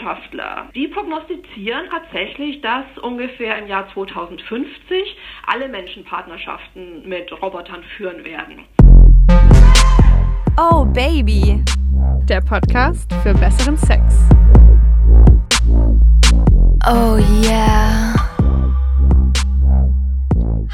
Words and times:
Wissenschaftler, 0.00 0.70
die 0.74 0.88
prognostizieren 0.88 1.86
tatsächlich, 1.90 2.60
dass 2.62 2.84
ungefähr 3.02 3.58
im 3.58 3.68
Jahr 3.68 3.86
2050 3.92 5.16
alle 5.46 5.68
Menschen 5.68 6.04
Partnerschaften 6.04 7.06
mit 7.08 7.30
Robotern 7.42 7.82
führen 7.96 8.24
werden. 8.24 8.64
Oh 10.58 10.84
Baby, 10.86 11.62
der 12.28 12.40
Podcast 12.40 13.12
für 13.22 13.34
besseren 13.34 13.76
Sex. 13.76 14.28
Oh 16.86 17.18
yeah. 17.44 18.14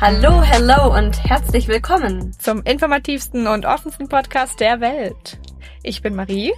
Hallo, 0.00 0.42
hello 0.42 0.94
und 0.96 1.24
herzlich 1.24 1.68
willkommen 1.68 2.32
zum 2.34 2.62
informativsten 2.62 3.46
und 3.46 3.64
offensten 3.64 4.08
Podcast 4.08 4.60
der 4.60 4.80
Welt. 4.80 5.38
Ich 5.82 6.02
bin 6.02 6.14
Marie 6.14 6.52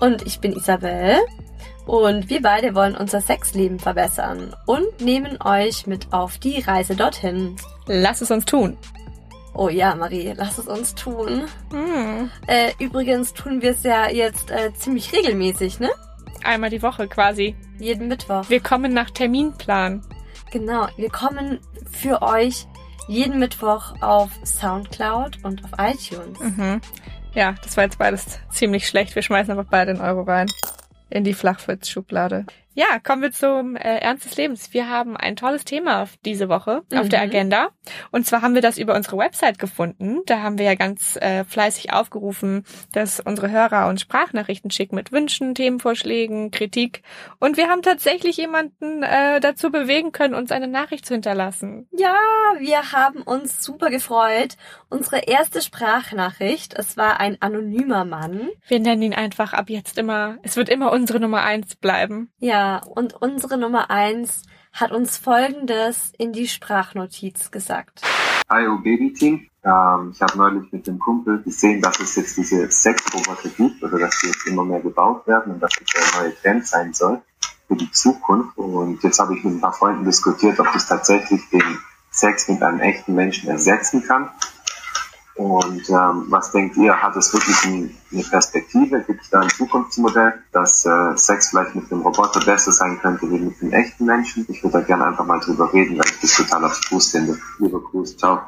und 0.00 0.26
ich 0.26 0.40
bin 0.40 0.52
Isabel. 0.52 1.16
Und 1.90 2.30
wir 2.30 2.40
beide 2.40 2.76
wollen 2.76 2.96
unser 2.96 3.20
Sexleben 3.20 3.80
verbessern 3.80 4.54
und 4.64 5.00
nehmen 5.00 5.42
euch 5.42 5.88
mit 5.88 6.12
auf 6.12 6.38
die 6.38 6.60
Reise 6.60 6.94
dorthin. 6.94 7.56
Lass 7.88 8.20
es 8.20 8.30
uns 8.30 8.44
tun. 8.44 8.78
Oh 9.54 9.68
ja, 9.68 9.96
Marie, 9.96 10.32
lass 10.36 10.58
es 10.58 10.68
uns 10.68 10.94
tun. 10.94 11.46
Hm. 11.72 12.30
Äh, 12.46 12.70
übrigens 12.78 13.34
tun 13.34 13.60
wir 13.60 13.72
es 13.72 13.82
ja 13.82 14.08
jetzt 14.08 14.52
äh, 14.52 14.72
ziemlich 14.72 15.12
regelmäßig, 15.12 15.80
ne? 15.80 15.90
Einmal 16.44 16.70
die 16.70 16.80
Woche 16.80 17.08
quasi. 17.08 17.56
Jeden 17.80 18.06
Mittwoch. 18.06 18.48
Wir 18.48 18.60
kommen 18.60 18.94
nach 18.94 19.10
Terminplan. 19.10 20.02
Genau, 20.52 20.86
wir 20.96 21.10
kommen 21.10 21.58
für 21.90 22.22
euch 22.22 22.68
jeden 23.08 23.40
Mittwoch 23.40 24.00
auf 24.00 24.30
Soundcloud 24.44 25.38
und 25.42 25.64
auf 25.64 25.70
iTunes. 25.76 26.38
Mhm. 26.38 26.80
Ja, 27.34 27.56
das 27.64 27.76
war 27.76 27.82
jetzt 27.82 27.98
beides 27.98 28.38
ziemlich 28.52 28.86
schlecht. 28.86 29.16
Wir 29.16 29.22
schmeißen 29.22 29.50
einfach 29.50 29.68
beide 29.68 29.90
in 29.90 30.00
Euro 30.00 30.22
rein. 30.22 30.46
In 31.10 31.24
die 31.24 31.34
Flachwitz-Schublade. 31.34 32.46
Ja, 32.74 33.00
kommen 33.02 33.22
wir 33.22 33.32
zum 33.32 33.74
äh, 33.74 33.98
Ernst 33.98 34.24
des 34.24 34.36
Lebens. 34.36 34.72
Wir 34.72 34.88
haben 34.88 35.16
ein 35.16 35.34
tolles 35.34 35.64
Thema 35.64 36.06
diese 36.24 36.48
Woche 36.48 36.82
mhm. 36.90 36.98
auf 36.98 37.08
der 37.08 37.20
mhm. 37.20 37.30
Agenda. 37.30 37.68
Und 38.12 38.26
zwar 38.26 38.42
haben 38.42 38.54
wir 38.54 38.62
das 38.62 38.78
über 38.78 38.94
unsere 38.94 39.18
Website 39.18 39.58
gefunden. 39.58 40.20
Da 40.26 40.40
haben 40.42 40.56
wir 40.56 40.66
ja 40.66 40.76
ganz 40.76 41.16
äh, 41.16 41.44
fleißig 41.44 41.92
aufgerufen, 41.92 42.64
dass 42.92 43.18
unsere 43.18 43.50
Hörer 43.50 43.88
uns 43.88 44.02
Sprachnachrichten 44.02 44.70
schicken 44.70 44.94
mit 44.94 45.10
Wünschen, 45.10 45.54
Themenvorschlägen, 45.54 46.52
Kritik. 46.52 47.02
Und 47.40 47.56
wir 47.56 47.68
haben 47.68 47.82
tatsächlich 47.82 48.36
jemanden 48.36 49.02
äh, 49.02 49.40
dazu 49.40 49.70
bewegen 49.70 50.12
können, 50.12 50.34
uns 50.34 50.52
eine 50.52 50.68
Nachricht 50.68 51.06
zu 51.06 51.14
hinterlassen. 51.14 51.88
Ja, 51.90 52.16
wir 52.58 52.92
haben 52.92 53.22
uns 53.22 53.64
super 53.64 53.90
gefreut. 53.90 54.56
Unsere 54.88 55.24
erste 55.24 55.60
Sprachnachricht, 55.60 56.74
es 56.74 56.96
war 56.96 57.18
ein 57.18 57.36
anonymer 57.40 58.04
Mann. 58.04 58.48
Wir 58.68 58.78
nennen 58.78 59.02
ihn 59.02 59.14
einfach 59.14 59.54
ab 59.54 59.70
jetzt 59.70 59.98
immer, 59.98 60.38
es 60.42 60.56
wird 60.56 60.68
immer 60.68 60.92
unsere 60.92 61.18
Nummer 61.18 61.42
eins 61.42 61.74
bleiben. 61.74 62.30
Ja, 62.38 62.59
und 62.86 63.14
unsere 63.20 63.58
Nummer 63.58 63.90
eins 63.90 64.42
hat 64.72 64.92
uns 64.92 65.18
Folgendes 65.18 66.12
in 66.18 66.32
die 66.32 66.48
Sprachnotiz 66.48 67.50
gesagt. 67.50 68.02
Hi, 68.48 68.66
oh 68.66 68.78
Baby 68.78 69.12
Team. 69.12 69.48
Ähm, 69.64 70.12
ich 70.12 70.22
habe 70.22 70.36
neulich 70.36 70.72
mit 70.72 70.86
dem 70.86 70.98
Kumpel 70.98 71.42
gesehen, 71.42 71.82
dass 71.82 72.00
es 72.00 72.16
jetzt 72.16 72.36
diese 72.36 72.70
Sexroboter 72.70 73.48
gibt 73.56 73.82
oder 73.82 73.98
dass 73.98 74.18
die 74.20 74.28
jetzt 74.28 74.46
immer 74.46 74.64
mehr 74.64 74.80
gebaut 74.80 75.26
werden 75.26 75.54
und 75.54 75.60
dass 75.60 75.72
es 75.80 75.86
der 75.92 76.22
neue 76.22 76.34
Trend 76.36 76.66
sein 76.66 76.92
soll 76.92 77.20
für 77.68 77.76
die 77.76 77.90
Zukunft. 77.90 78.56
Und 78.56 79.02
jetzt 79.02 79.18
habe 79.18 79.36
ich 79.36 79.44
mit 79.44 79.54
ein 79.54 79.60
paar 79.60 79.72
Freunden 79.72 80.04
diskutiert, 80.04 80.58
ob 80.60 80.72
das 80.72 80.86
tatsächlich 80.86 81.48
den 81.50 81.78
Sex 82.10 82.48
mit 82.48 82.62
einem 82.62 82.80
echten 82.80 83.14
Menschen 83.14 83.48
ersetzen 83.48 84.04
kann 84.06 84.30
und 85.40 85.88
ähm, 85.88 86.26
was 86.28 86.52
denkt 86.52 86.76
ihr, 86.76 87.00
hat 87.00 87.16
es 87.16 87.32
wirklich 87.32 87.64
ein, 87.64 87.96
eine 88.12 88.22
Perspektive? 88.24 89.02
Gibt 89.06 89.22
es 89.22 89.30
da 89.30 89.40
ein 89.40 89.48
Zukunftsmodell, 89.48 90.34
dass 90.52 90.84
äh, 90.84 91.16
Sex 91.16 91.48
vielleicht 91.48 91.74
mit 91.74 91.90
dem 91.90 92.02
Roboter 92.02 92.40
besser 92.40 92.72
sein 92.72 92.98
könnte 93.00 93.22
wie 93.30 93.38
mit 93.38 93.58
dem 93.62 93.72
echten 93.72 94.04
Menschen? 94.04 94.44
Ich 94.50 94.62
würde 94.62 94.80
da 94.80 94.84
gerne 94.84 95.06
einfach 95.06 95.24
mal 95.24 95.40
drüber 95.40 95.72
reden, 95.72 95.98
weil 95.98 96.04
ich 96.04 96.20
das 96.20 96.36
total 96.36 96.66
abstrus 96.66 97.12
finde. 97.12 97.38
Lieber 97.58 97.80
Gruß, 97.80 98.18
ciao. 98.18 98.42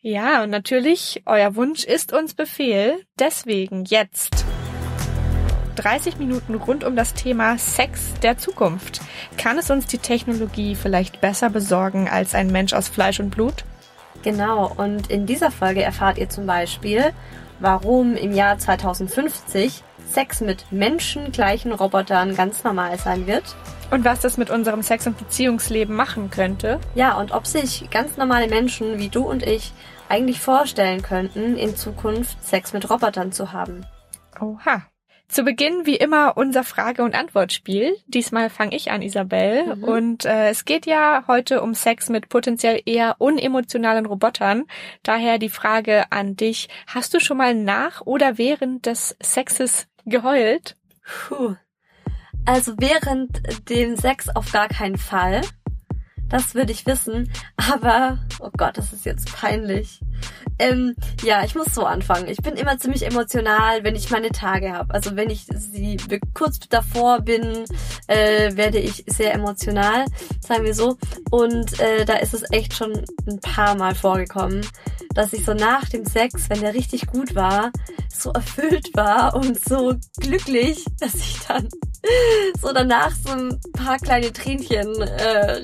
Ja, 0.00 0.44
und 0.44 0.48
natürlich, 0.48 1.24
euer 1.26 1.54
Wunsch 1.56 1.84
ist 1.84 2.14
uns 2.14 2.32
Befehl. 2.32 3.04
Deswegen 3.18 3.84
jetzt 3.84 4.46
30 5.76 6.16
Minuten 6.16 6.54
rund 6.54 6.84
um 6.84 6.96
das 6.96 7.12
Thema 7.12 7.58
Sex 7.58 8.14
der 8.22 8.38
Zukunft. 8.38 9.02
Kann 9.36 9.58
es 9.58 9.70
uns 9.70 9.84
die 9.84 9.98
Technologie 9.98 10.74
vielleicht 10.74 11.20
besser 11.20 11.50
besorgen 11.50 12.08
als 12.08 12.34
ein 12.34 12.46
Mensch 12.46 12.72
aus 12.72 12.88
Fleisch 12.88 13.20
und 13.20 13.28
Blut? 13.28 13.66
Genau, 14.22 14.72
und 14.76 15.10
in 15.10 15.26
dieser 15.26 15.50
Folge 15.50 15.82
erfahrt 15.82 16.18
ihr 16.18 16.28
zum 16.28 16.46
Beispiel, 16.46 17.12
warum 17.60 18.16
im 18.16 18.32
Jahr 18.32 18.58
2050 18.58 19.82
Sex 20.08 20.40
mit 20.40 20.72
menschengleichen 20.72 21.72
Robotern 21.72 22.34
ganz 22.34 22.64
normal 22.64 22.98
sein 22.98 23.26
wird. 23.26 23.44
Und 23.90 24.04
was 24.04 24.20
das 24.20 24.36
mit 24.36 24.50
unserem 24.50 24.82
Sex- 24.82 25.06
und 25.06 25.18
Beziehungsleben 25.18 25.94
machen 25.94 26.30
könnte. 26.30 26.78
Ja, 26.94 27.18
und 27.18 27.32
ob 27.32 27.46
sich 27.46 27.88
ganz 27.90 28.16
normale 28.16 28.48
Menschen 28.48 28.98
wie 28.98 29.08
du 29.08 29.22
und 29.22 29.42
ich 29.42 29.72
eigentlich 30.08 30.40
vorstellen 30.40 31.02
könnten, 31.02 31.56
in 31.56 31.76
Zukunft 31.76 32.42
Sex 32.44 32.72
mit 32.72 32.90
Robotern 32.90 33.32
zu 33.32 33.52
haben. 33.52 33.86
Oha. 34.40 34.82
Zu 35.28 35.44
Beginn 35.44 35.84
wie 35.84 35.96
immer 35.96 36.38
unser 36.38 36.64
Frage- 36.64 37.02
und 37.02 37.14
Antwortspiel. 37.14 37.94
Diesmal 38.06 38.48
fange 38.48 38.74
ich 38.74 38.90
an, 38.90 39.02
Isabel. 39.02 39.76
Mhm. 39.76 39.84
Und 39.84 40.24
äh, 40.24 40.48
es 40.48 40.64
geht 40.64 40.86
ja 40.86 41.24
heute 41.28 41.60
um 41.60 41.74
Sex 41.74 42.08
mit 42.08 42.30
potenziell 42.30 42.80
eher 42.86 43.16
unemotionalen 43.18 44.06
Robotern. 44.06 44.64
Daher 45.02 45.38
die 45.38 45.50
Frage 45.50 46.10
an 46.10 46.34
dich. 46.36 46.70
Hast 46.86 47.12
du 47.12 47.20
schon 47.20 47.36
mal 47.36 47.54
nach 47.54 48.00
oder 48.00 48.38
während 48.38 48.86
des 48.86 49.16
Sexes 49.22 49.86
geheult? 50.06 50.76
Puh. 51.28 51.56
Also 52.46 52.72
während 52.78 53.68
dem 53.68 53.96
Sex 53.96 54.30
auf 54.34 54.50
gar 54.50 54.68
keinen 54.68 54.96
Fall. 54.96 55.42
Das 56.28 56.54
würde 56.54 56.72
ich 56.72 56.86
wissen. 56.86 57.30
Aber, 57.56 58.18
oh 58.40 58.50
Gott, 58.56 58.76
das 58.76 58.92
ist 58.92 59.04
jetzt 59.04 59.34
peinlich. 59.34 60.00
Ähm, 60.58 60.96
ja, 61.22 61.44
ich 61.44 61.54
muss 61.54 61.74
so 61.74 61.84
anfangen. 61.84 62.28
Ich 62.28 62.38
bin 62.38 62.54
immer 62.54 62.78
ziemlich 62.78 63.06
emotional, 63.06 63.84
wenn 63.84 63.94
ich 63.94 64.10
meine 64.10 64.30
Tage 64.30 64.72
habe. 64.72 64.92
Also 64.92 65.14
wenn 65.14 65.30
ich 65.30 65.46
sie 65.54 65.96
kurz 66.34 66.58
davor 66.68 67.20
bin, 67.20 67.64
äh, 68.08 68.56
werde 68.56 68.78
ich 68.78 69.04
sehr 69.06 69.34
emotional, 69.34 70.04
sagen 70.40 70.64
wir 70.64 70.74
so. 70.74 70.98
Und 71.30 71.78
äh, 71.80 72.04
da 72.04 72.14
ist 72.14 72.34
es 72.34 72.42
echt 72.50 72.74
schon 72.74 73.04
ein 73.28 73.40
paar 73.40 73.76
Mal 73.76 73.94
vorgekommen, 73.94 74.66
dass 75.14 75.32
ich 75.32 75.44
so 75.44 75.54
nach 75.54 75.88
dem 75.88 76.04
Sex, 76.04 76.50
wenn 76.50 76.60
der 76.60 76.74
richtig 76.74 77.06
gut 77.06 77.34
war, 77.34 77.70
so 78.12 78.30
erfüllt 78.30 78.90
war 78.94 79.34
und 79.36 79.58
so 79.64 79.94
glücklich, 80.18 80.84
dass 80.98 81.14
ich 81.14 81.38
dann 81.46 81.68
so 82.60 82.72
danach 82.72 83.12
so 83.12 83.32
ein 83.32 83.60
paar 83.72 83.98
kleine 83.98 84.32
Tränchen 84.32 85.00
äh, 85.00 85.62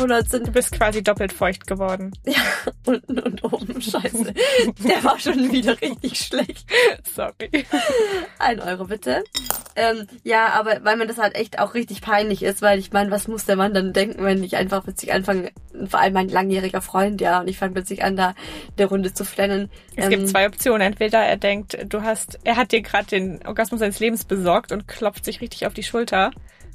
rausgekullert 0.00 0.30
sind. 0.30 0.46
Du 0.46 0.52
bist 0.52 0.72
quasi 0.72 1.02
doppelt 1.02 1.32
feucht 1.32 1.66
geworden. 1.66 2.12
Ja, 2.24 2.40
unten 2.86 3.18
und 3.18 3.44
oben. 3.44 3.80
Scheiße. 3.80 4.34
Der 4.78 5.04
war 5.04 5.18
schon 5.18 5.50
wieder 5.52 5.80
richtig 5.80 6.18
schlecht. 6.18 6.66
Sorry. 7.14 7.66
Ein 8.38 8.60
Euro 8.60 8.84
bitte. 8.84 9.22
Ähm, 9.76 10.06
ja, 10.24 10.48
aber 10.48 10.84
weil 10.84 10.96
mir 10.96 11.06
das 11.06 11.18
halt 11.18 11.34
echt 11.34 11.58
auch 11.58 11.74
richtig 11.74 12.02
peinlich 12.02 12.42
ist, 12.42 12.62
weil 12.62 12.78
ich 12.78 12.92
meine, 12.92 13.10
was 13.10 13.28
muss 13.28 13.44
der 13.44 13.56
Mann 13.56 13.74
dann 13.74 13.92
denken, 13.92 14.24
wenn 14.24 14.42
ich 14.42 14.56
einfach 14.56 14.84
plötzlich 14.84 15.12
anfange, 15.12 15.52
vor 15.88 16.00
allem 16.00 16.12
mein 16.12 16.28
langjähriger 16.28 16.80
Freund, 16.80 17.20
ja, 17.20 17.40
und 17.40 17.48
ich 17.48 17.58
fange 17.58 17.72
plötzlich 17.72 18.02
an, 18.02 18.16
da 18.16 18.34
der 18.78 18.86
Runde 18.86 19.14
zu 19.14 19.24
flennen. 19.24 19.70
Es 19.96 20.04
ähm, 20.04 20.10
gibt 20.10 20.28
zwei 20.28 20.46
Optionen. 20.46 20.80
Entweder 20.82 21.20
er 21.20 21.36
denkt, 21.36 21.78
du 21.88 22.02
hast, 22.02 22.38
er 22.44 22.56
hat 22.56 22.72
dir 22.72 22.82
gerade 22.82 23.06
den 23.06 23.46
Orgasmus 23.46 23.80
seines 23.80 24.00
Lebens 24.00 24.24
besorgt 24.24 24.72
und 24.72 24.88
klopft 24.88 25.24
sich 25.24 25.40
richtig 25.40 25.66
auf 25.66 25.74
die 25.74 25.82
Schulter. 25.82 26.30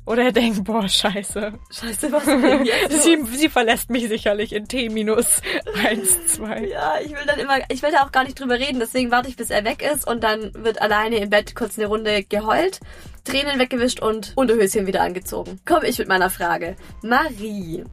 Oder 0.05 0.25
er 0.25 0.31
denkt, 0.31 0.63
boah, 0.63 0.87
scheiße. 0.87 1.53
Scheiße, 1.71 2.11
was 2.11 2.25
denn 2.25 2.65
jetzt? 2.65 3.03
sie, 3.03 3.17
sie 3.33 3.49
verlässt 3.49 3.89
mich 3.89 4.07
sicherlich 4.07 4.53
in 4.53 4.67
T 4.67 4.89
minus 4.89 5.41
eins, 5.83 6.27
zwei. 6.27 6.67
Ja, 6.67 6.95
ich 7.03 7.11
will 7.11 7.25
dann 7.25 7.39
immer, 7.39 7.57
ich 7.69 7.81
will 7.81 7.91
da 7.91 8.03
auch 8.03 8.11
gar 8.11 8.23
nicht 8.23 8.39
drüber 8.39 8.59
reden, 8.59 8.79
deswegen 8.79 9.09
warte 9.09 9.29
ich, 9.29 9.35
bis 9.35 9.49
er 9.49 9.65
weg 9.65 9.81
ist 9.81 10.07
und 10.07 10.23
dann 10.23 10.51
wird 10.53 10.81
alleine 10.81 11.17
im 11.17 11.29
Bett 11.29 11.55
kurz 11.55 11.77
eine 11.79 11.87
Runde 11.87 12.23
geheult 12.23 12.79
Tränen 13.25 13.59
weggewischt 13.59 13.99
und 13.99 14.33
Unterhöschen 14.35 14.87
wieder 14.87 15.01
angezogen. 15.01 15.59
Komme 15.65 15.87
ich 15.87 15.97
mit 15.97 16.07
meiner 16.07 16.29
Frage. 16.29 16.75
Marie, 17.01 17.83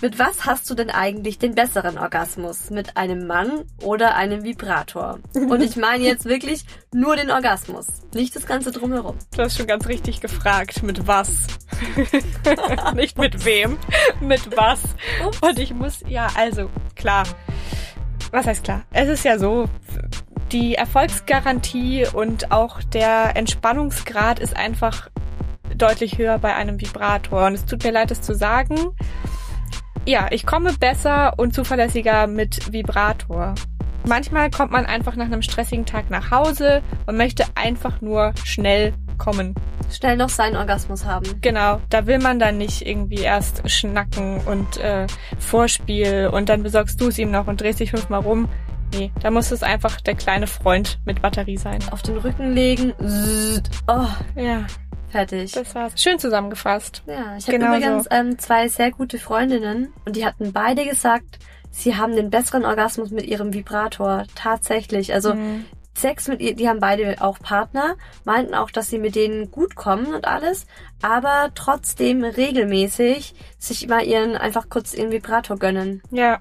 mit 0.00 0.18
was 0.18 0.46
hast 0.46 0.68
du 0.70 0.74
denn 0.74 0.90
eigentlich 0.90 1.38
den 1.38 1.54
besseren 1.54 1.98
Orgasmus? 1.98 2.70
Mit 2.70 2.96
einem 2.96 3.26
Mann 3.26 3.64
oder 3.82 4.16
einem 4.16 4.42
Vibrator? 4.42 5.20
Und 5.34 5.62
ich 5.62 5.76
meine 5.76 6.04
jetzt 6.04 6.24
wirklich 6.24 6.64
nur 6.92 7.16
den 7.16 7.30
Orgasmus, 7.30 7.86
nicht 8.14 8.34
das 8.34 8.46
Ganze 8.46 8.72
drumherum. 8.72 9.18
Du 9.36 9.42
hast 9.42 9.56
schon 9.56 9.66
ganz 9.66 9.86
richtig 9.86 10.20
gefragt, 10.20 10.82
mit 10.82 11.06
was? 11.06 11.46
nicht 12.94 13.18
mit 13.18 13.44
wem, 13.44 13.78
mit 14.20 14.56
was. 14.56 14.80
Und 15.40 15.58
ich 15.58 15.74
muss, 15.74 16.00
ja, 16.08 16.28
also, 16.34 16.70
klar. 16.96 17.24
Was 18.30 18.46
heißt 18.46 18.64
klar? 18.64 18.82
Es 18.90 19.08
ist 19.08 19.24
ja 19.24 19.38
so, 19.38 19.68
die 20.52 20.74
Erfolgsgarantie 20.74 22.06
und 22.12 22.52
auch 22.52 22.82
der 22.82 23.36
Entspannungsgrad 23.36 24.38
ist 24.38 24.56
einfach 24.56 25.10
deutlich 25.76 26.18
höher 26.18 26.38
bei 26.38 26.54
einem 26.54 26.80
Vibrator. 26.80 27.46
Und 27.46 27.54
es 27.54 27.66
tut 27.66 27.84
mir 27.84 27.92
leid, 27.92 28.10
das 28.10 28.20
zu 28.20 28.34
sagen. 28.34 28.76
Ja, 30.06 30.28
ich 30.30 30.46
komme 30.46 30.72
besser 30.72 31.34
und 31.36 31.54
zuverlässiger 31.54 32.26
mit 32.26 32.72
Vibrator. 32.72 33.54
Manchmal 34.06 34.50
kommt 34.50 34.72
man 34.72 34.86
einfach 34.86 35.16
nach 35.16 35.26
einem 35.26 35.42
stressigen 35.42 35.84
Tag 35.84 36.08
nach 36.08 36.30
Hause 36.30 36.82
und 37.06 37.18
möchte 37.18 37.44
einfach 37.54 38.00
nur 38.00 38.32
schnell 38.42 38.94
kommen. 39.18 39.54
Schnell 39.90 40.16
noch 40.16 40.30
seinen 40.30 40.56
Orgasmus 40.56 41.04
haben. 41.04 41.40
Genau, 41.40 41.80
da 41.90 42.06
will 42.06 42.18
man 42.18 42.38
dann 42.38 42.56
nicht 42.56 42.86
irgendwie 42.86 43.20
erst 43.20 43.68
schnacken 43.70 44.40
und 44.46 44.78
äh, 44.78 45.06
Vorspiel 45.38 46.30
und 46.32 46.48
dann 46.48 46.62
besorgst 46.62 47.00
du 47.00 47.08
es 47.08 47.18
ihm 47.18 47.30
noch 47.30 47.46
und 47.46 47.60
drehst 47.60 47.80
dich 47.80 47.90
fünfmal 47.90 48.20
rum. 48.20 48.48
Nee, 48.94 49.12
da 49.20 49.30
muss 49.30 49.50
es 49.50 49.62
einfach 49.62 50.00
der 50.00 50.14
kleine 50.14 50.46
Freund 50.46 50.98
mit 51.04 51.20
Batterie 51.22 51.56
sein. 51.58 51.78
Auf 51.90 52.02
den 52.02 52.16
Rücken 52.16 52.52
legen. 52.54 52.92
Oh, 53.86 54.06
Ja, 54.34 54.66
fertig. 55.10 55.52
das 55.52 55.74
war's. 55.74 55.92
Schön 56.00 56.18
zusammengefasst. 56.18 57.02
Ja, 57.06 57.36
ich 57.36 57.46
habe 57.46 57.58
Genau 57.58 57.76
übrigens 57.76 58.04
so. 58.04 58.10
ähm, 58.10 58.38
zwei 58.38 58.68
sehr 58.68 58.90
gute 58.90 59.18
Freundinnen 59.18 59.92
und 60.04 60.16
die 60.16 60.24
hatten 60.24 60.52
beide 60.52 60.84
gesagt, 60.86 61.38
sie 61.70 61.96
haben 61.96 62.16
den 62.16 62.30
besseren 62.30 62.64
Orgasmus 62.64 63.10
mit 63.10 63.26
ihrem 63.26 63.52
Vibrator. 63.52 64.24
Tatsächlich. 64.34 65.12
Also 65.12 65.34
Mhm. 65.34 65.64
Sex 65.94 66.28
mit 66.28 66.40
ihr, 66.40 66.54
die 66.54 66.68
haben 66.68 66.78
beide 66.78 67.16
auch 67.20 67.40
Partner, 67.40 67.96
meinten 68.24 68.54
auch, 68.54 68.70
dass 68.70 68.88
sie 68.88 68.98
mit 69.00 69.16
denen 69.16 69.50
gut 69.50 69.74
kommen 69.74 70.14
und 70.14 70.28
alles, 70.28 70.64
aber 71.02 71.50
trotzdem 71.56 72.22
regelmäßig 72.22 73.34
sich 73.58 73.82
immer 73.82 74.04
ihren 74.04 74.36
einfach 74.36 74.68
kurz 74.68 74.94
ihren 74.94 75.10
Vibrator 75.10 75.58
gönnen. 75.58 76.00
Ja, 76.12 76.38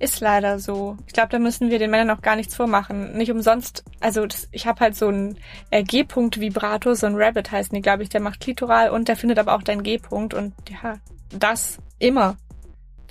ist 0.00 0.20
leider 0.20 0.58
so. 0.58 0.96
Ich 1.06 1.12
glaube, 1.12 1.28
da 1.28 1.38
müssen 1.38 1.70
wir 1.70 1.78
den 1.78 1.90
Männern 1.90 2.10
auch 2.10 2.22
gar 2.22 2.34
nichts 2.34 2.56
vormachen. 2.56 3.16
Nicht 3.16 3.30
umsonst, 3.30 3.84
also 4.00 4.26
das, 4.26 4.48
ich 4.50 4.66
habe 4.66 4.80
halt 4.80 4.96
so 4.96 5.08
einen 5.08 5.38
äh, 5.70 5.82
G-Punkt-Vibrator, 5.82 6.96
so 6.96 7.06
ein 7.06 7.14
Rabbit 7.16 7.52
heißt 7.52 7.72
die, 7.72 7.82
glaube 7.82 8.02
ich, 8.02 8.08
der 8.08 8.20
macht 8.20 8.40
Klitoral 8.40 8.90
und 8.90 9.08
der 9.08 9.16
findet 9.16 9.38
aber 9.38 9.54
auch 9.54 9.62
deinen 9.62 9.82
G-Punkt 9.82 10.34
und 10.34 10.54
ja, 10.68 10.98
das 11.30 11.78
immer. 11.98 12.36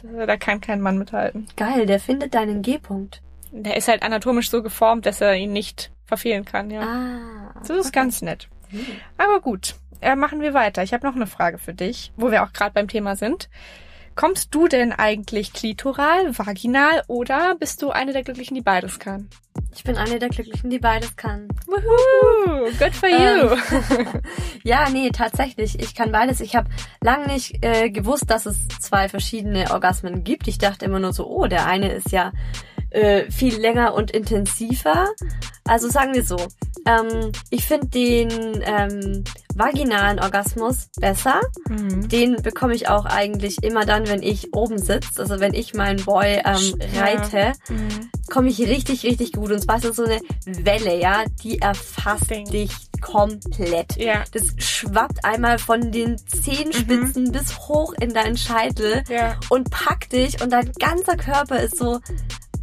Da, 0.01 0.37
kann 0.37 0.61
kein 0.61 0.81
Mann 0.81 0.97
mithalten. 0.97 1.47
Geil, 1.57 1.85
der 1.85 1.99
findet 1.99 2.33
deinen 2.33 2.61
G-Punkt. 2.61 3.21
Der 3.51 3.75
ist 3.75 3.87
halt 3.87 4.01
anatomisch 4.01 4.49
so 4.49 4.63
geformt, 4.63 5.05
dass 5.05 5.21
er 5.21 5.35
ihn 5.35 5.51
nicht 5.51 5.91
verfehlen 6.05 6.45
kann, 6.45 6.71
ja. 6.71 6.81
Ah. 6.81 7.53
Das 7.59 7.69
ist 7.69 7.93
ganz 7.93 8.21
nett. 8.21 8.47
Hm. 8.69 8.85
Aber 9.17 9.41
gut, 9.41 9.75
äh, 10.01 10.15
machen 10.15 10.41
wir 10.41 10.53
weiter. 10.53 10.83
Ich 10.83 10.93
habe 10.93 11.05
noch 11.05 11.15
eine 11.15 11.27
Frage 11.27 11.57
für 11.57 11.73
dich, 11.73 12.13
wo 12.15 12.31
wir 12.31 12.43
auch 12.43 12.53
gerade 12.53 12.73
beim 12.73 12.87
Thema 12.87 13.15
sind. 13.15 13.49
Kommst 14.19 14.53
du 14.53 14.67
denn 14.67 14.91
eigentlich 14.91 15.53
klitoral, 15.53 16.37
vaginal 16.37 17.03
oder 17.07 17.55
bist 17.55 17.81
du 17.81 17.91
eine 17.91 18.11
der 18.11 18.21
Glücklichen, 18.21 18.53
die 18.53 18.61
beides 18.61 18.99
kann? 18.99 19.29
Ich 19.73 19.85
bin 19.85 19.95
eine 19.95 20.19
der 20.19 20.27
Glücklichen, 20.27 20.69
die 20.69 20.77
beides 20.77 21.15
kann. 21.15 21.47
Woohoo! 21.67 22.65
Good 22.77 22.93
for 22.93 23.07
you! 23.07 23.55
Ja, 24.63 24.89
nee, 24.89 25.09
tatsächlich. 25.11 25.79
Ich 25.79 25.95
kann 25.95 26.11
beides. 26.11 26.41
Ich 26.41 26.57
habe 26.57 26.69
lang 26.99 27.27
nicht 27.27 27.63
äh, 27.63 27.89
gewusst, 27.89 28.29
dass 28.29 28.45
es 28.45 28.67
zwei 28.81 29.07
verschiedene 29.07 29.71
Orgasmen 29.71 30.25
gibt. 30.25 30.49
Ich 30.49 30.57
dachte 30.57 30.83
immer 30.83 30.99
nur 30.99 31.13
so, 31.13 31.25
oh, 31.25 31.47
der 31.47 31.65
eine 31.65 31.89
ist 31.93 32.11
ja 32.11 32.33
äh, 32.89 33.31
viel 33.31 33.55
länger 33.55 33.93
und 33.93 34.11
intensiver. 34.11 35.07
Also 35.63 35.87
sagen 35.87 36.13
wir 36.13 36.25
so, 36.25 36.35
ähm, 36.85 37.31
ich 37.51 37.65
finde 37.65 37.87
den 37.87 38.63
ähm, 38.65 39.23
vaginalen 39.55 40.19
Orgasmus 40.19 40.87
besser. 40.99 41.41
Mhm. 41.67 42.07
Den 42.09 42.35
bekomme 42.41 42.73
ich 42.75 42.87
auch 42.87 43.05
eigentlich 43.05 43.63
immer 43.63 43.85
dann, 43.85 44.07
wenn 44.07 44.21
ich 44.23 44.53
oben 44.53 44.77
sitze. 44.77 45.21
Also 45.21 45.39
wenn 45.39 45.53
ich 45.53 45.73
meinen 45.73 46.03
Boy 46.05 46.41
ähm, 46.45 46.75
Ja. 46.93 47.01
reite, 47.01 47.53
Mhm. 47.69 48.09
komme 48.29 48.49
ich 48.49 48.59
richtig, 48.59 49.03
richtig 49.03 49.33
gut. 49.33 49.51
Und 49.51 49.59
zwar 49.61 49.77
ist 49.77 49.85
das 49.85 49.95
so 49.95 50.03
eine 50.05 50.19
Welle, 50.45 50.99
ja, 50.99 51.23
die 51.43 51.59
erfasst 51.59 52.29
Ding. 52.29 52.45
dich 52.49 52.71
komplett. 53.01 53.95
Ja, 53.97 54.23
Das 54.31 54.53
schwappt 54.57 55.23
einmal 55.25 55.57
von 55.57 55.91
den 55.91 56.17
Zehenspitzen 56.17 57.31
bis 57.31 57.57
hoch 57.59 57.93
in 57.99 58.13
deinen 58.13 58.37
Scheitel 58.37 59.03
ja. 59.09 59.37
und 59.49 59.69
packt 59.71 60.13
dich 60.13 60.41
und 60.41 60.51
dein 60.51 60.71
ganzer 60.73 61.15
Körper 61.17 61.59
ist 61.59 61.77
so 61.77 61.99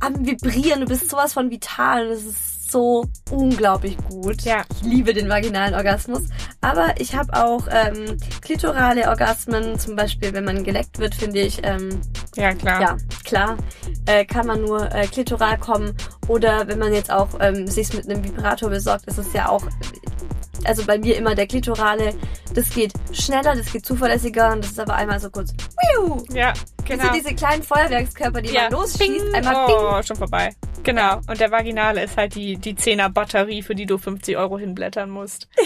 am 0.00 0.26
Vibrieren. 0.26 0.80
Du 0.80 0.86
bist 0.86 1.08
sowas 1.10 1.32
von 1.32 1.50
vital 1.50 2.06
es 2.08 2.24
ist 2.24 2.55
so 2.70 3.04
unglaublich 3.30 3.96
gut. 4.08 4.42
Ja. 4.42 4.64
Ich 4.74 4.82
liebe 4.82 5.14
den 5.14 5.28
vaginalen 5.28 5.74
Orgasmus. 5.74 6.24
Aber 6.60 6.94
ich 6.98 7.14
habe 7.14 7.32
auch 7.34 7.66
ähm, 7.70 8.16
klitorale 8.40 9.08
Orgasmen, 9.08 9.78
zum 9.78 9.96
Beispiel, 9.96 10.32
wenn 10.32 10.44
man 10.44 10.64
geleckt 10.64 10.98
wird, 10.98 11.14
finde 11.14 11.40
ich, 11.40 11.60
ähm, 11.64 12.00
Ja, 12.34 12.54
klar. 12.54 12.80
ja, 12.80 12.96
klar, 13.24 13.56
äh, 14.06 14.24
kann 14.24 14.46
man 14.46 14.62
nur 14.62 14.92
äh, 14.94 15.06
klitoral 15.06 15.58
kommen. 15.58 15.94
Oder 16.28 16.66
wenn 16.66 16.78
man 16.78 16.92
jetzt 16.92 17.10
auch 17.10 17.28
ähm, 17.40 17.66
sich 17.66 17.92
mit 17.94 18.08
einem 18.08 18.24
Vibrator 18.24 18.70
besorgt, 18.70 19.06
ist 19.06 19.18
es 19.18 19.32
ja 19.32 19.48
auch, 19.48 19.64
also 20.66 20.84
bei 20.84 20.98
mir 20.98 21.16
immer 21.16 21.34
der 21.34 21.46
klitorale, 21.46 22.14
das 22.54 22.70
geht 22.70 22.92
schneller, 23.12 23.54
das 23.54 23.72
geht 23.72 23.86
zuverlässiger 23.86 24.52
und 24.52 24.64
das 24.64 24.72
ist 24.72 24.80
aber 24.80 24.94
einmal 24.94 25.20
so 25.20 25.30
kurz, 25.30 25.52
wiu, 25.52 26.22
Ja, 26.32 26.52
genau. 26.84 27.02
genau. 27.02 27.12
diese 27.14 27.34
kleinen 27.34 27.62
Feuerwerkskörper, 27.62 28.42
die 28.42 28.52
ja, 28.52 28.62
man 28.62 28.72
losschießt, 28.72 28.98
bing. 28.98 29.34
einmal 29.34 29.66
bing. 29.66 29.76
oh, 29.78 30.02
schon 30.02 30.16
vorbei. 30.16 30.54
Genau. 30.82 31.20
Und 31.28 31.40
der 31.40 31.50
Vaginale 31.50 32.04
ist 32.04 32.16
halt 32.16 32.34
die, 32.36 32.56
die 32.56 32.74
10er 32.74 33.08
Batterie, 33.08 33.62
für 33.62 33.74
die 33.74 33.86
du 33.86 33.98
50 33.98 34.36
Euro 34.36 34.58
hinblättern 34.58 35.10
musst. 35.10 35.48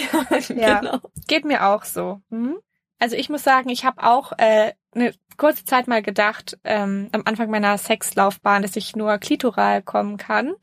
Ja. 0.49 0.81
Genau. 0.81 0.99
Geht 1.29 1.45
mir 1.45 1.67
auch 1.67 1.85
so. 1.85 2.21
Mhm. 2.31 2.57
Also 2.99 3.17
ich 3.17 3.29
muss 3.29 3.43
sagen, 3.43 3.69
ich 3.69 3.85
habe 3.85 4.03
auch 4.03 4.33
äh, 4.39 4.73
eine 4.95 5.13
kurze 5.37 5.65
Zeit 5.65 5.89
mal 5.89 6.03
gedacht, 6.03 6.59
ähm, 6.65 7.09
am 7.13 7.23
Anfang 7.25 7.51
meiner 7.51 7.77
Sexlaufbahn, 7.79 8.63
dass 8.63 8.77
ich 8.77 8.97
nur 8.97 9.17
klitoral 9.19 9.83
kommen 9.83 10.17
kann. 10.17 10.55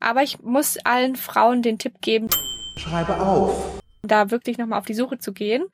Aber 0.00 0.22
ich 0.22 0.40
muss 0.40 0.78
allen 0.84 1.16
Frauen 1.16 1.62
den 1.62 1.78
Tipp 1.78 2.00
geben, 2.00 2.28
Schreibe 2.76 3.20
auf. 3.20 3.80
da 4.02 4.30
wirklich 4.30 4.58
nochmal 4.58 4.78
auf 4.78 4.86
die 4.86 4.94
Suche 4.94 5.18
zu 5.18 5.32
gehen. 5.32 5.64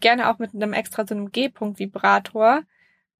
Gerne 0.00 0.30
auch 0.30 0.38
mit 0.38 0.54
einem 0.54 0.72
extra 0.72 1.06
so 1.06 1.14
einem 1.14 1.32
G-Punkt-Vibrator. 1.32 2.62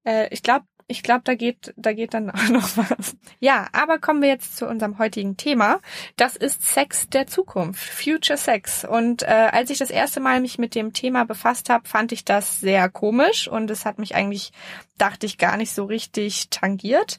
Äh, 0.05 0.29
ich 0.33 0.43
glaube, 0.43 0.65
ich 0.91 1.05
glaube, 1.05 1.23
da 1.25 1.35
geht, 1.37 1.73
da 1.77 1.93
geht 1.93 2.15
dann 2.15 2.31
auch 2.33 2.49
noch 2.49 2.77
was. 2.77 3.17
Ja, 3.39 3.69
aber 3.73 3.99
kommen 3.99 4.23
wir 4.23 4.29
jetzt 4.29 4.57
zu 4.57 4.67
unserem 4.67 4.99
heutigen 4.99 5.37
Thema. 5.37 5.79
Das 6.17 6.37
ist 6.37 6.65
Sex 6.65 7.09
der 7.09 7.27
Zukunft, 7.27 7.81
Future 7.81 8.37
Sex. 8.37 8.85
Und 8.85 9.23
äh, 9.23 9.27
als 9.53 9.71
ich 9.71 9.79
das 9.79 9.91
erste 9.91 10.21
Mal 10.21 10.41
mich 10.41 10.59
mit 10.59 10.75
dem 10.75 10.93
Thema 10.93 11.25
befasst 11.25 11.71
habe, 11.71 11.89
fand 11.89 12.13
ich 12.13 12.25
das 12.25 12.61
sehr 12.61 12.89
komisch 12.89 13.47
und 13.47 13.71
es 13.71 13.85
hat 13.85 13.99
mich 13.99 14.15
eigentlich, 14.15 14.53
dachte 14.99 15.27
ich, 15.27 15.39
gar 15.39 15.57
nicht 15.57 15.73
so 15.73 15.85
richtig 15.85 16.51
tangiert. 16.51 17.19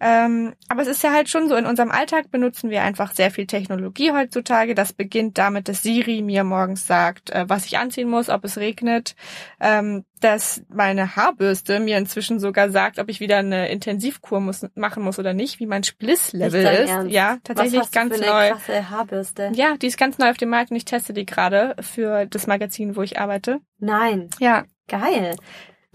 Ähm, 0.00 0.54
aber 0.68 0.82
es 0.82 0.88
ist 0.88 1.02
ja 1.02 1.12
halt 1.12 1.28
schon 1.28 1.48
so, 1.48 1.56
in 1.56 1.66
unserem 1.66 1.90
Alltag 1.90 2.30
benutzen 2.30 2.70
wir 2.70 2.82
einfach 2.82 3.12
sehr 3.14 3.30
viel 3.30 3.46
Technologie 3.46 4.12
heutzutage. 4.12 4.74
Das 4.74 4.92
beginnt 4.92 5.38
damit, 5.38 5.68
dass 5.68 5.82
Siri 5.82 6.22
mir 6.22 6.44
morgens 6.44 6.86
sagt, 6.86 7.30
äh, 7.30 7.44
was 7.48 7.66
ich 7.66 7.78
anziehen 7.78 8.08
muss, 8.08 8.28
ob 8.28 8.44
es 8.44 8.58
regnet, 8.58 9.16
ähm, 9.60 10.04
dass 10.20 10.62
meine 10.68 11.16
Haarbürste 11.16 11.80
mir 11.80 11.98
inzwischen 11.98 12.40
sogar 12.40 12.70
sagt, 12.70 12.98
ob 12.98 13.08
ich 13.08 13.20
wieder 13.20 13.38
eine 13.38 13.68
Intensivkur 13.68 14.40
muss, 14.40 14.66
machen 14.74 15.02
muss 15.02 15.18
oder 15.18 15.34
nicht, 15.34 15.58
wie 15.60 15.66
mein 15.66 15.84
Splisslevel 15.84 16.64
ist. 16.64 16.90
Ernst? 16.90 17.12
Ja, 17.12 17.38
tatsächlich 17.42 17.80
Was 17.80 17.86
hast 17.86 17.94
du 17.94 17.98
ganz 17.98 18.16
für 18.16 18.22
eine 18.22 18.32
neu. 18.32 18.50
krasse 18.50 18.90
Haarbürste? 18.90 19.50
Ja, 19.54 19.76
die 19.76 19.86
ist 19.86 19.98
ganz 19.98 20.18
neu 20.18 20.30
auf 20.30 20.36
dem 20.36 20.50
Markt 20.50 20.70
und 20.70 20.76
ich 20.76 20.84
teste 20.84 21.12
die 21.12 21.26
gerade 21.26 21.74
für 21.80 22.26
das 22.26 22.46
Magazin, 22.46 22.96
wo 22.96 23.02
ich 23.02 23.18
arbeite. 23.18 23.60
Nein, 23.78 24.28
Ja, 24.38 24.64
geil. 24.88 25.36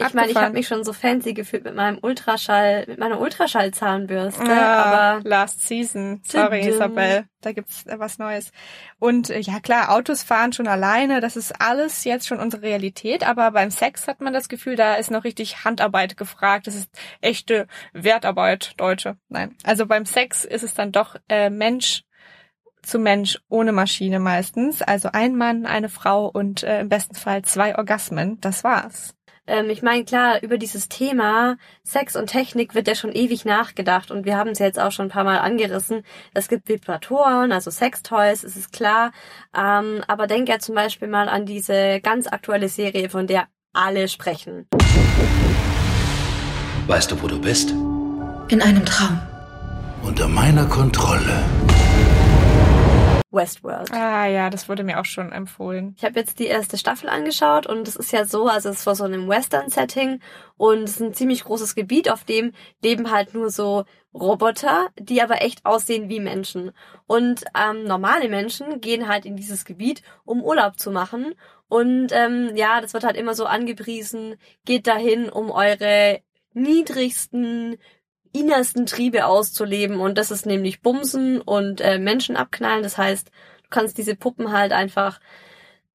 Ich 0.02 0.14
meine, 0.16 0.32
ich 0.32 0.36
habe 0.36 0.54
mich 0.54 0.68
schon 0.68 0.84
so 0.84 0.92
fancy 0.92 1.34
gefühlt 1.34 1.64
mit 1.66 1.76
meinem 1.76 2.00
Ultraschall, 2.02 2.86
mit 2.88 2.98
meiner 2.98 3.20
Ultraschallzahnbürste, 3.20 4.42
Ah, 4.42 4.84
aber 4.84 5.30
Last 5.30 5.68
Season. 5.68 6.22
Sorry, 6.26 6.62
Tudum. 6.62 6.74
Isabel. 6.74 7.26
Da 7.42 7.52
gibt's 7.52 7.86
äh, 7.86 8.00
was 8.00 8.18
Neues. 8.18 8.52
Und 8.98 9.30
äh, 9.30 9.40
ja 9.40 9.60
klar, 9.60 9.92
Autos 9.92 10.24
fahren 10.24 10.52
schon 10.52 10.68
alleine. 10.68 11.22
Das 11.22 11.36
ist 11.36 11.62
alles 11.62 12.06
jetzt 12.06 12.28
schon 12.28 12.40
unsere 12.40 12.64
Realität. 12.64 13.28
Aber 13.28 13.52
beim 13.52 13.70
Sex 13.70 14.08
hat 14.08 14.20
man 14.20 14.34
das 14.34 14.50
Gefühl, 14.50 14.76
da 14.76 14.96
ist 14.96 15.12
noch 15.12 15.24
richtig 15.26 15.64
Handarbeit 15.64 16.18
gefragt. 16.18 16.66
Das 16.66 16.76
ist 16.76 16.90
echte 17.22 17.68
Wertarbeit, 17.94 18.74
Deutsche. 18.78 19.18
Nein. 19.30 19.56
Also 19.64 19.86
beim 19.86 20.06
Sex 20.06 20.44
ist 20.44 20.64
es 20.64 20.74
dann 20.74 20.92
doch 20.92 21.18
äh, 21.30 21.52
Mensch 21.52 22.04
zu 22.82 22.98
Mensch 23.00 23.40
ohne 23.48 23.72
Maschine 23.72 24.20
meistens. 24.20 24.82
Also 24.82 25.10
ein 25.14 25.36
Mann, 25.36 25.66
eine 25.68 25.90
Frau 25.90 26.26
und 26.26 26.64
äh, 26.64 26.82
im 26.82 26.90
besten 26.90 27.16
Fall 27.16 27.44
zwei 27.44 27.78
Orgasmen. 27.78 28.42
Das 28.42 28.64
war's. 28.64 29.14
Ähm, 29.46 29.70
ich 29.70 29.82
meine, 29.82 30.06
klar, 30.06 30.42
über 30.42 30.58
dieses 30.58 30.88
Thema 30.88 31.58
Sex 31.84 32.16
und 32.16 32.28
Technik 32.28 32.76
wird 32.76 32.88
ja 32.88 32.96
schon 32.96 33.12
ewig 33.12 33.44
nachgedacht 33.46 34.10
und 34.10 34.26
wir 34.26 34.38
haben 34.38 34.52
es 34.52 34.60
ja 34.60 34.66
jetzt 34.66 34.80
auch 34.80 34.92
schon 34.92 35.08
ein 35.08 35.12
paar 35.12 35.26
Mal 35.26 35.40
angerissen. 35.40 36.04
Es 36.34 36.48
gibt 36.48 36.70
Vibratoren, 36.70 37.52
also 37.52 37.70
Sextoys, 37.70 38.44
es 38.44 38.56
ist 38.56 38.72
klar. 38.72 39.12
Ähm, 39.56 40.02
aber 40.08 40.28
denk 40.28 40.48
ja 40.48 40.60
zum 40.60 40.76
Beispiel 40.76 41.08
mal 41.10 41.28
an 41.28 41.46
diese 41.46 42.00
ganz 42.02 42.28
aktuelle 42.28 42.70
Serie, 42.70 43.10
von 43.10 43.28
der 43.28 43.48
alle 43.74 44.08
sprechen. 44.08 44.68
Weißt 46.88 47.12
du, 47.12 47.22
wo 47.22 47.28
du 47.28 47.40
bist? 47.40 47.72
In 48.50 48.62
einem 48.62 48.86
Traum. 48.86 49.20
Unter 50.04 50.28
meiner 50.28 50.66
Kontrolle. 50.66 51.44
Westworld. 53.34 53.92
Ah 53.92 54.28
ja, 54.28 54.50
das 54.50 54.70
wurde 54.70 54.84
mir 54.84 55.00
auch 55.00 55.06
schon 55.06 55.32
empfohlen. 55.32 55.96
Ich 55.98 56.06
habe 56.06 56.20
jetzt 56.20 56.40
die 56.40 56.46
erste 56.46 56.78
Staffel 56.78 57.10
angeschaut 57.10 57.66
und 57.66 57.88
es 57.88 57.96
ist 57.96 58.12
ja 58.12 58.26
so, 58.26 58.48
also 58.48 58.70
es 58.70 58.86
war 58.86 58.96
so 58.96 59.04
einem 59.04 59.28
Western-Setting 59.28 60.20
und 60.56 60.84
es 60.84 60.92
ist 60.92 61.02
ein 61.02 61.14
ziemlich 61.14 61.44
großes 61.44 61.76
Gebiet, 61.76 62.12
auf 62.12 62.24
dem 62.24 62.54
leben 62.84 63.12
halt 63.12 63.34
nur 63.34 63.50
so 63.50 63.86
Roboter, 64.14 64.90
die 65.00 65.22
aber 65.22 65.42
echt 65.42 65.66
aussehen 65.66 66.08
wie 66.08 66.20
Menschen. 66.20 66.72
Und 67.08 67.44
ähm, 67.60 67.84
normale 67.86 68.30
Menschen 68.30 68.80
gehen 68.80 69.08
halt 69.08 69.26
in 69.26 69.36
dieses 69.36 69.66
Gebiet, 69.66 70.04
um 70.24 70.44
Urlaub 70.44 70.80
zu 70.80 70.92
machen. 70.92 71.34
Und 71.68 72.10
ähm, 72.12 72.52
ja, 72.56 72.80
das 72.80 72.94
wird 72.94 73.04
halt 73.04 73.18
immer 73.18 73.34
so 73.34 73.46
angepriesen, 73.46 74.36
geht 74.66 74.86
dahin, 74.86 75.30
um 75.30 75.50
eure 75.50 76.22
niedrigsten 76.54 77.78
innersten 78.34 78.86
Triebe 78.86 79.26
auszuleben 79.26 80.00
und 80.00 80.18
das 80.18 80.32
ist 80.32 80.46
nämlich 80.46 80.82
Bumsen 80.82 81.40
und 81.40 81.80
äh, 81.82 82.00
Menschen 82.00 82.36
abknallen. 82.36 82.84
Das 82.84 82.98
heißt, 82.98 83.28
du 83.28 83.70
kannst 83.70 83.98
diese 83.98 84.16
Puppen 84.16 84.52
halt 84.52 84.74
einfach 84.74 85.20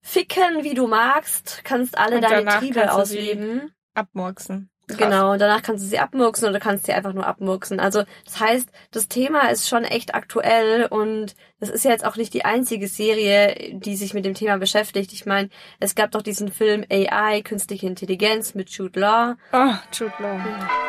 ficken, 0.01 0.63
wie 0.63 0.75
du 0.75 0.87
magst, 0.87 1.63
kannst 1.65 1.99
alle 1.99 2.17
Und 2.17 2.23
deine 2.23 2.59
Triebe 2.59 2.93
ausleben. 2.93 3.73
Abmurksen. 3.95 4.71
Krass. 4.87 4.97
Genau, 4.97 5.33
und 5.33 5.39
danach 5.39 5.61
kannst 5.61 5.85
du 5.85 5.89
sie 5.89 5.99
abmurksen 5.99 6.49
oder 6.49 6.61
kannst 6.61 6.87
sie 6.87 6.95
einfach 6.95 7.13
nur 7.13 7.27
abmurksen. 7.27 7.79
Also 7.79 8.05
das 8.25 8.41
heißt, 8.41 8.71
das 8.91 9.09
Thema 9.09 9.51
ist 9.51 9.69
schon 9.69 9.85
echt 9.85 10.15
aktuell 10.15 10.87
und 10.87 11.35
das 11.61 11.69
ist 11.69 11.85
ja 11.85 11.91
jetzt 11.91 12.07
auch 12.07 12.17
nicht 12.17 12.33
die 12.33 12.47
einzige 12.47 12.89
Serie, 12.89 13.75
die 13.75 13.97
sich 13.97 14.15
mit 14.15 14.25
dem 14.25 14.33
Thema 14.33 14.57
beschäftigt. 14.57 15.13
Ich 15.13 15.27
meine, 15.27 15.51
es 15.79 15.95
gab 15.95 16.13
doch 16.13 16.23
diesen 16.23 16.51
Film 16.51 16.87
AI, 16.91 17.43
Künstliche 17.43 17.87
Intelligenz 17.87 18.55
mit 18.55 18.71
Jude 18.71 18.99
Law. 18.99 19.37
Oh, 19.53 19.75
Jude 19.93 20.15
Law. 20.21 20.39
Mal 20.39 20.88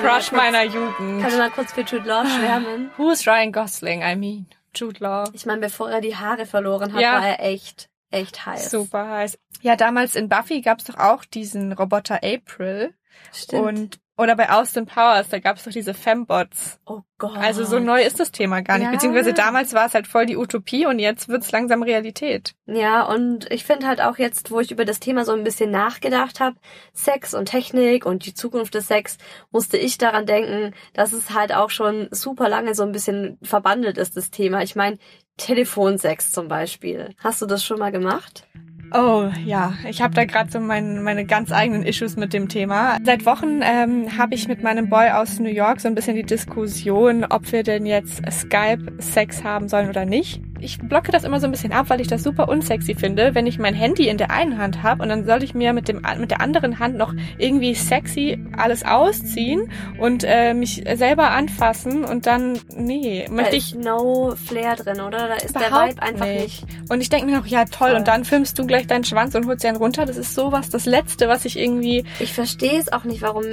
Crush 0.00 0.32
meiner 0.32 0.64
Jugend. 0.64 0.96
Können 0.98 1.22
wir 1.30 1.38
mal 1.38 1.50
kurz 1.50 1.72
für 1.72 1.82
Jude 1.82 2.08
Law 2.08 2.24
schwärmen? 2.26 2.90
Who's 2.96 3.26
Ryan 3.26 3.52
Gosling? 3.52 4.02
I 4.02 4.16
mean, 4.16 4.46
Jude 4.74 5.00
Law. 5.00 5.24
Ich 5.32 5.46
meine, 5.46 5.60
bevor 5.60 5.90
er 5.90 6.00
die 6.00 6.16
Haare 6.16 6.46
verloren 6.46 6.92
hat, 6.92 7.00
Ja. 7.00 7.14
war 7.14 7.26
er 7.28 7.40
echt, 7.44 7.88
echt 8.10 8.44
heiß. 8.46 8.70
Super 8.70 9.08
heiß. 9.08 9.38
Ja, 9.62 9.76
damals 9.76 10.14
in 10.16 10.28
Buffy 10.28 10.60
gab's 10.60 10.84
doch 10.84 10.98
auch 10.98 11.24
diesen 11.24 11.72
Roboter 11.72 12.20
April. 12.22 12.94
Stimmt. 13.32 13.62
Und 13.62 13.98
oder 14.16 14.36
bei 14.36 14.48
Austin 14.48 14.86
Powers, 14.86 15.28
da 15.28 15.40
gab's 15.40 15.64
doch 15.64 15.72
diese 15.72 15.92
Fembots. 15.92 16.78
oh 16.86 17.00
Gott. 17.18 17.36
Also 17.36 17.64
so 17.64 17.80
neu 17.80 18.00
ist 18.00 18.20
das 18.20 18.30
Thema 18.30 18.60
gar 18.60 18.78
nicht. 18.78 18.86
Ja. 18.86 18.92
Beziehungsweise 18.92 19.32
damals 19.32 19.74
war 19.74 19.86
es 19.86 19.94
halt 19.94 20.06
voll 20.06 20.26
die 20.26 20.36
Utopie 20.36 20.86
und 20.86 21.00
jetzt 21.00 21.28
wird's 21.28 21.50
langsam 21.50 21.82
Realität. 21.82 22.54
Ja, 22.66 23.02
und 23.02 23.50
ich 23.50 23.64
finde 23.64 23.88
halt 23.88 24.00
auch 24.00 24.16
jetzt, 24.16 24.52
wo 24.52 24.60
ich 24.60 24.70
über 24.70 24.84
das 24.84 25.00
Thema 25.00 25.24
so 25.24 25.32
ein 25.32 25.42
bisschen 25.42 25.72
nachgedacht 25.72 26.38
habe, 26.38 26.56
Sex 26.92 27.34
und 27.34 27.46
Technik 27.46 28.06
und 28.06 28.24
die 28.24 28.34
Zukunft 28.34 28.74
des 28.74 28.86
Sex, 28.86 29.18
musste 29.50 29.78
ich 29.78 29.98
daran 29.98 30.26
denken, 30.26 30.74
dass 30.92 31.12
es 31.12 31.30
halt 31.30 31.52
auch 31.52 31.70
schon 31.70 32.06
super 32.12 32.48
lange 32.48 32.76
so 32.76 32.84
ein 32.84 32.92
bisschen 32.92 33.38
verbandelt 33.42 33.98
ist, 33.98 34.16
das 34.16 34.30
Thema. 34.30 34.62
Ich 34.62 34.76
meine, 34.76 34.98
Telefonsex 35.38 36.30
zum 36.30 36.46
Beispiel. 36.46 37.10
Hast 37.18 37.42
du 37.42 37.46
das 37.46 37.64
schon 37.64 37.80
mal 37.80 37.90
gemacht? 37.90 38.46
Oh 38.92 39.28
ja, 39.44 39.74
ich 39.88 40.02
habe 40.02 40.14
da 40.14 40.24
gerade 40.24 40.50
so 40.50 40.60
mein, 40.60 41.02
meine 41.02 41.24
ganz 41.24 41.50
eigenen 41.52 41.84
Issues 41.84 42.16
mit 42.16 42.32
dem 42.32 42.48
Thema. 42.48 42.98
Seit 43.04 43.26
Wochen 43.26 43.60
ähm, 43.62 44.16
habe 44.16 44.34
ich 44.34 44.46
mit 44.46 44.62
meinem 44.62 44.88
Boy 44.88 45.10
aus 45.10 45.40
New 45.40 45.50
York 45.50 45.80
so 45.80 45.88
ein 45.88 45.94
bisschen 45.94 46.16
die 46.16 46.22
Diskussion, 46.22 47.24
ob 47.24 47.50
wir 47.50 47.62
denn 47.62 47.86
jetzt 47.86 48.22
Skype-Sex 48.30 49.42
haben 49.42 49.68
sollen 49.68 49.88
oder 49.88 50.04
nicht. 50.04 50.40
Ich 50.64 50.78
blocke 50.78 51.12
das 51.12 51.24
immer 51.24 51.40
so 51.40 51.46
ein 51.46 51.50
bisschen 51.50 51.72
ab, 51.72 51.90
weil 51.90 52.00
ich 52.00 52.08
das 52.08 52.22
super 52.22 52.48
unsexy 52.48 52.94
finde, 52.94 53.34
wenn 53.34 53.46
ich 53.46 53.58
mein 53.58 53.74
Handy 53.74 54.08
in 54.08 54.16
der 54.16 54.30
einen 54.30 54.56
Hand 54.56 54.82
habe 54.82 55.02
und 55.02 55.10
dann 55.10 55.26
soll 55.26 55.42
ich 55.42 55.52
mir 55.52 55.74
mit, 55.74 55.88
dem, 55.88 56.00
mit 56.18 56.30
der 56.30 56.40
anderen 56.40 56.78
Hand 56.78 56.96
noch 56.96 57.12
irgendwie 57.36 57.74
sexy 57.74 58.42
alles 58.56 58.82
ausziehen 58.82 59.70
und 60.00 60.24
äh, 60.24 60.54
mich 60.54 60.82
selber 60.94 61.32
anfassen 61.32 62.02
und 62.04 62.24
dann, 62.24 62.58
nee, 62.74 63.24
Da 63.26 63.32
möchte 63.34 63.56
ist 63.56 63.74
ich 63.74 63.74
no 63.74 64.34
Flair 64.42 64.76
drin, 64.76 65.02
oder? 65.02 65.28
Da 65.28 65.34
ist 65.34 65.54
der 65.54 65.70
Vibe 65.70 66.02
einfach 66.02 66.26
nicht. 66.26 66.64
Und 66.88 67.02
ich 67.02 67.10
denke 67.10 67.26
mir 67.26 67.36
noch, 67.36 67.46
ja 67.46 67.66
toll, 67.66 67.90
Voll. 67.90 67.98
und 67.98 68.08
dann 68.08 68.24
filmst 68.24 68.58
du 68.58 68.66
gleich 68.66 68.86
deinen 68.86 69.04
Schwanz 69.04 69.34
und 69.34 69.46
holst 69.46 69.64
ihn 69.64 69.76
runter. 69.76 70.06
Das 70.06 70.16
ist 70.16 70.34
sowas, 70.34 70.70
das 70.70 70.86
Letzte, 70.86 71.28
was 71.28 71.44
ich 71.44 71.58
irgendwie. 71.58 72.04
Ich 72.20 72.32
verstehe 72.32 72.78
es 72.78 72.90
auch 72.90 73.04
nicht, 73.04 73.20
warum, 73.20 73.44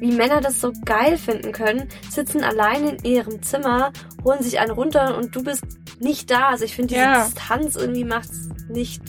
wie 0.00 0.12
Männer 0.12 0.42
das 0.42 0.60
so 0.60 0.72
geil 0.84 1.16
finden 1.16 1.52
können, 1.52 1.88
sitzen 2.10 2.44
allein 2.44 2.88
in 2.88 3.04
ihrem 3.04 3.40
Zimmer, 3.40 3.90
holen 4.22 4.42
sich 4.42 4.60
einen 4.60 4.72
runter 4.72 5.16
und 5.16 5.34
du 5.34 5.42
bist 5.42 5.64
nicht 6.00 6.30
da. 6.30 6.48
Also 6.50 6.64
ich 6.64 6.74
finde, 6.74 6.94
diese 6.94 7.00
Ja. 7.00 7.24
Distanz 7.24 7.76
irgendwie 7.76 8.04
macht's 8.04 8.48
nicht. 8.68 9.02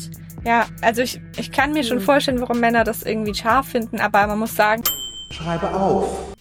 Ja, 0.46 0.65
also 0.81 1.01
ich, 1.01 1.19
ich 1.38 1.51
kann 1.51 1.74
mir 1.74 1.84
schon 1.84 1.98
Hm. 1.98 2.03
vorstellen, 2.05 2.41
warum 2.41 2.60
Männer 2.60 2.84
das 2.84 3.03
irgendwie 3.03 3.34
scharf 3.36 3.67
finden, 3.67 4.00
aber 4.00 4.25
man 4.27 4.39
muss 4.39 4.55
sagen, 4.55 4.84
Schreibe 5.31 5.74
auf. 5.74 6.34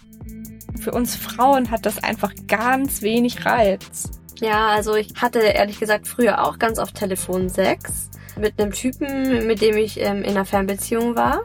für 0.80 0.92
uns 0.92 1.16
Frauen 1.16 1.70
hat 1.70 1.84
das 1.84 2.02
einfach 2.02 2.32
ganz 2.46 3.02
wenig 3.02 3.44
Reiz. 3.44 4.08
Ja, 4.40 4.68
also 4.68 4.94
ich 4.94 5.12
hatte 5.20 5.40
ehrlich 5.40 5.80
gesagt 5.80 6.06
früher 6.06 6.44
auch 6.46 6.58
ganz 6.60 6.78
oft 6.78 6.94
Telefonsex 6.94 8.08
mit 8.38 8.60
einem 8.60 8.70
Typen, 8.72 9.48
mit 9.48 9.60
dem 9.60 9.76
ich 9.76 9.98
ähm, 10.00 10.18
in 10.22 10.30
einer 10.30 10.44
Fernbeziehung 10.44 11.16
war. 11.16 11.40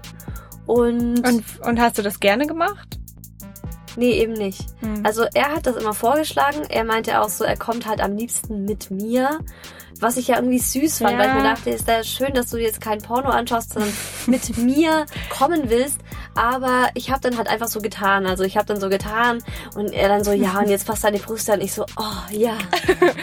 Und, 0.68 1.28
Und, 1.28 1.44
und 1.62 1.82
hast 1.82 1.98
du 1.98 2.04
das 2.04 2.20
gerne 2.20 2.46
gemacht? 2.46 3.00
Nee, 3.98 4.14
eben 4.14 4.34
nicht. 4.34 4.66
Hm. 4.80 5.06
Also 5.06 5.26
er 5.34 5.54
hat 5.56 5.68
das 5.68 5.76
immer 5.76 5.94
vorgeschlagen. 5.94 6.64
Er 6.70 6.84
meinte 6.84 7.22
auch 7.22 7.30
so, 7.30 7.44
er 7.44 7.58
kommt 7.58 7.86
halt 7.86 8.02
am 8.02 8.16
liebsten 8.16 8.66
mit 8.66 8.92
mir. 8.92 9.40
Was 10.00 10.18
ich 10.18 10.28
ja 10.28 10.36
irgendwie 10.36 10.60
süß 10.60 11.00
fand, 11.00 11.12
Ja. 11.14 11.18
weil 11.20 11.28
ich 11.30 11.34
mir 11.36 11.44
dachte, 11.44 11.70
ist 11.70 11.88
ja 11.88 12.04
schön, 12.04 12.34
dass 12.34 12.50
du 12.50 12.58
jetzt 12.58 12.82
kein 12.82 13.00
Porno 13.00 13.30
anschaust, 13.30 13.74
sondern 13.74 13.92
mit 14.28 14.58
mir 14.58 15.06
kommen 15.30 15.70
willst. 15.70 16.00
Aber 16.36 16.90
ich 16.96 17.12
habe 17.12 17.22
dann 17.22 17.38
halt 17.38 17.48
einfach 17.48 17.68
so 17.68 17.80
getan. 17.80 18.26
Also 18.26 18.44
ich 18.44 18.58
habe 18.58 18.66
dann 18.66 18.80
so 18.82 18.90
getan 18.90 19.44
und 19.76 19.92
er 19.94 20.08
dann 20.10 20.24
so, 20.24 20.32
ja, 20.32 20.58
und 20.60 20.68
jetzt 20.70 20.88
passt 20.88 21.04
deine 21.04 21.20
Brust 21.20 21.48
an. 21.50 21.62
Ich 21.62 21.74
so, 21.74 21.86
oh 21.98 22.32
ja, 22.32 22.58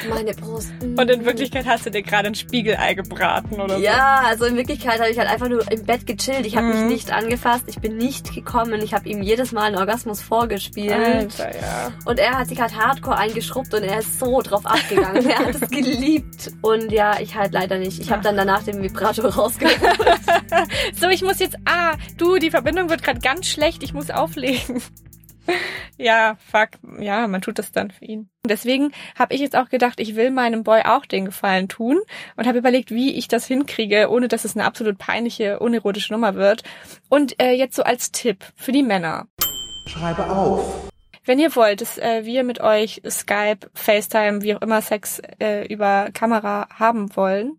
meine 0.08 0.32
Brust. 0.34 0.70
mm. 0.80 0.96
und 0.98 1.10
in 1.10 1.24
Wirklichkeit 1.24 1.66
hast 1.66 1.86
du 1.86 1.90
dir 1.90 2.02
gerade 2.02 2.28
ein 2.28 2.34
Spiegelei 2.36 2.94
gebraten 2.94 3.60
oder 3.60 3.76
Ja, 3.78 4.22
also 4.26 4.44
in 4.44 4.56
Wirklichkeit 4.56 5.00
habe 5.00 5.10
ich 5.10 5.18
halt 5.18 5.28
einfach 5.28 5.48
nur 5.48 5.70
im 5.72 5.84
Bett 5.84 6.06
gechillt. 6.06 6.46
Ich 6.46 6.56
habe 6.56 6.66
Mhm. 6.66 6.72
mich 6.86 6.90
nicht 6.92 7.12
angefasst, 7.12 7.64
ich 7.66 7.80
bin 7.80 7.96
nicht 7.96 8.32
gekommen. 8.34 8.80
Ich 8.82 8.94
habe 8.94 9.08
ihm 9.08 9.22
jedes 9.22 9.50
Mal 9.52 9.62
einen 9.64 9.76
Orgasmus 9.76 10.18
so. 10.18 10.24
vorgespielt. 10.26 10.92
Alter, 10.92 11.56
ja. 11.60 11.92
Und 12.04 12.18
er 12.20 12.38
hat 12.38 12.48
sich 12.48 12.60
halt 12.60 12.76
hardcore 12.76 13.16
eingeschrubbt 13.16 13.74
und 13.74 13.82
er 13.82 13.98
ist 14.00 14.20
so 14.20 14.40
drauf 14.42 14.64
abgegangen. 14.66 15.28
er 15.28 15.38
hat 15.38 15.54
es 15.60 15.68
geliebt. 15.70 16.52
Und 16.62 16.92
ja, 16.92 17.18
ich 17.20 17.34
halt 17.34 17.52
leider 17.52 17.78
nicht. 17.78 18.00
Ich 18.00 18.10
habe 18.10 18.22
dann 18.22 18.36
danach 18.36 18.62
den 18.62 18.82
Vibrator 18.82 19.24
rausgeholt. 19.34 19.80
So, 20.94 21.08
ich 21.08 21.22
muss 21.22 21.38
jetzt. 21.38 21.56
Ah, 21.64 21.94
du, 22.18 22.38
die 22.38 22.50
Verbindung 22.50 22.90
wird 22.90 23.02
gerade 23.02 23.20
ganz 23.20 23.46
schlecht. 23.46 23.82
Ich 23.82 23.94
muss 23.94 24.10
auflegen. 24.10 24.82
ja, 25.96 26.36
fuck. 26.50 26.70
Ja, 26.98 27.26
man 27.28 27.40
tut 27.40 27.58
das 27.58 27.72
dann 27.72 27.90
für 27.90 28.04
ihn. 28.04 28.28
Und 28.42 28.50
Deswegen 28.50 28.92
habe 29.18 29.34
ich 29.34 29.40
jetzt 29.40 29.56
auch 29.56 29.68
gedacht, 29.68 30.00
ich 30.00 30.16
will 30.16 30.30
meinem 30.30 30.64
Boy 30.64 30.82
auch 30.84 31.06
den 31.06 31.24
Gefallen 31.24 31.68
tun 31.68 32.00
und 32.36 32.46
habe 32.46 32.58
überlegt, 32.58 32.90
wie 32.90 33.14
ich 33.14 33.28
das 33.28 33.46
hinkriege, 33.46 34.10
ohne 34.10 34.28
dass 34.28 34.44
es 34.44 34.56
eine 34.56 34.64
absolut 34.64 34.98
peinliche, 34.98 35.60
unerotische 35.60 36.12
Nummer 36.12 36.34
wird. 36.34 36.62
Und 37.08 37.40
äh, 37.40 37.52
jetzt 37.52 37.76
so 37.76 37.82
als 37.82 38.12
Tipp 38.12 38.44
für 38.56 38.72
die 38.72 38.82
Männer. 38.82 39.28
Schreibe 39.86 40.28
auf. 40.28 40.89
Wenn 41.24 41.38
ihr 41.38 41.54
wollt, 41.54 41.80
dass 41.80 41.98
äh, 41.98 42.24
wir 42.24 42.44
mit 42.44 42.60
euch 42.60 43.02
Skype, 43.08 43.70
FaceTime, 43.74 44.42
wie 44.42 44.54
auch 44.54 44.62
immer 44.62 44.80
Sex 44.80 45.20
äh, 45.38 45.66
über 45.66 46.10
Kamera 46.12 46.68
haben 46.78 47.14
wollen, 47.14 47.58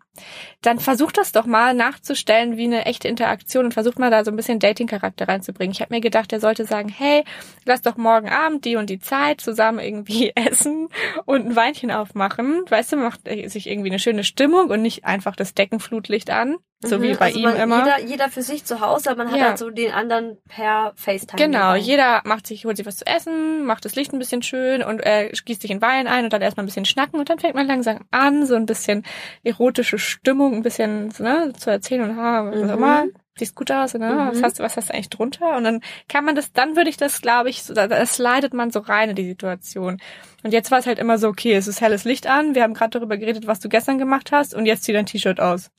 dann 0.62 0.80
versucht 0.80 1.18
das 1.18 1.32
doch 1.32 1.46
mal 1.46 1.74
nachzustellen 1.74 2.58
wie 2.58 2.66
eine 2.66 2.86
echte 2.86 3.08
Interaktion 3.08 3.66
und 3.66 3.74
versucht 3.74 3.98
mal 3.98 4.12
da 4.12 4.24
so 4.24 4.32
ein 4.32 4.36
bisschen 4.36 4.60
Dating-Charakter 4.60 5.28
reinzubringen. 5.28 5.72
Ich 5.72 5.82
habe 5.82 5.94
mir 5.94 6.02
gedacht, 6.02 6.32
er 6.34 6.40
sollte 6.40 6.66
sagen, 6.66 6.90
hey, 6.90 7.24
lass 7.66 7.82
doch 7.82 7.98
morgen 7.98 8.30
Abend 8.30 8.66
die 8.66 8.76
und 8.76 8.90
die 8.90 9.00
Zeit 9.00 9.42
zusammen 9.42 9.80
irgendwie 9.80 10.32
essen 10.36 10.90
und 11.26 11.46
ein 11.48 11.56
Weinchen 11.56 11.92
aufmachen. 11.92 12.64
Weißt 12.70 12.92
du, 12.92 12.98
macht 12.98 13.22
sich 13.26 13.68
irgendwie 13.68 13.90
eine 13.90 14.00
schöne 14.00 14.24
Stimmung 14.24 14.70
und 14.70 14.82
nicht 14.82 15.06
einfach 15.06 15.36
das 15.36 15.54
Deckenflutlicht 15.54 16.30
an, 16.30 16.58
so 16.84 16.98
Mhm, 16.98 17.04
wie 17.04 17.14
bei 17.14 17.26
also 17.28 17.38
ihm 17.40 17.44
man, 17.46 17.56
immer. 17.58 17.78
Jeder, 17.86 18.00
jeder 18.10 18.30
für 18.30 18.42
sich 18.42 18.66
zu 18.66 18.82
Hause, 18.82 19.12
aber 19.12 19.24
man 19.24 19.32
hat 19.34 19.40
Ja. 19.40 19.48
halt 19.50 19.58
so 19.60 19.70
den 19.70 19.92
anderen 19.92 20.38
per 20.50 20.94
FaceTime. 20.96 21.38
Genau, 21.42 21.60
dabei. 21.60 21.78
jeder 21.78 22.22
macht 22.26 22.48
sich, 22.48 22.66
holt 22.66 22.76
sich 22.78 22.86
was 22.88 22.98
zu 22.98 23.06
essen, 23.06 23.66
macht 23.66 23.86
das 23.86 23.96
Licht 23.96 24.12
ein 24.14 24.20
bisschen 24.20 24.42
schön 24.42 24.84
und 24.84 25.00
äh, 25.00 25.30
gießt 25.32 25.62
sich 25.62 25.70
in 25.72 25.82
Wein 25.82 26.08
ein 26.08 26.24
und 26.24 26.34
dann 26.34 26.42
erstmal 26.42 26.64
ein 26.64 26.68
bisschen 26.68 26.86
schnacken 26.86 27.20
und 27.20 27.30
dann 27.30 27.38
fängt 27.40 27.54
man 27.56 27.68
langsam 27.68 28.00
an, 28.12 28.46
so 28.48 28.56
ein 28.56 28.66
bisschen 28.66 29.04
erotische 29.44 30.00
Stimmung, 30.02 30.56
ein 30.56 30.62
bisschen 30.64 31.14
ne, 31.20 31.54
zu 31.58 31.70
erzählen 31.70 32.10
und 32.10 32.18
ha, 32.18 32.46
was 32.46 32.56
Mhm. 32.62 32.70
auch 32.70 32.74
immer. 32.76 33.06
Siehst 33.38 33.56
gut 33.56 33.72
aus, 33.72 33.94
ne? 33.94 34.28
Was 34.30 34.40
Mhm. 34.40 34.44
hast 34.44 34.60
du, 34.60 34.64
was 34.64 34.76
hast 34.76 34.90
du 34.90 34.94
eigentlich 34.94 35.10
drunter? 35.10 35.56
Und 35.56 35.64
dann 35.64 35.82
kann 36.10 36.26
man 36.26 36.36
das, 36.36 36.52
dann 36.52 36.76
würde 36.76 36.90
ich 36.90 36.98
das, 36.98 37.22
glaube 37.22 37.50
ich, 37.50 37.64
so, 37.64 37.74
da, 37.74 37.88
da 37.88 38.06
slidet 38.06 38.54
man 38.54 38.72
so 38.72 38.80
rein 38.82 39.12
in 39.12 39.16
die 39.16 39.26
Situation. 39.28 40.02
Und 40.44 40.52
jetzt 40.52 40.70
war 40.70 40.80
es 40.80 40.86
halt 40.86 41.00
immer 41.00 41.18
so, 41.18 41.30
okay, 41.30 41.54
es 41.54 41.68
ist 41.68 41.80
helles 41.80 42.04
Licht 42.04 42.28
an, 42.28 42.56
wir 42.56 42.64
haben 42.64 42.74
gerade 42.74 43.00
darüber 43.00 43.18
geredet, 43.18 43.48
was 43.48 43.62
du 43.62 43.70
gestern 43.70 43.98
gemacht 43.98 44.32
hast 44.34 44.54
und 44.54 44.66
jetzt 44.66 44.84
zieh 44.84 44.92
dein 44.94 45.06
T-Shirt 45.06 45.40
aus. 45.40 45.72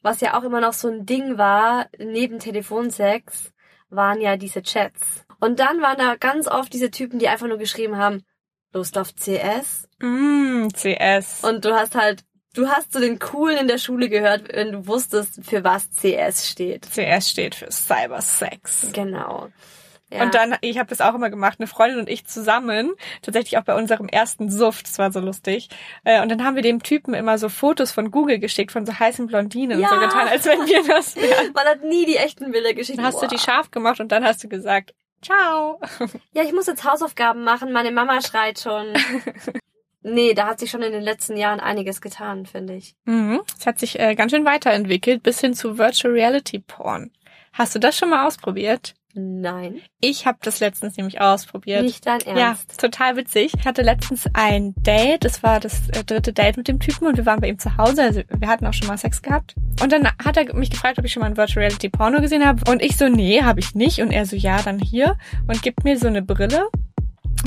Was 0.00 0.20
ja 0.22 0.38
auch 0.38 0.44
immer 0.44 0.60
noch 0.62 0.72
so 0.72 0.88
ein 0.88 1.04
Ding 1.04 1.36
war, 1.36 1.86
neben 1.98 2.38
Telefonsex, 2.38 3.52
waren 3.90 4.20
ja 4.20 4.36
diese 4.36 4.62
Chats. 4.62 5.24
Und 5.40 5.60
dann 5.60 5.80
waren 5.82 5.98
da 5.98 6.16
ganz 6.16 6.48
oft 6.48 6.72
diese 6.72 6.90
Typen, 6.90 7.18
die 7.18 7.28
einfach 7.28 7.48
nur 7.48 7.58
geschrieben 7.58 7.96
haben, 7.98 8.22
Lust 8.72 8.96
auf 8.98 9.14
CS. 9.14 9.88
Mm, 10.00 10.68
CS. 10.74 11.42
Und 11.44 11.64
du 11.64 11.74
hast 11.74 11.94
halt, 11.94 12.24
du 12.58 12.68
hast 12.68 12.92
zu 12.92 13.00
den 13.00 13.18
Coolen 13.18 13.56
in 13.58 13.68
der 13.68 13.78
Schule 13.78 14.08
gehört, 14.08 14.52
wenn 14.52 14.72
du 14.72 14.86
wusstest, 14.86 15.40
für 15.44 15.64
was 15.64 15.88
CS 15.90 16.48
steht. 16.48 16.86
CS 16.90 17.30
steht 17.30 17.54
für 17.54 17.70
Cybersex. 17.70 18.90
Genau. 18.92 19.48
Ja. 20.10 20.22
Und 20.22 20.34
dann, 20.34 20.56
ich 20.62 20.78
habe 20.78 20.88
das 20.88 21.02
auch 21.02 21.14
immer 21.14 21.28
gemacht, 21.28 21.56
eine 21.60 21.66
Freundin 21.66 21.98
und 22.00 22.08
ich 22.08 22.24
zusammen, 22.26 22.92
tatsächlich 23.20 23.58
auch 23.58 23.64
bei 23.64 23.74
unserem 23.74 24.08
ersten 24.08 24.50
Suft, 24.50 24.88
das 24.88 24.98
war 24.98 25.12
so 25.12 25.20
lustig. 25.20 25.68
Äh, 26.02 26.22
Und 26.22 26.30
dann 26.30 26.44
haben 26.44 26.54
wir 26.56 26.62
dem 26.62 26.82
Typen 26.82 27.12
immer 27.12 27.36
so 27.36 27.50
Fotos 27.50 27.92
von 27.92 28.10
Google 28.10 28.38
geschickt, 28.38 28.72
von 28.72 28.86
so 28.86 28.98
heißen 28.98 29.26
Blondinen 29.26 29.78
Ja. 29.80 29.88
und 29.90 29.94
so 29.94 30.00
getan, 30.06 30.26
als 30.28 30.46
wenn 30.46 30.60
wir 30.66 30.82
das 30.86 31.14
wären. 31.16 31.52
Man 31.52 31.66
hat 31.66 31.84
nie 31.84 32.06
die 32.06 32.16
echten 32.16 32.50
Bilder 32.52 32.72
geschickt. 32.72 32.98
Dann 32.98 33.04
hast 33.04 33.16
du 33.16 33.26
Boah. 33.26 33.28
die 33.28 33.38
scharf 33.38 33.70
gemacht 33.70 34.00
und 34.00 34.10
dann 34.10 34.24
hast 34.24 34.42
du 34.42 34.48
gesagt, 34.48 34.94
ciao. 35.20 35.78
Ja, 36.32 36.42
ich 36.42 36.52
muss 36.54 36.66
jetzt 36.68 36.84
Hausaufgaben 36.84 37.44
machen. 37.44 37.70
Meine 37.72 37.90
Mama 37.90 38.22
schreit 38.22 38.58
schon. 38.60 38.94
nee, 40.02 40.34
da 40.34 40.46
hat 40.48 40.60
sich 40.60 40.70
schon 40.70 40.82
in 40.82 40.92
den 40.92 41.02
letzten 41.02 41.36
Jahren 41.36 41.60
einiges 41.60 42.00
getan, 42.00 42.46
finde 42.46 42.74
ich. 42.74 42.94
Mhm. 43.04 43.40
Es 43.58 43.66
hat 43.66 43.78
sich 43.78 43.98
äh, 43.98 44.14
ganz 44.14 44.32
schön 44.32 44.44
weiterentwickelt, 44.44 45.22
bis 45.22 45.40
hin 45.40 45.54
zu 45.54 45.78
Virtual 45.78 46.12
Reality 46.12 46.60
Porn. 46.60 47.10
Hast 47.52 47.74
du 47.74 47.78
das 47.78 47.96
schon 47.98 48.10
mal 48.10 48.26
ausprobiert? 48.26 48.94
Nein. 49.14 49.80
Ich 50.00 50.26
habe 50.26 50.38
das 50.42 50.60
letztens 50.60 50.96
nämlich 50.96 51.20
ausprobiert. 51.20 51.82
Nicht 51.82 52.06
dein 52.06 52.20
Ja, 52.20 52.48
Ernst. 52.50 52.78
total 52.78 53.16
witzig. 53.16 53.52
Ich 53.58 53.66
hatte 53.66 53.82
letztens 53.82 54.26
ein 54.34 54.74
Date. 54.76 55.24
Es 55.24 55.42
war 55.42 55.58
das 55.58 55.88
äh, 55.90 56.04
dritte 56.04 56.32
Date 56.32 56.56
mit 56.56 56.68
dem 56.68 56.78
Typen 56.78 57.08
und 57.08 57.16
wir 57.16 57.26
waren 57.26 57.40
bei 57.40 57.48
ihm 57.48 57.58
zu 57.58 57.76
Hause. 57.76 58.02
Also 58.02 58.20
wir 58.32 58.46
hatten 58.48 58.66
auch 58.66 58.74
schon 58.74 58.86
mal 58.86 58.98
Sex 58.98 59.20
gehabt. 59.22 59.54
Und 59.82 59.90
dann 59.90 60.06
hat 60.24 60.36
er 60.36 60.54
mich 60.54 60.70
gefragt, 60.70 60.98
ob 60.98 61.04
ich 61.04 61.12
schon 61.12 61.22
mal 61.22 61.26
ein 61.30 61.36
Virtual 61.36 61.64
Reality 61.64 61.88
Porno 61.88 62.20
gesehen 62.20 62.46
habe. 62.46 62.70
Und 62.70 62.80
ich 62.82 62.96
so, 62.96 63.08
nee, 63.08 63.42
habe 63.42 63.58
ich 63.58 63.74
nicht. 63.74 64.00
Und 64.02 64.12
er 64.12 64.24
so, 64.24 64.36
ja, 64.36 64.62
dann 64.62 64.78
hier. 64.78 65.16
Und 65.48 65.62
gibt 65.62 65.82
mir 65.82 65.98
so 65.98 66.06
eine 66.06 66.22
Brille, 66.22 66.68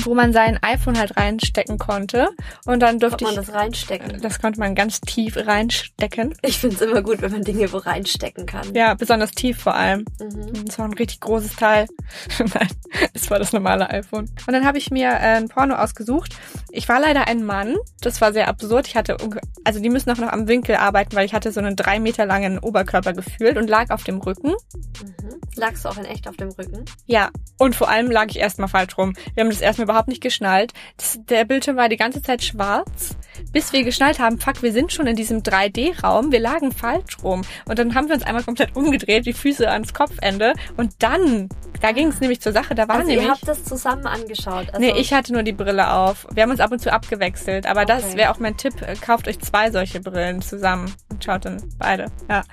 wo 0.03 0.13
man 0.13 0.33
sein 0.33 0.59
iPhone 0.61 0.97
halt 0.97 1.17
reinstecken 1.17 1.77
konnte. 1.77 2.29
Und 2.65 2.79
dann 2.81 2.99
durfte 2.99 3.23
man 3.23 3.33
ich... 3.33 3.39
das 3.39 3.53
reinstecken? 3.53 4.21
Das 4.21 4.39
konnte 4.39 4.59
man 4.59 4.75
ganz 4.75 5.01
tief 5.01 5.37
reinstecken. 5.37 6.35
Ich 6.41 6.59
find's 6.59 6.81
immer 6.81 7.01
gut, 7.01 7.21
wenn 7.21 7.31
man 7.31 7.43
Dinge 7.43 7.71
wo 7.71 7.77
reinstecken 7.77 8.45
kann. 8.45 8.73
Ja, 8.73 8.93
besonders 8.93 9.31
tief 9.31 9.59
vor 9.59 9.75
allem. 9.75 10.05
Mhm. 10.19 10.65
Das 10.65 10.79
war 10.79 10.85
ein 10.85 10.93
richtig 10.93 11.19
großes 11.19 11.55
Teil. 11.55 11.87
Nein, 12.39 12.69
es 13.13 13.29
war 13.29 13.39
das 13.39 13.53
normale 13.53 13.89
iPhone. 13.89 14.29
Und 14.47 14.53
dann 14.53 14.65
habe 14.65 14.77
ich 14.77 14.91
mir 14.91 15.09
äh, 15.09 15.37
ein 15.37 15.49
Porno 15.49 15.75
ausgesucht. 15.75 16.35
Ich 16.71 16.87
war 16.89 16.99
leider 16.99 17.27
ein 17.27 17.43
Mann. 17.43 17.75
Das 18.01 18.21
war 18.21 18.33
sehr 18.33 18.47
absurd. 18.47 18.87
Ich 18.87 18.95
hatte, 18.95 19.17
also 19.63 19.79
die 19.79 19.89
müssen 19.89 20.09
auch 20.11 20.17
noch 20.17 20.31
am 20.31 20.47
Winkel 20.47 20.75
arbeiten, 20.75 21.15
weil 21.15 21.25
ich 21.25 21.33
hatte 21.33 21.51
so 21.51 21.59
einen 21.59 21.75
drei 21.75 21.99
Meter 21.99 22.25
langen 22.25 22.59
Oberkörper 22.59 23.13
gefühlt 23.13 23.57
und 23.57 23.69
lag 23.69 23.89
auf 23.89 24.03
dem 24.03 24.19
Rücken. 24.19 24.49
Mhm. 24.49 25.41
Lagst 25.55 25.85
du 25.85 25.89
auch 25.89 25.97
in 25.97 26.05
echt 26.05 26.27
auf 26.27 26.37
dem 26.37 26.49
Rücken? 26.49 26.85
Ja, 27.05 27.29
und 27.57 27.75
vor 27.75 27.89
allem 27.89 28.09
lag 28.09 28.27
ich 28.29 28.39
erstmal 28.39 28.69
falsch 28.69 28.97
rum. 28.97 29.13
Wir 29.33 29.43
haben 29.43 29.49
das 29.49 29.61
erstmal 29.61 29.80
überhaupt 29.81 30.07
nicht 30.07 30.21
geschnallt. 30.21 30.73
Das, 30.97 31.19
der 31.29 31.45
Bildschirm 31.45 31.75
war 31.77 31.89
die 31.89 31.97
ganze 31.97 32.21
Zeit 32.21 32.43
schwarz, 32.43 33.15
bis 33.51 33.73
wir 33.73 33.83
geschnallt 33.83 34.19
haben, 34.19 34.39
fuck, 34.39 34.61
wir 34.63 34.71
sind 34.71 34.91
schon 34.93 35.07
in 35.07 35.15
diesem 35.15 35.41
3D-Raum, 35.41 36.31
wir 36.31 36.39
lagen 36.39 36.71
falsch 36.71 37.17
rum. 37.23 37.41
Und 37.67 37.79
dann 37.79 37.95
haben 37.95 38.07
wir 38.07 38.15
uns 38.15 38.23
einmal 38.23 38.43
komplett 38.43 38.75
umgedreht, 38.75 39.25
die 39.25 39.33
Füße 39.33 39.69
ans 39.69 39.93
Kopfende. 39.93 40.53
Und 40.77 40.93
dann, 40.99 41.49
da 41.81 41.91
ging 41.91 42.07
es 42.07 42.19
nämlich 42.19 42.41
zur 42.41 42.51
Sache, 42.51 42.75
da 42.75 42.87
war 42.87 42.95
Also 42.97 43.07
nämlich... 43.07 43.25
ihr 43.25 43.31
habt 43.31 43.47
das 43.47 43.63
zusammen 43.63 44.05
angeschaut. 44.05 44.67
Also 44.73 44.79
Nee, 44.79 44.93
ich 44.97 45.13
hatte 45.13 45.33
nur 45.33 45.43
die 45.43 45.53
Brille 45.53 45.91
auf. 45.93 46.27
Wir 46.33 46.43
haben 46.43 46.51
uns 46.51 46.59
ab 46.59 46.71
und 46.71 46.79
zu 46.79 46.91
abgewechselt. 46.93 47.65
Aber 47.65 47.85
das 47.85 48.03
Okay. 48.05 48.17
wäre 48.17 48.31
auch 48.31 48.39
mein 48.39 48.57
Tipp. 48.57 48.73
Kauft 49.01 49.27
euch 49.27 49.39
zwei 49.39 49.71
solche 49.71 49.99
Brillen 49.99 50.41
zusammen 50.41 50.93
und 51.09 51.23
schaut 51.23 51.45
dann 51.45 51.61
beide. 51.77 52.07
Ja. 52.29 52.43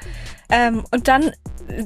Ähm, 0.51 0.85
und 0.91 1.09
dann 1.09 1.33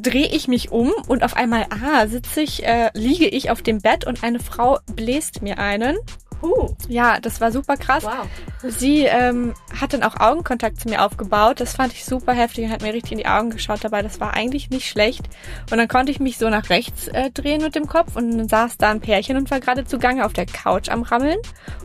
drehe 0.01 0.27
ich 0.27 0.49
mich 0.49 0.71
um 0.71 0.93
und 1.09 1.25
auf 1.25 1.37
einmal, 1.37 1.67
ah, 1.71 2.07
sitze 2.07 2.43
ich, 2.43 2.65
äh, 2.65 2.91
liege 2.95 3.27
ich 3.27 3.51
auf 3.51 3.63
dem 3.63 3.81
Bett 3.81 4.07
und 4.07 4.23
eine 4.23 4.39
Frau 4.39 4.79
bläst 4.95 5.43
mir 5.43 5.59
einen. 5.59 5.97
Huh, 6.43 6.75
Ja, 6.89 7.21
das 7.21 7.41
war 7.41 7.53
super 7.53 7.77
krass. 7.77 8.03
wow. 8.05 8.27
Sie 8.65 9.05
ähm, 9.05 9.55
hat 9.81 9.93
dann 9.93 10.03
auch 10.03 10.19
Augenkontakt 10.21 10.81
zu 10.81 10.89
mir 10.89 11.05
aufgebaut. 11.05 11.61
Das 11.61 11.75
fand 11.75 11.93
ich 11.93 12.05
super 12.05 12.33
heftig 12.33 12.65
und 12.67 12.73
hat 12.73 12.83
mir 12.83 12.93
richtig 12.93 13.13
in 13.13 13.19
die 13.19 13.27
Augen 13.27 13.51
geschaut 13.51 13.83
dabei. 13.83 14.03
Das 14.03 14.21
war 14.21 14.35
eigentlich 14.35 14.71
nicht 14.71 14.89
schlecht. 14.89 15.23
Und 15.71 15.79
dann 15.79 15.89
konnte 15.89 16.13
ich 16.13 16.21
mich 16.21 16.39
so 16.39 16.49
nach 16.49 16.69
rechts 16.71 17.09
äh, 17.09 17.31
drehen 17.31 17.63
mit 17.63 17.75
dem 17.75 17.87
Kopf 17.87 18.17
und 18.17 18.37
dann 18.37 18.49
saß 18.49 18.79
da 18.79 18.91
ein 18.91 19.01
Pärchen 19.01 19.37
und 19.37 19.51
war 19.51 19.61
gerade 19.61 19.85
zugange 19.85 20.25
auf 20.25 20.33
der 20.33 20.47
Couch 20.47 20.89
am 20.89 21.03
Rammeln. 21.03 21.39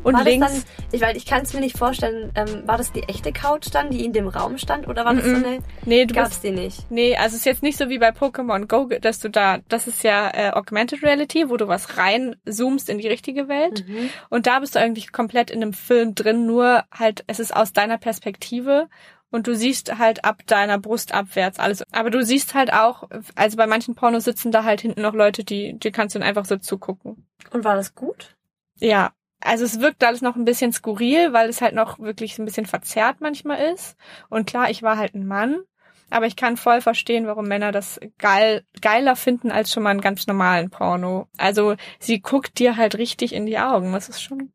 Und 0.03 0.13
war 0.15 0.23
links. 0.23 0.45
das 0.51 0.63
dann, 0.63 0.73
ich, 0.91 1.01
weil 1.01 1.17
ich 1.17 1.25
kann 1.25 1.41
es 1.43 1.53
mir 1.53 1.59
nicht 1.61 1.77
vorstellen, 1.77 2.31
ähm, 2.35 2.63
war 2.67 2.77
das 2.77 2.91
die 2.91 3.03
echte 3.03 3.31
Couch 3.31 3.67
dann, 3.71 3.89
die 3.89 4.05
in 4.05 4.13
dem 4.13 4.27
Raum 4.27 4.57
stand, 4.57 4.87
oder 4.87 5.05
war 5.05 5.13
das 5.13 5.23
so 5.25 5.31
Mhm. 5.31 5.35
eine, 5.45 5.59
nee, 5.85 6.05
du 6.05 6.13
gab's 6.13 6.29
bist, 6.29 6.43
die 6.43 6.51
nicht? 6.51 6.89
nee, 6.91 7.15
also 7.17 7.33
es 7.35 7.41
ist 7.41 7.45
jetzt 7.45 7.63
nicht 7.63 7.77
so 7.77 7.89
wie 7.89 7.97
bei 7.99 8.09
Pokémon 8.09 8.67
Go, 8.67 8.87
dass 9.01 9.19
du 9.19 9.29
da, 9.29 9.59
das 9.69 9.87
ist 9.87 10.03
ja 10.03 10.29
äh, 10.33 10.51
Augmented 10.51 11.03
Reality, 11.03 11.49
wo 11.49 11.57
du 11.57 11.67
was 11.67 11.97
reinzoomst 11.97 12.89
in 12.89 12.97
die 12.97 13.07
richtige 13.07 13.47
Welt. 13.47 13.85
Mhm. 13.87 14.09
Und 14.29 14.46
da 14.47 14.59
bist 14.59 14.75
du 14.75 14.79
eigentlich 14.79 15.11
komplett 15.11 15.51
in 15.51 15.61
einem 15.61 15.73
Film 15.73 16.15
drin, 16.15 16.45
nur 16.45 16.85
halt, 16.91 17.23
es 17.27 17.39
ist 17.39 17.53
aus 17.53 17.73
deiner 17.73 17.97
Perspektive 17.97 18.87
und 19.29 19.45
du 19.45 19.55
siehst 19.55 19.97
halt 19.97 20.23
ab 20.23 20.43
deiner 20.47 20.79
Brust 20.79 21.13
abwärts 21.13 21.59
alles. 21.59 21.83
Aber 21.91 22.09
du 22.09 22.23
siehst 22.23 22.53
halt 22.53 22.71
auch, 22.71 23.09
also 23.35 23.57
bei 23.57 23.67
manchen 23.67 23.95
Pornos 23.95 24.23
sitzen 24.23 24.51
da 24.51 24.63
halt 24.63 24.79
hinten 24.79 25.01
noch 25.01 25.13
Leute, 25.13 25.43
die, 25.43 25.77
die 25.77 25.91
kannst 25.91 26.15
du 26.15 26.19
dann 26.19 26.27
einfach 26.27 26.45
so 26.45 26.55
zugucken. 26.55 27.27
Und 27.51 27.65
war 27.65 27.75
das 27.75 27.93
gut? 27.93 28.37
Ja. 28.79 29.11
Also 29.41 29.65
es 29.65 29.81
wirkt 29.81 30.03
alles 30.03 30.21
noch 30.21 30.35
ein 30.35 30.45
bisschen 30.45 30.71
skurril, 30.71 31.33
weil 31.33 31.49
es 31.49 31.61
halt 31.61 31.75
noch 31.75 31.99
wirklich 31.99 32.35
so 32.35 32.41
ein 32.41 32.45
bisschen 32.45 32.65
verzerrt 32.65 33.17
manchmal 33.19 33.73
ist. 33.73 33.97
Und 34.29 34.47
klar, 34.47 34.69
ich 34.69 34.81
war 34.81 34.97
halt 34.97 35.13
ein 35.13 35.27
Mann, 35.27 35.61
aber 36.09 36.25
ich 36.25 36.35
kann 36.35 36.57
voll 36.57 36.81
verstehen, 36.81 37.27
warum 37.27 37.47
Männer 37.47 37.71
das 37.71 37.99
geil, 38.17 38.63
geiler 38.81 39.15
finden 39.15 39.51
als 39.51 39.71
schon 39.71 39.83
mal 39.83 39.89
einen 39.89 40.01
ganz 40.01 40.27
normalen 40.27 40.69
Porno. 40.69 41.27
Also 41.37 41.75
sie 41.99 42.21
guckt 42.21 42.59
dir 42.59 42.77
halt 42.77 42.97
richtig 42.97 43.33
in 43.33 43.45
die 43.45 43.59
Augen. 43.59 43.91
Das 43.91 44.09
ist 44.09 44.21
schon 44.21 44.51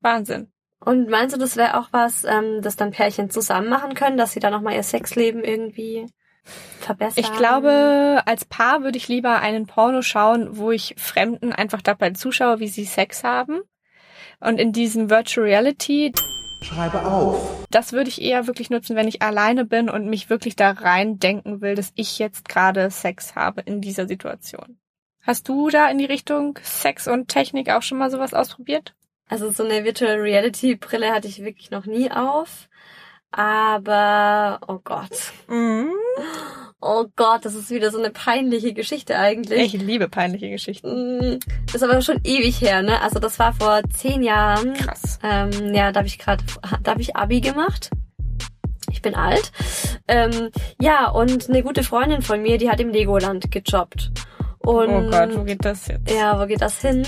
Wahnsinn. 0.00 0.50
Und 0.80 1.08
meinst 1.08 1.34
du, 1.34 1.40
das 1.40 1.56
wäre 1.56 1.78
auch 1.78 1.88
was, 1.92 2.24
ähm, 2.24 2.60
das 2.62 2.76
dann 2.76 2.90
Pärchen 2.90 3.30
zusammen 3.30 3.68
machen 3.68 3.94
können, 3.94 4.16
dass 4.16 4.32
sie 4.32 4.40
dann 4.40 4.52
nochmal 4.52 4.74
ihr 4.74 4.82
Sexleben 4.82 5.42
irgendwie 5.42 6.06
verbessern? 6.80 7.24
Ich 7.24 7.32
glaube, 7.36 8.22
als 8.26 8.44
Paar 8.44 8.82
würde 8.82 8.98
ich 8.98 9.08
lieber 9.08 9.40
einen 9.40 9.66
Porno 9.66 10.02
schauen, 10.02 10.56
wo 10.56 10.70
ich 10.70 10.94
Fremden 10.98 11.52
einfach 11.52 11.82
dabei 11.82 12.10
zuschaue, 12.10 12.60
wie 12.60 12.68
sie 12.68 12.84
Sex 12.84 13.24
haben. 13.24 13.60
Und 14.38 14.60
in 14.60 14.72
diesem 14.72 15.08
Virtual 15.08 15.46
Reality, 15.46 16.12
Schreibe 16.66 17.06
auf. 17.06 17.66
das 17.70 17.92
würde 17.92 18.08
ich 18.08 18.20
eher 18.20 18.46
wirklich 18.46 18.70
nutzen, 18.70 18.96
wenn 18.96 19.06
ich 19.06 19.22
alleine 19.22 19.64
bin 19.64 19.88
und 19.88 20.08
mich 20.08 20.28
wirklich 20.28 20.56
da 20.56 20.72
rein 20.72 21.18
denken 21.18 21.60
will, 21.60 21.74
dass 21.76 21.92
ich 21.94 22.18
jetzt 22.18 22.48
gerade 22.48 22.90
Sex 22.90 23.36
habe 23.36 23.60
in 23.60 23.80
dieser 23.80 24.08
Situation. 24.08 24.78
Hast 25.22 25.48
du 25.48 25.70
da 25.70 25.88
in 25.88 25.98
die 25.98 26.04
Richtung 26.04 26.58
Sex 26.62 27.06
und 27.08 27.28
Technik 27.28 27.70
auch 27.70 27.82
schon 27.82 27.98
mal 27.98 28.10
sowas 28.10 28.34
ausprobiert? 28.34 28.94
Also 29.28 29.50
so 29.50 29.64
eine 29.64 29.84
Virtual 29.84 30.16
Reality 30.16 30.76
Brille 30.76 31.12
hatte 31.12 31.28
ich 31.28 31.42
wirklich 31.42 31.70
noch 31.70 31.86
nie 31.86 32.10
auf. 32.10 32.68
Aber, 33.30 34.60
oh 34.66 34.78
Gott. 34.82 35.32
Mhm. 35.48 35.92
Oh 36.80 37.06
Gott, 37.16 37.44
das 37.44 37.54
ist 37.54 37.70
wieder 37.70 37.90
so 37.90 37.98
eine 37.98 38.10
peinliche 38.10 38.74
Geschichte 38.74 39.18
eigentlich. 39.18 39.74
Ich 39.74 39.80
liebe 39.80 40.08
peinliche 40.08 40.50
Geschichten. 40.50 41.18
Mm, 41.36 41.38
Das 41.66 41.76
ist 41.76 41.82
aber 41.82 42.00
schon 42.02 42.20
ewig 42.22 42.60
her, 42.60 42.82
ne? 42.82 43.00
Also 43.00 43.18
das 43.18 43.38
war 43.38 43.54
vor 43.54 43.80
zehn 43.94 44.22
Jahren. 44.22 44.74
Krass. 44.74 45.18
Ähm, 45.22 45.74
ja, 45.74 45.90
da 45.90 45.98
habe 46.00 46.06
ich 46.06 46.18
gerade, 46.18 46.44
da 46.82 46.90
habe 46.92 47.00
ich 47.00 47.16
Abi 47.16 47.40
gemacht. 47.40 47.90
Ich 48.90 49.00
bin 49.02 49.14
alt. 49.14 49.52
Ähm, 50.06 50.50
ja, 50.80 51.08
und 51.10 51.48
eine 51.48 51.62
gute 51.62 51.82
Freundin 51.82 52.22
von 52.22 52.42
mir, 52.42 52.58
die 52.58 52.70
hat 52.70 52.80
im 52.80 52.90
Legoland 52.90 53.50
gejobbt. 53.50 54.10
Und 54.66 54.90
oh 54.90 55.10
Gott, 55.10 55.36
wo 55.36 55.44
geht 55.44 55.64
das 55.64 55.86
jetzt? 55.86 56.10
ja, 56.10 56.40
wo 56.40 56.46
geht 56.46 56.60
das 56.60 56.80
hin? 56.80 57.06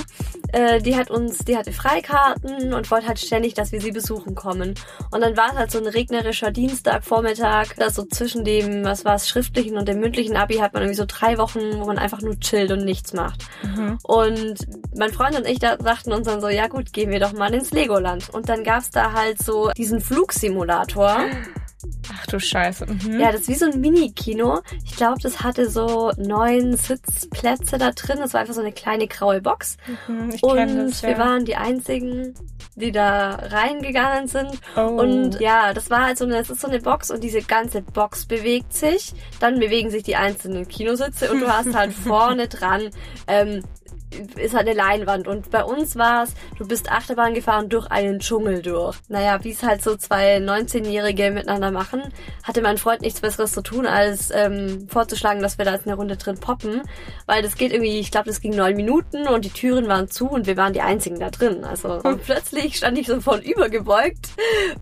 Äh, 0.52 0.80
die 0.80 0.94
hat 0.94 1.10
uns, 1.10 1.38
die 1.38 1.56
hatte 1.56 1.72
Freikarten 1.72 2.72
und 2.72 2.88
wollte 2.88 3.08
halt 3.08 3.18
ständig, 3.18 3.54
dass 3.54 3.72
wir 3.72 3.80
sie 3.80 3.90
besuchen 3.90 4.36
kommen. 4.36 4.74
Und 5.10 5.20
dann 5.22 5.36
war 5.36 5.48
es 5.50 5.58
halt 5.58 5.70
so 5.72 5.78
ein 5.78 5.88
regnerischer 5.88 6.52
Dienstagvormittag, 6.52 7.74
da 7.76 7.90
so 7.90 8.04
zwischen 8.04 8.44
dem, 8.44 8.84
was 8.84 9.04
war 9.04 9.16
es, 9.16 9.28
schriftlichen 9.28 9.76
und 9.76 9.88
dem 9.88 9.98
mündlichen 9.98 10.36
Abi 10.36 10.54
hat 10.58 10.72
man 10.72 10.84
irgendwie 10.84 10.98
so 10.98 11.04
drei 11.04 11.36
Wochen, 11.36 11.80
wo 11.80 11.86
man 11.86 11.98
einfach 11.98 12.22
nur 12.22 12.38
chillt 12.38 12.70
und 12.70 12.84
nichts 12.84 13.12
macht. 13.12 13.44
Mhm. 13.64 13.98
Und 14.04 14.56
mein 14.96 15.12
Freund 15.12 15.36
und 15.36 15.44
ich 15.44 15.58
da 15.58 15.76
dachten 15.76 16.12
uns 16.12 16.28
dann 16.28 16.40
so, 16.40 16.48
ja 16.48 16.68
gut, 16.68 16.92
gehen 16.92 17.10
wir 17.10 17.18
doch 17.18 17.32
mal 17.32 17.52
ins 17.52 17.72
Legoland. 17.72 18.30
Und 18.30 18.48
dann 18.48 18.62
gab's 18.62 18.90
da 18.90 19.14
halt 19.14 19.42
so 19.42 19.72
diesen 19.76 20.00
Flugsimulator. 20.00 21.18
Ach 22.12 22.26
du 22.26 22.40
Scheiße. 22.40 22.86
Mhm. 22.86 23.20
Ja, 23.20 23.30
das 23.30 23.42
ist 23.42 23.48
wie 23.48 23.54
so 23.54 23.66
ein 23.66 23.80
Mini-Kino. 23.80 24.60
Ich 24.84 24.96
glaube, 24.96 25.20
das 25.22 25.42
hatte 25.42 25.70
so 25.70 26.10
neun 26.16 26.76
Sitzplätze 26.76 27.78
da 27.78 27.92
drin. 27.92 28.18
Das 28.18 28.34
war 28.34 28.40
einfach 28.40 28.54
so 28.54 28.60
eine 28.60 28.72
kleine 28.72 29.06
graue 29.06 29.40
Box. 29.40 29.76
Mhm, 30.08 30.30
ich 30.34 30.42
Und 30.42 30.76
das, 30.76 31.02
ja. 31.02 31.10
wir 31.10 31.18
waren 31.18 31.44
die 31.44 31.56
einzigen, 31.56 32.34
die 32.74 32.90
da 32.90 33.30
reingegangen 33.30 34.26
sind. 34.26 34.50
oh. 34.76 35.00
Und 35.00 35.40
ja, 35.40 35.72
das 35.72 35.88
war 35.90 36.06
halt 36.06 36.18
so 36.18 36.24
eine, 36.24 36.38
das 36.38 36.50
ist 36.50 36.60
so 36.60 36.68
eine 36.68 36.80
Box 36.80 37.10
und 37.10 37.22
diese 37.22 37.42
ganze 37.42 37.82
Box 37.82 38.26
bewegt 38.26 38.74
sich. 38.74 39.12
Dann 39.38 39.60
bewegen 39.60 39.90
sich 39.90 40.02
die 40.02 40.16
einzelnen 40.16 40.66
Kinositze 40.66 41.30
und 41.30 41.40
du 41.40 41.48
hast 41.48 41.74
halt 41.74 41.92
vorne 42.06 42.48
dran 42.48 42.90
ähm, 43.28 43.62
ist 44.36 44.54
halt 44.54 44.68
eine 44.68 44.76
Leinwand. 44.76 45.28
Und 45.28 45.50
bei 45.50 45.64
uns 45.64 45.96
war 45.96 46.24
es, 46.24 46.34
du 46.58 46.66
bist 46.66 46.90
Achterbahn 46.90 47.34
gefahren 47.34 47.68
durch 47.68 47.86
einen 47.90 48.20
Dschungel 48.20 48.62
durch. 48.62 48.96
Naja, 49.08 49.42
wie 49.44 49.50
es 49.50 49.62
halt 49.62 49.82
so 49.82 49.96
zwei 49.96 50.38
19-Jährige 50.38 51.30
miteinander 51.30 51.70
machen, 51.70 52.02
hatte 52.42 52.62
mein 52.62 52.78
Freund 52.78 53.02
nichts 53.02 53.20
Besseres 53.20 53.52
zu 53.52 53.62
tun, 53.62 53.86
als 53.86 54.30
ähm, 54.32 54.88
vorzuschlagen, 54.88 55.42
dass 55.42 55.58
wir 55.58 55.64
da 55.64 55.72
jetzt 55.72 55.86
eine 55.86 55.96
Runde 55.96 56.16
drin 56.16 56.38
poppen. 56.38 56.82
Weil 57.26 57.42
das 57.42 57.56
geht 57.56 57.72
irgendwie, 57.72 57.98
ich 57.98 58.10
glaube, 58.10 58.26
das 58.26 58.40
ging 58.40 58.54
neun 58.54 58.76
Minuten 58.76 59.28
und 59.28 59.44
die 59.44 59.50
Türen 59.50 59.88
waren 59.88 60.08
zu 60.08 60.28
und 60.28 60.46
wir 60.46 60.56
waren 60.56 60.72
die 60.72 60.80
einzigen 60.80 61.18
da 61.20 61.30
drin. 61.30 61.64
Also 61.64 62.00
und 62.02 62.22
plötzlich 62.24 62.76
stand 62.76 62.98
ich 62.98 63.06
so 63.06 63.20
von 63.20 63.42
übergebeugt 63.42 64.30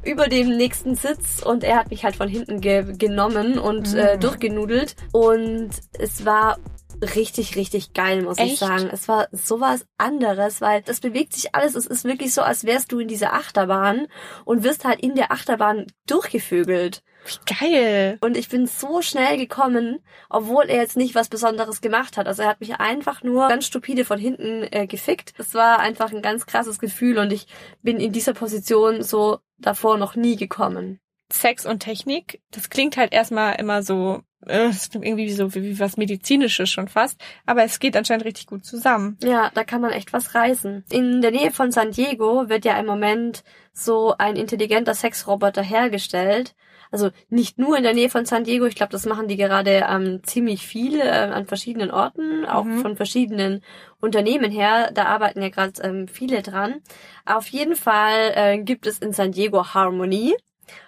über 0.05 0.29
dem 0.29 0.57
nächsten 0.57 0.95
Sitz 0.95 1.43
und 1.43 1.65
er 1.65 1.77
hat 1.77 1.91
mich 1.91 2.05
halt 2.05 2.17
von 2.17 2.29
hinten 2.29 2.61
ge 2.61 2.95
genommen 2.97 3.59
und 3.59 3.95
äh, 3.95 4.19
durchgenudelt. 4.19 4.97
Und 5.13 5.71
es 5.99 6.25
war 6.25 6.59
richtig, 7.03 7.57
richtig 7.57 7.93
geil, 7.93 8.23
muss 8.23 8.39
ich 8.39 8.53
Echt? 8.53 8.59
sagen. 8.59 8.89
Es 8.93 9.09
war 9.09 9.29
sowas 9.33 9.87
anderes, 9.99 10.61
weil 10.61 10.83
es 10.87 11.01
bewegt 11.01 11.33
sich 11.33 11.55
alles. 11.55 11.75
Es 11.75 11.87
ist 11.87 12.05
wirklich 12.05 12.33
so, 12.33 12.43
als 12.43 12.65
wärst 12.65 12.93
du 12.93 12.99
in 12.99 13.09
dieser 13.09 13.33
Achterbahn 13.33 14.07
und 14.45 14.65
wirst 14.65 14.85
halt 14.85 15.01
in 15.01 15.15
der 15.15 15.33
Achterbahn 15.33 15.87
durchgevögelt. 16.07 17.03
Wie 17.27 17.55
geil. 17.59 18.19
Und 18.21 18.37
ich 18.37 18.49
bin 18.49 18.67
so 18.67 19.03
schnell 19.03 19.37
gekommen, 19.37 19.99
obwohl 20.29 20.65
er 20.65 20.77
jetzt 20.77 20.97
nicht 20.97 21.15
was 21.15 21.29
Besonderes 21.29 21.81
gemacht 21.81 22.17
hat. 22.17 22.27
Also 22.27 22.43
er 22.43 22.49
hat 22.49 22.61
mich 22.61 22.77
einfach 22.77 23.23
nur 23.23 23.49
ganz 23.49 23.67
stupide 23.67 24.05
von 24.05 24.19
hinten 24.19 24.67
äh, 24.71 24.87
gefickt. 24.87 25.33
Es 25.39 25.55
war 25.55 25.81
einfach 25.81 26.13
ein 26.13 26.23
ganz 26.23 26.47
krasses 26.47 26.79
Gefühl 26.79 27.19
und 27.19 27.33
ich 27.33 27.47
bin 27.83 27.99
in 27.99 28.13
dieser 28.13 28.35
Position 28.35 29.03
so 29.03 29.39
davor 29.59 29.99
noch 29.99 30.15
nie 30.15 30.37
gekommen. 30.37 31.01
Sex 31.33 31.67
und 31.67 31.81
Technik. 31.81 32.41
Das 32.51 32.71
klingt 32.71 32.97
halt 32.97 33.13
erstmal 33.13 33.57
immer 33.57 33.83
so, 33.83 34.21
äh, 34.47 34.71
irgendwie 34.93 35.31
so 35.33 35.55
wie, 35.55 35.63
wie 35.63 35.81
was 35.81 35.97
Medizinisches 35.97 36.71
schon 36.71 36.89
fast, 36.89 37.21
aber 37.47 37.65
es 37.65 37.79
geht 37.81 37.97
anscheinend 37.97 38.25
richtig 38.25 38.47
gut 38.47 38.65
zusammen. 38.65 39.19
Ja, 39.23 39.51
da 39.55 39.65
kann 39.65 39.81
man 39.81 39.91
echt 39.93 40.13
was 40.13 40.35
reißen. 40.35 40.85
In 40.91 41.21
der 41.23 41.33
Nähe 41.33 41.51
von 41.51 41.73
San 41.73 41.91
Diego 41.91 42.49
wird 42.49 42.65
ja 42.65 42.79
im 42.79 42.87
Moment 42.87 43.43
so 43.73 44.15
ein 44.19 44.37
intelligenter 44.37 44.95
Sexroboter 44.95 45.63
hergestellt. 45.63 46.55
Also 46.93 47.11
nicht 47.29 47.59
nur 47.59 47.77
in 47.77 47.83
der 47.83 47.95
Nähe 47.95 48.09
von 48.09 48.25
San 48.27 48.45
Diego, 48.45 48.65
ich 48.67 48.77
glaube, 48.77 48.93
das 48.93 49.07
machen 49.07 49.27
die 49.27 49.37
gerade 49.37 49.85
ähm, 49.91 50.21
ziemlich 50.23 50.65
viel 50.65 51.01
äh, 51.01 51.09
an 51.11 51.45
verschiedenen 51.47 51.91
Orten, 51.91 52.45
auch 52.47 52.63
Mhm. 52.65 52.79
von 52.79 52.97
verschiedenen 52.97 53.63
Unternehmen 54.01 54.53
her. 54.53 54.93
Da 54.95 55.07
arbeiten 55.07 55.43
ja 55.43 55.49
gerade 55.49 55.83
ähm, 55.83 56.07
viele 56.07 56.43
dran. 56.43 56.77
Auf 57.25 57.49
jeden 57.49 57.75
Fall 57.75 58.33
äh, 58.37 58.59
gibt 58.63 58.87
es 58.87 59.01
in 59.01 59.13
San 59.13 59.33
Diego 59.33 59.75
Harmony. 59.75 60.37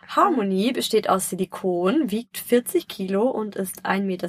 Harmony 0.09 0.73
besteht 0.73 1.09
aus 1.11 1.29
Silikon, 1.29 2.11
wiegt 2.11 2.39
40 2.39 2.89
Kilo 2.89 3.29
und 3.29 3.57
ist 3.57 3.85
1,60 3.85 4.01
Meter 4.01 4.29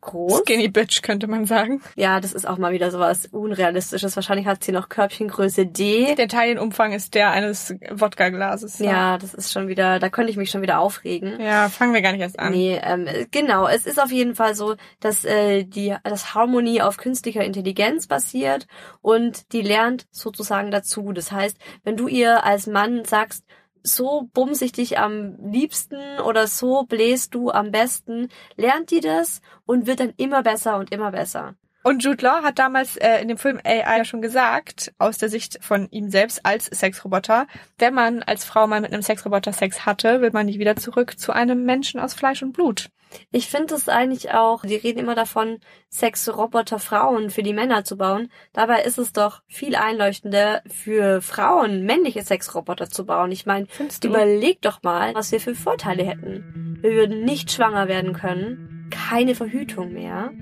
groß. 0.00 0.38
Skinny 0.38 0.68
Bitch 0.68 1.02
könnte 1.02 1.26
man 1.26 1.46
sagen. 1.46 1.82
Ja, 1.96 2.20
das 2.20 2.32
ist 2.32 2.46
auch 2.46 2.58
mal 2.58 2.72
wieder 2.72 2.92
sowas 2.92 3.26
Unrealistisches. 3.26 4.14
Wahrscheinlich 4.14 4.46
hat 4.46 4.62
sie 4.62 4.70
noch 4.70 4.88
Körbchengröße 4.88 5.66
D. 5.66 6.14
Der 6.14 6.28
Taillenumfang 6.28 6.92
ist 6.92 7.14
der 7.14 7.32
eines 7.32 7.74
Wodka-Glases. 7.90 8.78
Ja, 8.78 9.18
das 9.18 9.34
ist 9.34 9.52
schon 9.52 9.66
wieder, 9.66 9.98
da 9.98 10.08
könnte 10.10 10.30
ich 10.30 10.36
mich 10.36 10.50
schon 10.50 10.62
wieder 10.62 10.78
aufregen. 10.78 11.40
Ja, 11.40 11.68
fangen 11.68 11.92
wir 11.92 12.02
gar 12.02 12.12
nicht 12.12 12.20
erst 12.20 12.38
an. 12.38 12.52
Nee, 12.52 12.80
ähm, 12.82 13.08
genau. 13.32 13.66
Es 13.66 13.84
ist 13.84 14.00
auf 14.00 14.12
jeden 14.12 14.36
Fall 14.36 14.54
so, 14.54 14.76
dass 15.00 15.24
äh, 15.24 15.64
die 15.64 15.96
das 16.04 16.34
Harmony 16.34 16.80
auf 16.82 16.98
künstlicher 16.98 17.44
Intelligenz 17.44 18.06
basiert 18.06 18.68
und 19.02 19.52
die 19.52 19.62
lernt 19.62 20.06
sozusagen 20.12 20.70
dazu. 20.70 21.12
Das 21.12 21.32
heißt, 21.32 21.56
wenn 21.82 21.96
du 21.96 22.06
ihr 22.06 22.44
als 22.44 22.68
Mann 22.68 23.04
sagst, 23.04 23.44
so 23.86 24.28
bumse 24.32 24.64
ich 24.64 24.72
dich 24.72 24.98
am 24.98 25.36
liebsten 25.42 26.20
oder 26.24 26.46
so 26.46 26.84
bläst 26.84 27.34
du 27.34 27.50
am 27.50 27.70
besten, 27.70 28.28
lernt 28.56 28.90
die 28.90 29.00
das 29.00 29.40
und 29.64 29.86
wird 29.86 30.00
dann 30.00 30.12
immer 30.16 30.42
besser 30.42 30.78
und 30.78 30.92
immer 30.92 31.12
besser. 31.12 31.54
Und 31.82 32.02
Jude 32.02 32.24
Law 32.24 32.42
hat 32.42 32.58
damals 32.58 32.96
äh, 32.96 33.20
in 33.22 33.28
dem 33.28 33.38
Film 33.38 33.60
AI 33.64 33.98
ja 33.98 34.04
schon 34.04 34.20
gesagt, 34.20 34.92
aus 34.98 35.18
der 35.18 35.28
Sicht 35.28 35.58
von 35.62 35.88
ihm 35.92 36.10
selbst 36.10 36.44
als 36.44 36.64
Sexroboter, 36.66 37.46
wenn 37.78 37.94
man 37.94 38.24
als 38.24 38.44
Frau 38.44 38.66
mal 38.66 38.80
mit 38.80 38.92
einem 38.92 39.02
Sexroboter 39.02 39.52
Sex 39.52 39.86
hatte, 39.86 40.20
will 40.20 40.32
man 40.32 40.46
nicht 40.46 40.58
wieder 40.58 40.74
zurück 40.74 41.16
zu 41.16 41.30
einem 41.30 41.64
Menschen 41.64 42.00
aus 42.00 42.12
Fleisch 42.12 42.42
und 42.42 42.52
Blut. 42.52 42.90
Ich 43.30 43.48
finde 43.48 43.74
es 43.74 43.88
eigentlich 43.88 44.32
auch, 44.32 44.62
die 44.62 44.76
reden 44.76 45.00
immer 45.00 45.14
davon, 45.14 45.58
Sexroboter 45.90 46.78
Frauen 46.78 47.30
für 47.30 47.42
die 47.42 47.52
Männer 47.52 47.84
zu 47.84 47.96
bauen. 47.96 48.30
Dabei 48.52 48.82
ist 48.82 48.98
es 48.98 49.12
doch 49.12 49.42
viel 49.46 49.76
einleuchtender 49.76 50.62
für 50.66 51.22
Frauen 51.22 51.84
männliche 51.84 52.22
Sexroboter 52.22 52.88
zu 52.88 53.06
bauen. 53.06 53.32
Ich 53.32 53.46
meine, 53.46 53.66
überleg 54.02 54.60
doch 54.62 54.82
mal, 54.82 55.14
was 55.14 55.32
wir 55.32 55.40
für 55.40 55.54
Vorteile 55.54 56.04
hätten. 56.04 56.78
Wir 56.82 56.92
würden 56.92 57.24
nicht 57.24 57.50
schwanger 57.52 57.88
werden 57.88 58.12
können, 58.12 58.88
keine 58.90 59.34
Verhütung 59.34 59.92
mehr. 59.92 60.32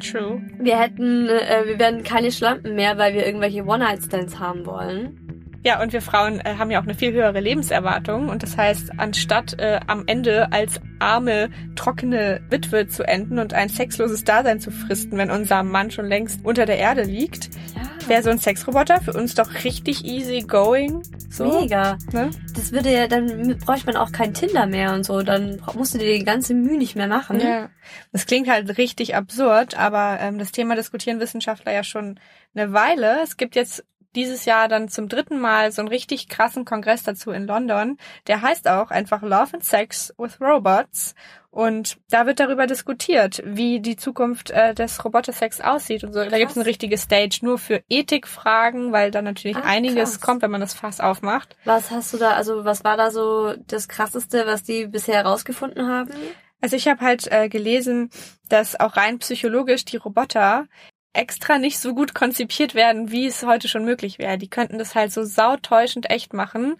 True. 0.00 0.42
Wir 0.58 0.78
hätten, 0.78 1.28
äh, 1.28 1.64
wir 1.66 1.78
werden 1.78 2.02
keine 2.02 2.32
Schlampen 2.32 2.74
mehr, 2.74 2.96
weil 2.98 3.14
wir 3.14 3.26
irgendwelche 3.26 3.64
One-Night-Stands 3.64 4.38
haben 4.38 4.64
wollen. 4.66 5.29
Ja, 5.62 5.82
und 5.82 5.92
wir 5.92 6.00
Frauen 6.00 6.40
äh, 6.40 6.54
haben 6.56 6.70
ja 6.70 6.78
auch 6.80 6.84
eine 6.84 6.94
viel 6.94 7.12
höhere 7.12 7.38
Lebenserwartung. 7.40 8.28
Und 8.30 8.42
das 8.42 8.56
heißt, 8.56 8.92
anstatt 8.98 9.58
äh, 9.58 9.80
am 9.86 10.04
Ende 10.06 10.50
als 10.52 10.80
arme, 11.00 11.50
trockene 11.76 12.40
Witwe 12.48 12.88
zu 12.88 13.02
enden 13.06 13.38
und 13.38 13.52
ein 13.52 13.68
sexloses 13.68 14.24
Dasein 14.24 14.60
zu 14.60 14.70
fristen, 14.70 15.18
wenn 15.18 15.30
unser 15.30 15.62
Mann 15.62 15.90
schon 15.90 16.06
längst 16.06 16.44
unter 16.44 16.64
der 16.64 16.78
Erde 16.78 17.02
liegt, 17.02 17.50
Ja. 17.74 18.08
wäre 18.08 18.22
so 18.22 18.30
ein 18.30 18.38
Sexroboter 18.38 19.00
für 19.02 19.12
uns 19.12 19.34
doch 19.34 19.52
richtig 19.64 20.04
easy 20.04 20.40
going. 20.40 21.02
So, 21.28 21.60
Mega. 21.60 21.98
ne? 22.12 22.30
Das 22.56 22.72
würde 22.72 22.90
ja, 22.92 23.06
dann 23.06 23.58
bräuchte 23.58 23.86
man 23.86 23.96
auch 23.96 24.12
kein 24.12 24.32
Tinder 24.34 24.66
mehr 24.66 24.94
und 24.94 25.04
so. 25.04 25.22
Dann 25.22 25.60
musst 25.74 25.94
du 25.94 25.98
dir 25.98 26.18
die 26.18 26.24
ganze 26.24 26.54
Mühe 26.54 26.78
nicht 26.78 26.96
mehr 26.96 27.06
machen. 27.06 27.38
Ja. 27.38 27.68
Das 28.12 28.24
klingt 28.26 28.48
halt 28.48 28.78
richtig 28.78 29.14
absurd, 29.14 29.78
aber 29.78 30.18
ähm, 30.20 30.38
das 30.38 30.52
Thema 30.52 30.74
diskutieren 30.74 31.20
Wissenschaftler 31.20 31.72
ja 31.72 31.84
schon 31.84 32.18
eine 32.54 32.72
Weile. 32.72 33.18
Es 33.22 33.36
gibt 33.36 33.54
jetzt 33.56 33.84
dieses 34.14 34.44
Jahr 34.44 34.68
dann 34.68 34.88
zum 34.88 35.08
dritten 35.08 35.38
Mal 35.38 35.72
so 35.72 35.82
einen 35.82 35.88
richtig 35.88 36.28
krassen 36.28 36.64
Kongress 36.64 37.02
dazu 37.02 37.30
in 37.30 37.46
London. 37.46 37.98
Der 38.26 38.42
heißt 38.42 38.68
auch 38.68 38.90
einfach 38.90 39.22
Love 39.22 39.54
and 39.54 39.64
Sex 39.64 40.12
with 40.18 40.40
Robots. 40.40 41.14
Und 41.50 41.98
da 42.10 42.26
wird 42.26 42.38
darüber 42.38 42.68
diskutiert, 42.68 43.42
wie 43.44 43.80
die 43.80 43.96
Zukunft 43.96 44.50
äh, 44.50 44.72
des 44.72 45.04
Robotersex 45.04 45.60
aussieht 45.60 46.04
und 46.04 46.12
so. 46.12 46.24
Da 46.24 46.38
gibt 46.38 46.52
es 46.52 46.56
eine 46.56 46.66
richtige 46.66 46.96
Stage 46.96 47.40
nur 47.42 47.58
für 47.58 47.82
Ethikfragen, 47.88 48.92
weil 48.92 49.10
da 49.10 49.20
natürlich 49.20 49.56
Ach, 49.56 49.64
einiges 49.64 50.12
krass. 50.12 50.20
kommt, 50.20 50.42
wenn 50.42 50.52
man 50.52 50.60
das 50.60 50.74
Fass 50.74 51.00
aufmacht. 51.00 51.56
Was 51.64 51.90
hast 51.90 52.12
du 52.14 52.18
da, 52.18 52.32
also 52.34 52.64
was 52.64 52.84
war 52.84 52.96
da 52.96 53.10
so 53.10 53.54
das 53.66 53.88
krasseste, 53.88 54.46
was 54.46 54.62
die 54.62 54.86
bisher 54.86 55.16
herausgefunden 55.16 55.88
haben? 55.88 56.12
Also 56.60 56.76
ich 56.76 56.86
habe 56.86 57.00
halt 57.00 57.26
äh, 57.32 57.48
gelesen, 57.48 58.10
dass 58.48 58.78
auch 58.78 58.96
rein 58.96 59.18
psychologisch 59.18 59.84
die 59.84 59.96
Roboter 59.96 60.66
extra 61.12 61.58
nicht 61.58 61.78
so 61.78 61.94
gut 61.94 62.14
konzipiert 62.14 62.74
werden, 62.74 63.10
wie 63.10 63.26
es 63.26 63.44
heute 63.44 63.68
schon 63.68 63.84
möglich 63.84 64.18
wäre. 64.18 64.38
Die 64.38 64.48
könnten 64.48 64.78
das 64.78 64.94
halt 64.94 65.12
so 65.12 65.24
sautäuschend 65.24 66.08
echt 66.08 66.32
machen, 66.34 66.76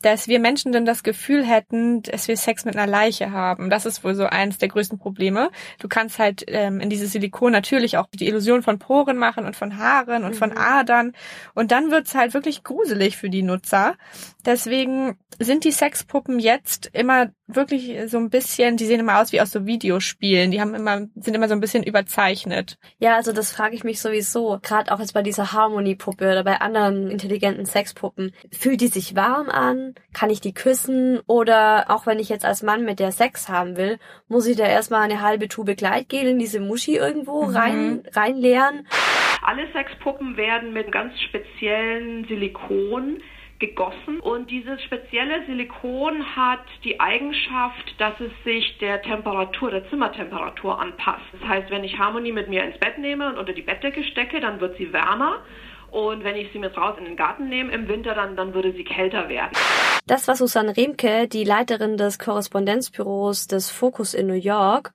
dass 0.00 0.26
wir 0.28 0.40
Menschen 0.40 0.72
dann 0.72 0.84
das 0.86 1.02
Gefühl 1.02 1.44
hätten, 1.44 2.02
dass 2.02 2.28
wir 2.28 2.36
Sex 2.36 2.64
mit 2.64 2.76
einer 2.76 2.90
Leiche 2.90 3.30
haben. 3.30 3.70
Das 3.70 3.86
ist 3.86 4.02
wohl 4.04 4.14
so 4.14 4.24
eins 4.24 4.58
der 4.58 4.68
größten 4.68 4.98
Probleme. 4.98 5.50
Du 5.78 5.88
kannst 5.88 6.18
halt 6.18 6.44
ähm, 6.48 6.80
in 6.80 6.88
dieses 6.90 7.12
Silikon 7.12 7.52
natürlich 7.52 7.98
auch 7.98 8.06
die 8.14 8.26
Illusion 8.26 8.62
von 8.62 8.78
Poren 8.78 9.16
machen 9.18 9.44
und 9.44 9.56
von 9.56 9.76
Haaren 9.78 10.24
und 10.24 10.34
von 10.34 10.50
Mhm. 10.50 10.58
Adern. 10.58 11.12
Und 11.54 11.70
dann 11.70 11.90
wird's 11.90 12.14
halt 12.14 12.34
wirklich 12.34 12.64
gruselig 12.64 13.16
für 13.16 13.30
die 13.30 13.42
Nutzer. 13.42 13.96
Deswegen 14.46 15.16
sind 15.38 15.64
die 15.64 15.72
Sexpuppen 15.72 16.38
jetzt 16.38 16.90
immer 16.92 17.30
wirklich 17.46 17.98
so 18.06 18.18
ein 18.18 18.30
bisschen, 18.30 18.76
die 18.76 18.86
sehen 18.86 19.00
immer 19.00 19.20
aus 19.20 19.32
wie 19.32 19.40
aus 19.40 19.50
so 19.50 19.66
Videospielen. 19.66 20.50
Die 20.50 20.60
haben 20.60 20.74
immer, 20.74 21.06
sind 21.16 21.34
immer 21.34 21.48
so 21.48 21.54
ein 21.54 21.60
bisschen 21.60 21.82
überzeichnet. 21.82 22.78
Ja, 22.98 23.16
also 23.16 23.32
das 23.32 23.52
frage 23.52 23.73
ich 23.74 23.84
mich 23.84 24.00
sowieso. 24.00 24.58
Gerade 24.62 24.92
auch 24.92 25.00
jetzt 25.00 25.14
bei 25.14 25.22
dieser 25.22 25.52
Harmony-Puppe 25.52 26.24
oder 26.30 26.44
bei 26.44 26.60
anderen 26.60 27.10
intelligenten 27.10 27.66
Sexpuppen. 27.66 28.32
Fühlt 28.52 28.80
die 28.80 28.86
sich 28.88 29.14
warm 29.16 29.48
an? 29.48 29.94
Kann 30.12 30.30
ich 30.30 30.40
die 30.40 30.54
küssen? 30.54 31.20
Oder 31.26 31.86
auch 31.88 32.06
wenn 32.06 32.18
ich 32.18 32.28
jetzt 32.28 32.44
als 32.44 32.62
Mann 32.62 32.84
mit 32.84 32.98
der 33.00 33.12
Sex 33.12 33.48
haben 33.48 33.76
will, 33.76 33.98
muss 34.28 34.46
ich 34.46 34.56
da 34.56 34.64
erstmal 34.66 35.02
eine 35.02 35.20
halbe 35.22 35.48
Tube 35.48 35.76
Gleitgel 35.76 36.26
in 36.26 36.38
diese 36.38 36.60
Muschi 36.60 36.96
irgendwo 36.96 37.46
Mhm. 37.46 37.56
rein, 37.56 38.02
reinleeren? 38.12 38.86
Alle 39.42 39.70
Sexpuppen 39.72 40.36
werden 40.36 40.72
mit 40.72 40.90
ganz 40.90 41.12
speziellen 41.20 42.24
Silikon 42.28 43.20
gegossen 43.66 44.20
und 44.20 44.50
dieses 44.50 44.82
spezielle 44.82 45.44
Silikon 45.46 46.24
hat 46.36 46.64
die 46.84 47.00
Eigenschaft, 47.00 47.94
dass 47.98 48.14
es 48.20 48.30
sich 48.44 48.78
der 48.78 49.02
Temperatur, 49.02 49.70
der 49.70 49.88
Zimmertemperatur 49.90 50.80
anpasst. 50.80 51.24
Das 51.32 51.48
heißt, 51.48 51.70
wenn 51.70 51.84
ich 51.84 51.98
Harmony 51.98 52.32
mit 52.32 52.48
mir 52.48 52.64
ins 52.64 52.78
Bett 52.78 52.98
nehme 52.98 53.28
und 53.28 53.38
unter 53.38 53.52
die 53.52 53.62
Bettdecke 53.62 54.04
stecke, 54.04 54.40
dann 54.40 54.60
wird 54.60 54.76
sie 54.76 54.92
wärmer 54.92 55.42
und 55.94 56.24
wenn 56.24 56.34
ich 56.34 56.50
sie 56.52 56.58
mit 56.58 56.76
raus 56.76 56.96
in 56.98 57.04
den 57.04 57.16
Garten 57.16 57.48
nehme 57.48 57.72
im 57.72 57.86
Winter, 57.86 58.14
dann, 58.14 58.34
dann 58.34 58.52
würde 58.52 58.72
sie 58.72 58.82
kälter 58.82 59.28
werden. 59.28 59.52
Das 60.06 60.26
war 60.26 60.34
Susanne 60.34 60.76
Remke, 60.76 61.28
die 61.28 61.44
Leiterin 61.44 61.96
des 61.96 62.18
Korrespondenzbüros 62.18 63.46
des 63.46 63.70
Focus 63.70 64.12
in 64.12 64.26
New 64.26 64.34
York. 64.34 64.92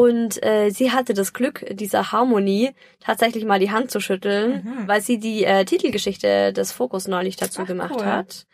Und 0.00 0.42
äh, 0.42 0.70
sie 0.70 0.92
hatte 0.92 1.12
das 1.12 1.32
Glück, 1.34 1.64
dieser 1.70 2.10
Harmonie 2.12 2.70
tatsächlich 3.00 3.44
mal 3.44 3.58
die 3.60 3.70
Hand 3.70 3.90
zu 3.90 4.00
schütteln, 4.00 4.62
Mhm. 4.64 4.88
weil 4.88 5.00
sie 5.02 5.18
die 5.18 5.44
äh, 5.44 5.64
Titelgeschichte 5.66 6.52
des 6.54 6.72
Focus 6.72 7.06
neulich 7.06 7.36
dazu 7.36 7.62
Ach, 7.62 7.66
gemacht 7.66 7.96
cool. 7.98 8.06
hat. 8.06 8.46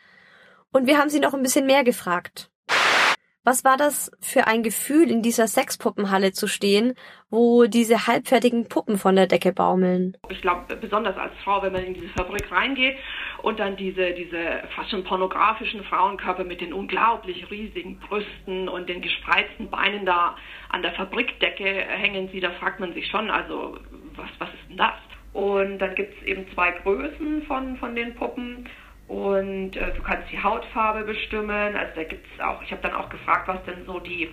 Und 0.73 0.87
wir 0.87 0.97
haben 0.97 1.09
sie 1.09 1.19
noch 1.21 1.33
ein 1.33 1.43
bisschen 1.43 1.65
mehr 1.65 1.83
gefragt. 1.85 2.49
Was 3.47 3.63
war 3.63 3.77
das 3.77 4.11
für 4.19 4.45
ein 4.45 4.61
Gefühl, 4.61 5.09
in 5.09 5.21
dieser 5.21 5.47
Sexpuppenhalle 5.47 6.33
zu 6.33 6.47
stehen, 6.47 6.95
wo 7.29 7.63
diese 7.63 8.05
halbfertigen 8.05 8.67
Puppen 8.67 8.97
von 8.97 9.15
der 9.15 9.27
Decke 9.27 9.53
baumeln? 9.53 10.17
Ich 10.27 10.41
glaube, 10.41 10.75
besonders 10.75 11.15
als 11.15 11.31
Frau, 11.45 11.61
wenn 11.63 11.71
man 11.71 11.85
in 11.85 11.93
diese 11.93 12.09
Fabrik 12.09 12.51
reingeht 12.51 12.97
und 13.43 13.57
dann 13.61 13.77
diese, 13.77 14.11
diese 14.11 14.63
fast 14.75 14.89
schon 14.89 15.05
pornografischen 15.05 15.81
Frauenkörper 15.85 16.43
mit 16.43 16.59
den 16.59 16.73
unglaublich 16.73 17.49
riesigen 17.49 17.99
Brüsten 17.99 18.67
und 18.67 18.89
den 18.89 19.01
gespreizten 19.01 19.69
Beinen 19.69 20.05
da 20.05 20.35
an 20.67 20.81
der 20.81 20.91
Fabrikdecke 20.91 21.63
hängen 21.63 22.27
sie, 22.33 22.41
da 22.41 22.51
fragt 22.51 22.81
man 22.81 22.93
sich 22.93 23.07
schon, 23.07 23.29
also 23.29 23.77
was, 24.17 24.29
was 24.39 24.49
ist 24.49 24.69
denn 24.71 24.75
das? 24.75 24.95
Und 25.31 25.79
dann 25.79 25.95
gibt 25.95 26.13
es 26.19 26.27
eben 26.27 26.47
zwei 26.53 26.71
Größen 26.71 27.43
von, 27.43 27.77
von 27.77 27.95
den 27.95 28.13
Puppen. 28.15 28.67
Und 29.07 29.75
äh, 29.77 29.93
du 29.93 30.01
kannst 30.01 30.31
die 30.31 30.41
Hautfarbe 30.41 31.03
bestimmen. 31.03 31.75
Also 31.75 31.93
da 31.95 32.03
gibt 32.03 32.25
es 32.33 32.43
auch, 32.43 32.61
ich 32.61 32.71
habe 32.71 32.81
dann 32.81 32.93
auch 32.93 33.09
gefragt, 33.09 33.47
was 33.47 33.63
denn 33.65 33.85
so 33.85 33.99
die 33.99 34.29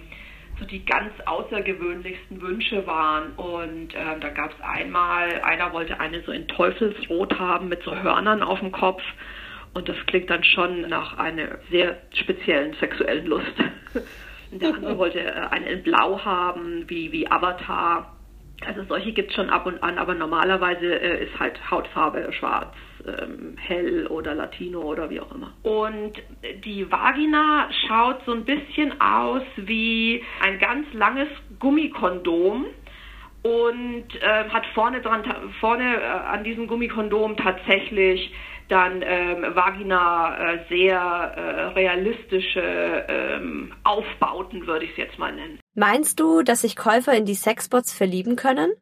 so 0.58 0.64
die 0.64 0.84
ganz 0.84 1.12
außergewöhnlichsten 1.26 2.40
Wünsche 2.40 2.86
waren. 2.86 3.32
Und 3.32 3.94
ähm, 3.94 4.20
da 4.20 4.28
gab 4.30 4.52
es 4.52 4.60
einmal, 4.60 5.40
einer 5.42 5.72
wollte 5.72 5.98
eine 6.00 6.22
so 6.22 6.32
in 6.32 6.46
Teufelsrot 6.48 7.38
haben 7.38 7.68
mit 7.68 7.82
so 7.82 7.94
Hörnern 7.94 8.42
auf 8.42 8.60
dem 8.60 8.72
Kopf. 8.72 9.02
Und 9.72 9.88
das 9.88 9.96
klingt 10.06 10.30
dann 10.30 10.44
schon 10.44 10.82
nach 10.82 11.18
einer 11.18 11.58
sehr 11.70 11.98
speziellen 12.14 12.74
sexuellen 12.74 13.26
Lust. 13.26 13.54
Und 14.52 14.62
der 14.62 14.74
andere 14.74 14.98
wollte 14.98 15.20
äh, 15.20 15.32
eine 15.50 15.66
in 15.66 15.82
Blau 15.82 16.24
haben, 16.24 16.88
wie, 16.88 17.10
wie 17.10 17.28
Avatar. 17.30 18.14
Also 18.64 18.84
solche 18.84 19.12
gibt 19.12 19.30
es 19.30 19.36
schon 19.36 19.50
ab 19.50 19.66
und 19.66 19.82
an, 19.82 19.98
aber 19.98 20.14
normalerweise 20.14 20.94
äh, 20.94 21.24
ist 21.24 21.38
halt 21.38 21.58
Hautfarbe 21.70 22.32
schwarz, 22.32 22.72
ähm, 23.06 23.56
hell 23.56 24.06
oder 24.06 24.34
Latino 24.34 24.80
oder 24.80 25.10
wie 25.10 25.20
auch 25.20 25.32
immer. 25.34 25.52
Und 25.62 26.12
die 26.64 26.90
Vagina 26.90 27.68
schaut 27.86 28.24
so 28.26 28.32
ein 28.32 28.44
bisschen 28.44 29.00
aus 29.00 29.42
wie 29.56 30.22
ein 30.40 30.58
ganz 30.58 30.92
langes 30.92 31.28
Gummikondom 31.58 32.66
und 33.42 34.06
äh, 34.22 34.48
hat 34.48 34.64
vorne 34.74 35.02
dran, 35.02 35.22
vorne 35.60 35.96
äh, 35.96 36.04
an 36.04 36.44
diesem 36.44 36.66
Gummikondom 36.66 37.36
tatsächlich 37.36 38.32
dann 38.68 39.02
ähm, 39.02 39.54
Vagina 39.54 40.54
äh, 40.54 40.58
sehr 40.70 40.98
äh, 40.98 41.64
realistische 41.74 43.04
ähm, 43.08 43.72
Aufbauten, 43.84 44.66
würde 44.66 44.86
ich 44.86 44.92
es 44.92 44.96
jetzt 44.96 45.18
mal 45.18 45.34
nennen. 45.34 45.60
Meinst 45.74 46.18
du, 46.18 46.42
dass 46.42 46.62
sich 46.62 46.76
Käufer 46.76 47.12
in 47.14 47.26
die 47.26 47.34
Sexbots 47.34 47.92
verlieben 47.92 48.36
können? 48.36 48.72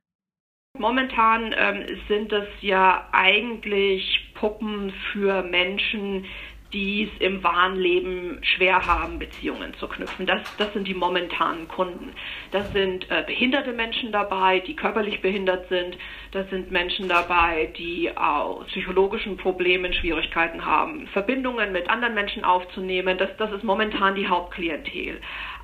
Momentan 0.79 1.55
ähm, 1.55 1.85
sind 2.09 2.33
es 2.33 2.49
ja 2.63 3.07
eigentlich 3.13 4.33
Puppen 4.33 4.91
für 5.13 5.43
Menschen, 5.43 6.25
die 6.73 7.03
es 7.03 7.21
im 7.21 7.43
wahren 7.43 7.77
Leben 7.77 8.39
schwer 8.43 8.87
haben, 8.87 9.19
Beziehungen 9.19 9.75
zu 9.75 9.87
knüpfen. 9.87 10.25
Das, 10.25 10.41
das 10.57 10.73
sind 10.73 10.89
die 10.89 10.95
momentanen 10.95 11.69
Kunden. 11.69 12.15
Das 12.51 12.73
sind 12.73 13.11
äh, 13.11 13.23
behinderte 13.27 13.73
Menschen 13.73 14.13
dabei, 14.13 14.61
die 14.61 14.75
körperlich 14.75 15.21
behindert 15.21 15.69
sind. 15.69 15.99
Das 16.31 16.49
sind 16.49 16.71
Menschen 16.71 17.09
dabei, 17.09 17.71
die 17.77 18.11
aus 18.17 18.67
psychologischen 18.69 19.37
Problemen 19.37 19.93
Schwierigkeiten 19.93 20.65
haben, 20.65 21.07
Verbindungen 21.09 21.73
mit 21.73 21.91
anderen 21.91 22.15
Menschen 22.15 22.45
aufzunehmen. 22.45 23.19
Das, 23.19 23.29
das 23.37 23.53
ist 23.53 23.65
momentan 23.65 24.15
die 24.15 24.27
Hauptklientel. 24.27 25.21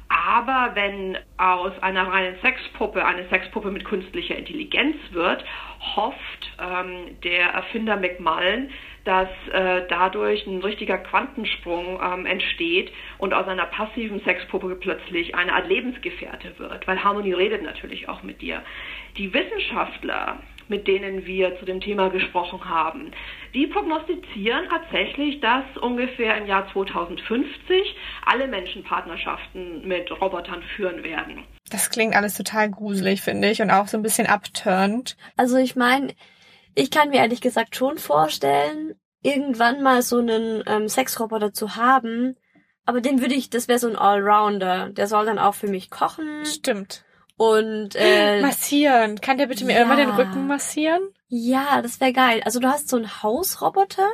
Aber 0.09 0.71
wenn 0.75 1.19
aus 1.37 1.73
einer 1.83 2.09
reinen 2.09 2.37
Sexpuppe 2.41 3.05
eine 3.05 3.29
Sexpuppe 3.29 3.71
mit 3.71 3.85
künstlicher 3.85 4.37
Intelligenz 4.37 4.97
wird, 5.11 5.45
hofft 5.97 6.53
ähm, 6.59 7.21
der 7.23 7.51
Erfinder 7.51 7.97
McMullen, 7.97 8.71
dass 9.05 9.29
äh, 9.53 9.83
dadurch 9.89 10.47
ein 10.47 10.61
richtiger 10.61 10.99
Quantensprung 10.99 12.01
ähm, 12.03 12.27
entsteht 12.27 12.91
und 13.19 13.35
aus 13.35 13.47
einer 13.47 13.67
passiven 13.67 14.21
Sexpuppe 14.23 14.77
plötzlich 14.77 15.35
eine 15.35 15.53
Art 15.53 15.69
Lebensgefährte 15.69 16.59
wird, 16.59 16.87
weil 16.87 17.03
Harmonie 17.05 17.33
redet 17.33 17.63
natürlich 17.63 18.09
auch 18.09 18.23
mit 18.23 18.41
dir. 18.41 18.63
Die 19.17 19.33
Wissenschaftler, 19.33 20.39
mit 20.69 20.87
denen 20.87 21.27
wir 21.27 21.59
zu 21.59 21.65
dem 21.65 21.81
Thema 21.81 22.11
gesprochen 22.11 22.65
haben, 22.65 23.13
die 23.55 23.67
prognostizieren 23.67 24.69
tatsächlich, 24.69 25.41
dass 25.41 25.65
ungefähr 25.81 26.37
im 26.39 26.47
Jahr 26.47 26.71
2050 26.73 27.97
alle 28.27 28.47
Menschen 28.47 28.85
Partnerschaften 28.85 29.87
mit 29.87 30.11
Robotern 30.11 30.63
führen 30.77 31.03
werden. 31.03 31.45
Das 31.71 31.91
klingt 31.91 32.15
alles 32.15 32.37
total 32.37 32.71
gruselig, 32.71 33.23
finde 33.23 33.51
ich, 33.51 33.61
und 33.63 33.71
auch 33.71 33.89
so 33.89 33.97
ein 33.97 34.03
bisschen 34.03 34.27
abturnt. 34.27 35.17
Also 35.37 35.57
ich 35.57 35.77
meine, 35.77 36.15
ich 36.75 36.91
kann 36.91 37.11
mir 37.11 37.17
ehrlich 37.17 37.41
gesagt 37.41 37.77
schon 37.77 37.99
vorstellen, 37.99 38.95
irgendwann 39.23 39.83
mal 39.83 40.03
so 40.03 40.19
einen 40.19 40.63
ähm, 40.67 40.89
Sexroboter 40.89 41.53
zu 41.53 41.77
haben. 41.77 42.37
Aber 42.85 43.01
den 43.01 43.21
würde 43.21 43.35
ich, 43.35 43.51
das 43.51 43.69
wäre 43.69 43.79
so 43.79 43.89
ein 43.89 43.97
Allrounder. 43.97 44.91
Der 44.91 45.07
soll 45.07 45.27
dann 45.27 45.39
auch 45.39 45.55
für 45.55 45.69
mich 45.69 45.91
kochen. 45.91 46.47
Stimmt. 46.47 47.05
Und 47.39 47.95
äh, 47.95 48.43
massieren. 48.43 49.21
Kann 49.21 49.39
der 49.39 49.47
bitte 49.47 49.65
mir 49.65 49.77
ja. 49.77 49.83
immer 49.83 49.97
den 49.97 50.11
Rücken 50.11 50.49
massieren? 50.49 51.01
Ja, 51.29 51.81
das 51.83 52.01
wäre 52.01 52.13
geil. 52.13 52.43
Also 52.45 52.59
du 52.59 52.69
hast 52.69 52.89
so 52.89 52.97
einen 52.97 53.23
Hausroboter, 53.23 54.09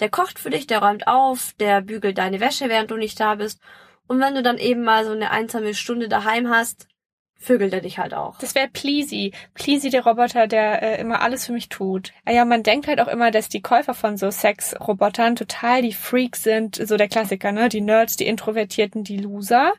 der 0.00 0.10
kocht 0.10 0.40
für 0.40 0.50
dich, 0.50 0.66
der 0.66 0.80
räumt 0.80 1.06
auf, 1.06 1.54
der 1.60 1.80
bügelt 1.82 2.18
deine 2.18 2.40
Wäsche, 2.40 2.68
während 2.68 2.90
du 2.90 2.96
nicht 2.96 3.20
da 3.20 3.36
bist. 3.36 3.60
Und 4.08 4.20
wenn 4.20 4.34
du 4.34 4.42
dann 4.42 4.58
eben 4.58 4.82
mal 4.82 5.04
so 5.04 5.12
eine 5.12 5.30
einsame 5.30 5.72
Stunde 5.74 6.08
daheim 6.08 6.50
hast, 6.50 6.88
vögelt 7.36 7.72
er 7.72 7.80
dich 7.80 7.98
halt 7.98 8.12
auch. 8.12 8.38
Das 8.38 8.54
wäre 8.54 8.68
Pleasy. 8.68 9.32
Pleasy, 9.54 9.90
der 9.90 10.04
Roboter, 10.04 10.46
der 10.46 10.82
äh, 10.82 11.00
immer 11.00 11.20
alles 11.20 11.46
für 11.46 11.52
mich 11.52 11.68
tut. 11.68 12.12
Ah 12.24 12.32
ja, 12.32 12.44
man 12.44 12.64
denkt 12.64 12.88
halt 12.88 13.00
auch 13.00 13.08
immer, 13.08 13.30
dass 13.30 13.48
die 13.48 13.62
Käufer 13.62 13.94
von 13.94 14.16
so 14.16 14.30
Sex-Robotern 14.30 15.36
total 15.36 15.82
die 15.82 15.92
Freaks 15.92 16.42
sind. 16.42 16.76
So 16.76 16.96
der 16.96 17.08
Klassiker, 17.08 17.52
ne? 17.52 17.68
Die 17.68 17.82
Nerds, 17.82 18.16
die 18.16 18.26
Introvertierten, 18.26 19.04
die 19.04 19.18
Loser. 19.18 19.74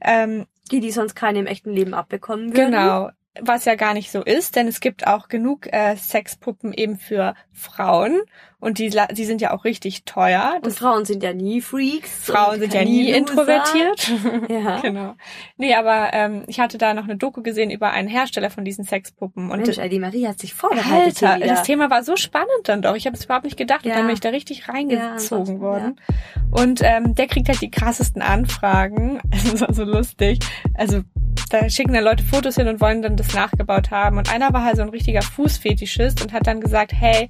Ähm, 0.00 0.46
die, 0.70 0.80
die 0.80 0.90
sonst 0.90 1.14
keine 1.14 1.40
im 1.40 1.46
echten 1.46 1.72
Leben 1.72 1.94
abbekommen 1.94 2.52
würden. 2.52 2.72
Genau. 2.72 3.10
Was 3.40 3.64
ja 3.64 3.76
gar 3.76 3.94
nicht 3.94 4.10
so 4.10 4.22
ist, 4.22 4.56
denn 4.56 4.68
es 4.68 4.80
gibt 4.80 5.06
auch 5.06 5.28
genug 5.28 5.72
äh, 5.72 5.96
Sexpuppen 5.96 6.72
eben 6.72 6.98
für 6.98 7.34
Frauen 7.52 8.20
und 8.62 8.78
die, 8.78 8.90
die 9.10 9.24
sind 9.24 9.40
ja 9.40 9.52
auch 9.52 9.64
richtig 9.64 10.04
teuer. 10.04 10.54
und 10.62 10.72
Frauen 10.72 11.04
sind 11.04 11.24
ja 11.24 11.32
nie 11.32 11.60
Freaks. 11.60 12.26
Frauen 12.26 12.60
sind 12.60 12.72
ja 12.72 12.84
nie 12.84 13.10
introvertiert. 13.10 14.08
ja. 14.48 14.80
genau. 14.80 15.16
Nee, 15.56 15.74
aber 15.74 16.10
ähm, 16.12 16.44
ich 16.46 16.60
hatte 16.60 16.78
da 16.78 16.94
noch 16.94 17.02
eine 17.02 17.16
Doku 17.16 17.42
gesehen 17.42 17.72
über 17.72 17.90
einen 17.90 18.06
Hersteller 18.06 18.50
von 18.50 18.64
diesen 18.64 18.84
Sexpuppen. 18.84 19.50
Und 19.50 19.66
Mensch, 19.66 19.80
die 19.90 19.98
Marie 19.98 20.28
hat 20.28 20.38
sich 20.38 20.54
vorbereitet. 20.54 21.24
Alter, 21.24 21.44
das 21.44 21.64
Thema 21.64 21.90
war 21.90 22.04
so 22.04 22.14
spannend 22.14 22.50
dann 22.64 22.82
doch. 22.82 22.94
Ich 22.94 23.06
habe 23.06 23.16
es 23.16 23.24
überhaupt 23.24 23.46
nicht 23.46 23.56
gedacht 23.56 23.84
ja. 23.84 23.90
und 23.90 23.98
dann 23.98 24.06
bin 24.06 24.14
ich 24.14 24.20
da 24.20 24.28
richtig 24.28 24.68
reingezogen 24.68 25.56
ja, 25.56 25.60
worden. 25.60 26.00
Ja. 26.08 26.62
Und 26.62 26.82
ähm, 26.84 27.16
der 27.16 27.26
kriegt 27.26 27.48
halt 27.48 27.60
die 27.62 27.70
krassesten 27.70 28.22
Anfragen. 28.22 29.20
Das 29.52 29.60
war 29.60 29.74
so 29.74 29.82
lustig. 29.82 30.38
Also 30.74 31.02
da 31.52 31.68
schicken 31.68 31.92
dann 31.92 32.04
Leute 32.04 32.24
Fotos 32.24 32.56
hin 32.56 32.68
und 32.68 32.80
wollen 32.80 33.02
dann 33.02 33.16
das 33.16 33.34
nachgebaut 33.34 33.90
haben. 33.90 34.16
Und 34.16 34.32
einer 34.32 34.52
war 34.52 34.64
halt 34.64 34.76
so 34.76 34.82
ein 34.82 34.88
richtiger 34.88 35.22
Fußfetischist 35.22 36.22
und 36.22 36.32
hat 36.32 36.46
dann 36.46 36.60
gesagt, 36.60 36.92
hey, 36.94 37.28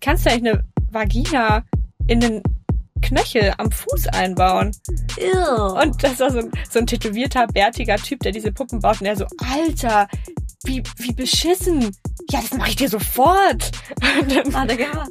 kannst 0.00 0.26
du 0.26 0.30
eigentlich 0.30 0.52
eine 0.52 0.64
Vagina 0.90 1.64
in 2.06 2.20
den 2.20 2.42
Knöchel 3.00 3.52
am 3.56 3.70
Fuß 3.70 4.08
einbauen. 4.08 4.72
Ew. 5.18 5.80
Und 5.80 6.02
das 6.02 6.20
war 6.20 6.30
so 6.30 6.38
ein, 6.40 6.52
so 6.70 6.78
ein 6.78 6.86
tätowierter, 6.86 7.46
bärtiger 7.46 7.96
Typ, 7.96 8.20
der 8.20 8.32
diese 8.32 8.52
Puppen 8.52 8.80
baut. 8.80 9.00
Und 9.00 9.04
der 9.04 9.16
so, 9.16 9.26
Alter, 9.38 10.06
wie, 10.64 10.82
wie 10.96 11.12
beschissen. 11.12 11.96
Ja, 12.30 12.40
das 12.40 12.52
mache 12.52 12.70
ich 12.70 12.76
dir 12.76 12.88
sofort. 12.88 13.72
Und 14.20 14.32
dann, 14.54 14.54
ah, 14.54 14.66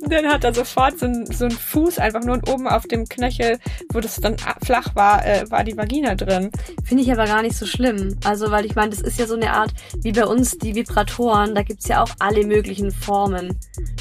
dann 0.07 0.27
hat 0.27 0.43
er 0.43 0.53
sofort 0.53 0.99
so 0.99 1.05
ein, 1.05 1.25
so 1.25 1.45
ein 1.45 1.51
Fuß 1.51 1.99
einfach 1.99 2.23
nur 2.23 2.35
und 2.35 2.49
oben 2.49 2.67
auf 2.67 2.87
dem 2.87 3.07
Knöchel, 3.07 3.59
wo 3.93 3.99
das 3.99 4.15
dann 4.15 4.37
flach 4.63 4.95
war, 4.95 5.25
äh, 5.25 5.49
war 5.49 5.63
die 5.63 5.75
Vagina 5.75 6.15
drin. 6.15 6.51
Finde 6.83 7.03
ich 7.03 7.11
aber 7.11 7.25
gar 7.25 7.41
nicht 7.41 7.55
so 7.55 7.65
schlimm. 7.65 8.17
Also, 8.23 8.51
weil 8.51 8.65
ich 8.65 8.75
meine, 8.75 8.91
das 8.91 9.01
ist 9.01 9.19
ja 9.19 9.27
so 9.27 9.35
eine 9.35 9.53
Art, 9.53 9.71
wie 9.97 10.11
bei 10.11 10.25
uns 10.25 10.57
die 10.57 10.75
Vibratoren, 10.75 11.55
da 11.55 11.63
gibt's 11.63 11.87
ja 11.87 12.03
auch 12.03 12.11
alle 12.19 12.45
möglichen 12.45 12.91
Formen. 12.91 13.57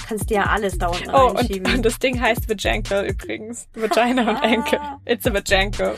Kannst 0.06 0.30
dir 0.30 0.38
ja 0.38 0.42
alles 0.44 0.78
da 0.78 0.88
unten 0.88 1.10
oh, 1.10 1.28
reinschieben. 1.28 1.66
Und, 1.66 1.74
und 1.76 1.86
das 1.86 1.98
Ding 1.98 2.20
heißt 2.20 2.48
Vajankle 2.48 3.08
übrigens. 3.08 3.68
Vagina 3.74 4.30
und 4.30 4.42
Enkel. 4.42 4.78
It's 5.04 5.26
a 5.26 5.32
Vajankle. 5.32 5.94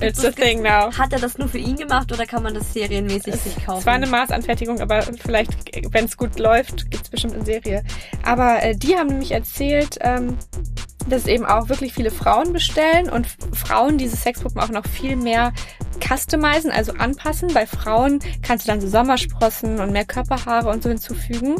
It's 0.00 0.24
a 0.24 0.30
thing 0.30 0.62
now. 0.62 0.90
Hat 0.96 1.12
er 1.12 1.20
das 1.20 1.38
nur 1.38 1.48
für 1.48 1.58
ihn 1.58 1.76
gemacht 1.76 2.12
oder 2.12 2.26
kann 2.26 2.42
man 2.42 2.54
das 2.54 2.72
serienmäßig 2.72 3.34
sich 3.36 3.64
kaufen? 3.64 3.80
Es 3.80 3.86
war 3.86 3.94
eine 3.94 4.06
Maßanfertigung, 4.06 4.80
aber 4.80 4.91
aber 4.92 5.02
vielleicht, 5.18 5.52
wenn 5.92 6.04
es 6.04 6.16
gut 6.16 6.38
läuft, 6.38 6.90
gibt 6.90 7.04
es 7.04 7.10
bestimmt 7.10 7.34
eine 7.34 7.44
Serie. 7.44 7.82
Aber 8.24 8.62
äh, 8.62 8.76
die 8.76 8.96
haben 8.96 9.08
nämlich 9.08 9.32
erzählt, 9.32 9.98
ähm, 10.00 10.36
dass 11.08 11.26
eben 11.26 11.44
auch 11.44 11.68
wirklich 11.68 11.94
viele 11.94 12.10
Frauen 12.10 12.52
bestellen 12.52 13.10
und 13.10 13.26
Frauen 13.52 13.98
diese 13.98 14.16
Sexpuppen 14.16 14.60
auch 14.60 14.68
noch 14.68 14.86
viel 14.86 15.16
mehr 15.16 15.52
customizen, 16.02 16.70
also 16.70 16.92
anpassen. 16.92 17.52
Bei 17.52 17.66
Frauen 17.66 18.20
kannst 18.42 18.66
du 18.66 18.72
dann 18.72 18.80
so 18.80 18.88
Sommersprossen 18.88 19.80
und 19.80 19.92
mehr 19.92 20.04
Körperhaare 20.04 20.68
und 20.68 20.82
so 20.82 20.88
hinzufügen. 20.88 21.56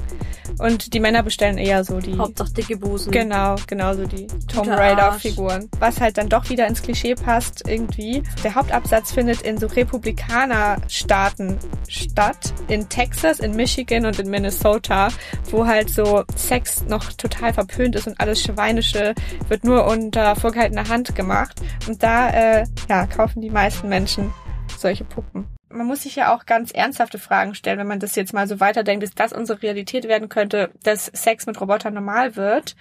Und 0.58 0.92
die 0.92 1.00
Männer 1.00 1.22
bestellen 1.22 1.58
eher 1.58 1.84
so 1.84 1.98
die. 1.98 2.16
Hauptsache 2.16 2.52
dicke 2.52 2.76
Busen. 2.76 3.10
Genau, 3.10 3.56
genau 3.66 3.94
so 3.94 4.06
die 4.06 4.26
Tomb 4.48 4.68
Raider-Figuren. 4.68 5.68
Was 5.78 6.00
halt 6.00 6.18
dann 6.18 6.28
doch 6.28 6.50
wieder 6.50 6.66
ins 6.66 6.82
Klischee 6.82 7.14
passt, 7.14 7.66
irgendwie. 7.66 8.22
Der 8.44 8.54
Hauptabsatz 8.54 9.12
findet 9.12 9.42
in 9.42 9.58
so 9.58 9.66
Republikaner-Staaten 9.66 11.58
statt. 11.88 12.52
In 12.68 12.88
Texas, 12.88 13.40
in 13.40 13.56
Michigan 13.56 14.06
und 14.06 14.18
in 14.18 14.30
Minnesota, 14.30 15.08
wo 15.50 15.66
halt 15.66 15.90
so 15.90 16.24
Sex 16.36 16.84
noch 16.86 17.12
total 17.14 17.52
verpönt 17.54 17.96
ist 17.96 18.06
und 18.06 18.20
alles 18.20 18.42
Schweinische 18.42 19.14
wird 19.48 19.64
nur 19.64 19.86
unter 19.86 20.36
vorgehaltener 20.36 20.88
Hand 20.88 21.14
gemacht. 21.14 21.60
Und 21.88 22.02
da, 22.02 22.30
äh, 22.30 22.66
ja, 22.88 23.06
kaufen 23.06 23.40
die 23.40 23.50
meisten 23.50 23.88
Menschen 23.88 24.31
solche 24.78 25.04
Puppen. 25.04 25.46
Man 25.68 25.86
muss 25.86 26.02
sich 26.02 26.16
ja 26.16 26.34
auch 26.34 26.44
ganz 26.44 26.70
ernsthafte 26.70 27.18
Fragen 27.18 27.54
stellen, 27.54 27.78
wenn 27.78 27.86
man 27.86 28.00
das 28.00 28.14
jetzt 28.14 28.34
mal 28.34 28.46
so 28.46 28.60
weiterdenkt, 28.60 29.02
dass 29.02 29.14
das 29.14 29.32
unsere 29.32 29.62
Realität 29.62 30.06
werden 30.06 30.28
könnte, 30.28 30.70
dass 30.82 31.06
Sex 31.06 31.46
mit 31.46 31.60
Robotern 31.60 31.94
normal 31.94 32.36
wird. 32.36 32.76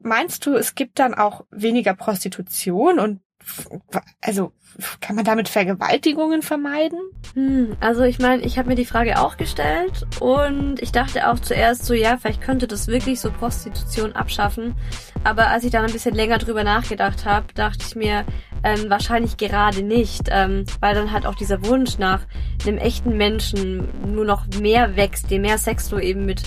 Meinst 0.00 0.46
du, 0.46 0.54
es 0.54 0.74
gibt 0.74 0.98
dann 0.98 1.14
auch 1.14 1.44
weniger 1.50 1.94
Prostitution 1.94 2.98
und 2.98 3.20
also 4.20 4.52
kann 5.00 5.16
man 5.16 5.24
damit 5.24 5.48
Vergewaltigungen 5.48 6.42
vermeiden? 6.42 6.98
Hm, 7.34 7.76
also 7.80 8.02
ich 8.02 8.18
meine, 8.18 8.42
ich 8.42 8.58
habe 8.58 8.68
mir 8.68 8.74
die 8.74 8.84
Frage 8.84 9.20
auch 9.20 9.36
gestellt 9.36 10.06
und 10.20 10.82
ich 10.82 10.92
dachte 10.92 11.30
auch 11.30 11.38
zuerst 11.38 11.86
so, 11.86 11.94
ja, 11.94 12.16
vielleicht 12.16 12.42
könnte 12.42 12.66
das 12.66 12.88
wirklich 12.88 13.20
so 13.20 13.30
Prostitution 13.30 14.12
abschaffen. 14.12 14.74
Aber 15.24 15.48
als 15.48 15.64
ich 15.64 15.70
dann 15.70 15.84
ein 15.84 15.92
bisschen 15.92 16.14
länger 16.14 16.38
drüber 16.38 16.64
nachgedacht 16.64 17.24
habe, 17.24 17.52
dachte 17.54 17.84
ich 17.86 17.96
mir, 17.96 18.24
ähm, 18.62 18.90
wahrscheinlich 18.90 19.36
gerade 19.36 19.82
nicht, 19.82 20.28
ähm, 20.30 20.64
weil 20.80 20.94
dann 20.94 21.12
halt 21.12 21.26
auch 21.26 21.34
dieser 21.34 21.64
Wunsch 21.66 21.98
nach 21.98 22.20
einem 22.66 22.78
echten 22.78 23.16
Menschen 23.16 23.88
nur 24.12 24.24
noch 24.24 24.46
mehr 24.60 24.96
wächst, 24.96 25.30
je 25.30 25.38
mehr 25.38 25.58
Sex 25.58 25.88
du 25.88 25.98
eben 25.98 26.26
mit 26.26 26.42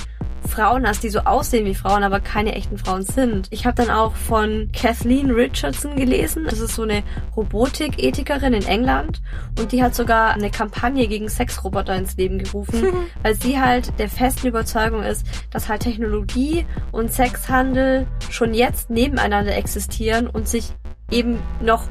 Frauen 0.47 0.87
hast, 0.87 1.03
die 1.03 1.09
so 1.09 1.19
aussehen 1.19 1.65
wie 1.65 1.75
Frauen, 1.75 2.03
aber 2.03 2.19
keine 2.19 2.55
echten 2.55 2.77
Frauen 2.77 3.03
sind. 3.03 3.47
Ich 3.51 3.65
habe 3.65 3.75
dann 3.75 3.89
auch 3.89 4.15
von 4.15 4.69
Kathleen 4.73 5.31
Richardson 5.31 5.95
gelesen. 5.95 6.45
Das 6.49 6.59
ist 6.59 6.75
so 6.75 6.83
eine 6.83 7.03
Robotik-Ethikerin 7.35 8.53
in 8.53 8.65
England 8.65 9.21
und 9.59 9.71
die 9.71 9.83
hat 9.83 9.95
sogar 9.95 10.31
eine 10.31 10.49
Kampagne 10.49 11.07
gegen 11.07 11.29
Sexroboter 11.29 11.95
ins 11.95 12.17
Leben 12.17 12.39
gerufen, 12.39 12.87
weil 13.23 13.35
sie 13.35 13.59
halt 13.59 13.97
der 13.99 14.09
festen 14.09 14.47
Überzeugung 14.47 15.03
ist, 15.03 15.25
dass 15.51 15.69
halt 15.69 15.81
Technologie 15.81 16.65
und 16.91 17.13
Sexhandel 17.13 18.07
schon 18.29 18.53
jetzt 18.53 18.89
nebeneinander 18.89 19.55
existieren 19.55 20.27
und 20.27 20.47
sich 20.47 20.71
eben 21.11 21.39
noch 21.61 21.83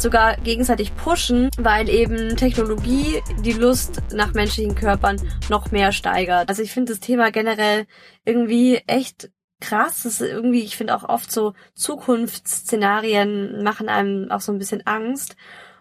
sogar 0.00 0.36
gegenseitig 0.36 0.94
pushen, 0.96 1.50
weil 1.58 1.88
eben 1.88 2.36
Technologie 2.36 3.22
die 3.44 3.52
Lust 3.52 4.02
nach 4.12 4.34
menschlichen 4.34 4.74
Körpern 4.74 5.20
noch 5.48 5.70
mehr 5.70 5.92
steigert. 5.92 6.48
Also 6.48 6.62
ich 6.62 6.72
finde 6.72 6.92
das 6.92 7.00
Thema 7.00 7.30
generell 7.30 7.86
irgendwie 8.24 8.80
echt 8.86 9.30
krass. 9.60 10.02
Das 10.02 10.20
ist 10.20 10.22
irgendwie, 10.22 10.62
ich 10.62 10.76
finde 10.76 10.96
auch 10.96 11.08
oft 11.08 11.30
so 11.30 11.54
Zukunftsszenarien 11.74 13.62
machen 13.62 13.88
einem 13.88 14.30
auch 14.30 14.40
so 14.40 14.52
ein 14.52 14.58
bisschen 14.58 14.86
Angst. 14.86 15.36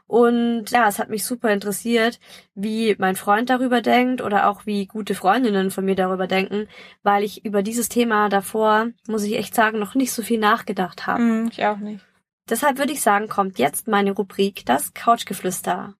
Und 0.10 0.72
ja, 0.72 0.88
es 0.88 0.98
hat 0.98 1.10
mich 1.10 1.24
super 1.24 1.52
interessiert, 1.52 2.20
wie 2.56 2.96
mein 2.98 3.16
Freund 3.16 3.52
darüber 3.52 3.80
denkt 3.82 4.24
oder 4.24 4.50
auch 4.50 4.66
wie 4.66 4.88
gute 4.88 5.14
Freundinnen 5.14 5.70
von 5.70 5.86
mir 5.86 5.94
darüber 5.94 6.26
denken, 6.26 6.68
weil 7.04 7.24
ich 7.24 7.46
über 7.46 7.62
dieses 7.62 7.90
Thema 7.90 8.28
davor, 8.28 8.88
muss 9.08 9.24
ich 9.24 9.38
echt 9.38 9.54
sagen, 9.54 9.78
noch 9.78 9.94
nicht 9.94 10.12
so 10.12 10.24
viel 10.24 10.40
nachgedacht 10.40 11.06
habe. 11.06 11.22
Mm, 11.22 11.50
ich 11.52 11.64
auch 11.64 11.78
nicht. 11.78 12.04
Deshalb 12.50 12.80
würde 12.80 12.94
ich 12.94 13.02
sagen, 13.02 13.28
kommt 13.28 13.60
jetzt 13.60 13.88
meine 13.88 14.12
Rubrik, 14.12 14.66
das 14.66 14.96
Couchgeflüster. 14.96 15.94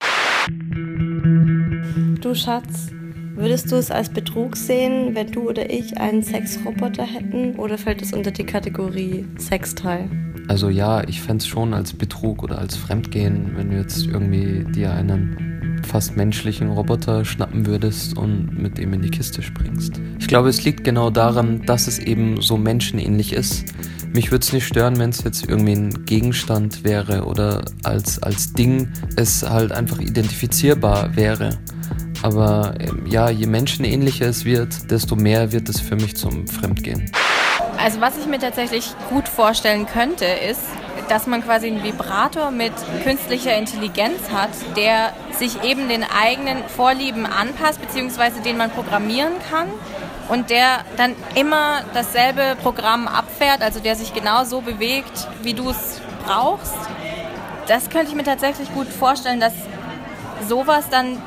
Du 2.22 2.34
Schatz, 2.34 2.88
würdest 3.36 3.72
du 3.72 3.76
es 3.76 3.92
als 3.92 4.10
Betrug 4.10 4.58
sehen, 4.58 5.14
wenn 5.14 5.32
du 5.32 5.48
oder 5.48 5.70
ich 5.70 5.98
einen 6.00 6.24
Sexroboter 6.24 7.04
hätten? 7.04 7.56
Oder 7.60 7.78
fällt 7.78 8.02
es 8.02 8.14
unter 8.14 8.32
die 8.32 8.46
Kategorie 8.46 9.28
Sexteil? 9.38 10.10
Also 10.48 10.70
ja, 10.70 11.08
ich 11.08 11.22
fände 11.22 11.44
es 11.44 11.48
schon 11.48 11.76
als 11.76 11.94
Betrug 11.94 12.42
oder 12.42 12.58
als 12.58 12.76
Fremdgehen, 12.76 13.56
wenn 13.56 13.70
du 13.70 13.78
jetzt 13.78 14.08
irgendwie 14.08 14.66
dir 14.72 14.92
einen 14.92 15.82
fast 15.86 16.18
menschlichen 16.18 16.70
Roboter 16.70 17.26
schnappen 17.26 17.68
würdest 17.68 18.18
und 18.18 18.58
mit 18.58 18.80
ihm 18.80 18.94
in 18.94 19.04
die 19.04 19.12
Kiste 19.12 19.44
springst. 19.44 20.02
Ich 20.20 20.28
glaube, 20.28 20.50
es 20.50 20.64
liegt 20.64 20.84
genau 20.84 21.12
daran, 21.12 21.64
dass 21.66 21.88
es 21.88 22.00
eben 22.00 22.42
so 22.42 22.58
menschenähnlich 22.58 23.34
ist. 23.34 23.66
Mich 24.12 24.32
würde 24.32 24.44
es 24.44 24.54
nicht 24.54 24.66
stören, 24.66 24.98
wenn 24.98 25.12
es 25.12 25.24
jetzt 25.24 25.48
irgendwie 25.48 25.74
ein 25.74 26.06
Gegenstand 26.06 26.84
wäre 26.84 27.26
oder 27.26 27.64
als, 27.84 28.22
als 28.24 28.54
Ding 28.54 28.92
es 29.16 29.48
halt 29.48 29.72
einfach 29.72 30.00
identifizierbar 30.00 31.16
wäre. 31.16 31.60
Aber 32.24 32.74
ähm, 32.80 33.06
ja, 33.06 33.30
je 33.30 33.46
menschenähnlicher 33.46 34.26
es 34.26 34.46
wird, 34.46 34.90
desto 34.92 35.16
mehr 35.16 35.52
wird 35.52 35.70
es 35.70 35.80
für 35.80 35.96
mich 35.96 36.18
zum 36.18 36.48
Fremdgehen. 36.48 37.12
Also 37.78 38.02
was 38.02 38.18
ich 38.18 38.26
mir 38.26 38.40
tatsächlich 38.40 38.94
gut 39.10 39.28
vorstellen 39.28 39.86
könnte, 39.86 40.26
ist, 40.26 40.62
dass 41.08 41.28
man 41.28 41.44
quasi 41.44 41.68
einen 41.68 41.84
Vibrator 41.84 42.52
mit 42.52 42.74
künstlicher 43.04 43.58
Intelligenz 43.58 44.30
hat, 44.34 44.50
der 44.76 45.14
sich 45.38 45.64
eben 45.64 45.88
den 45.88 46.04
eigenen 46.04 46.58
Vorlieben 46.68 47.26
anpasst, 47.26 47.80
beziehungsweise 47.80 48.42
den 48.42 48.58
man 48.58 48.70
programmieren 48.70 49.34
kann 49.50 49.68
und 50.30 50.50
der 50.50 50.86
dann 50.96 51.16
immer 51.36 51.82
dasselbe 51.94 52.56
Programm 52.62 53.08
abfährt, 53.08 53.62
also 53.62 53.80
der 53.80 53.96
sich 53.96 54.14
genau 54.14 54.46
so 54.46 54.62
bewegt, 54.62 55.28
wie 55.42 55.54
du 55.54 55.70
es 55.70 56.00
brauchst. 56.26 56.76
Das 57.68 57.90
könnte 57.90 58.08
ich 58.10 58.16
mir 58.16 58.24
tatsächlich 58.24 58.74
gut 58.74 58.88
vorstellen, 58.88 59.40
dass 59.40 59.54
sowas 60.48 60.86
dann 60.90 61.22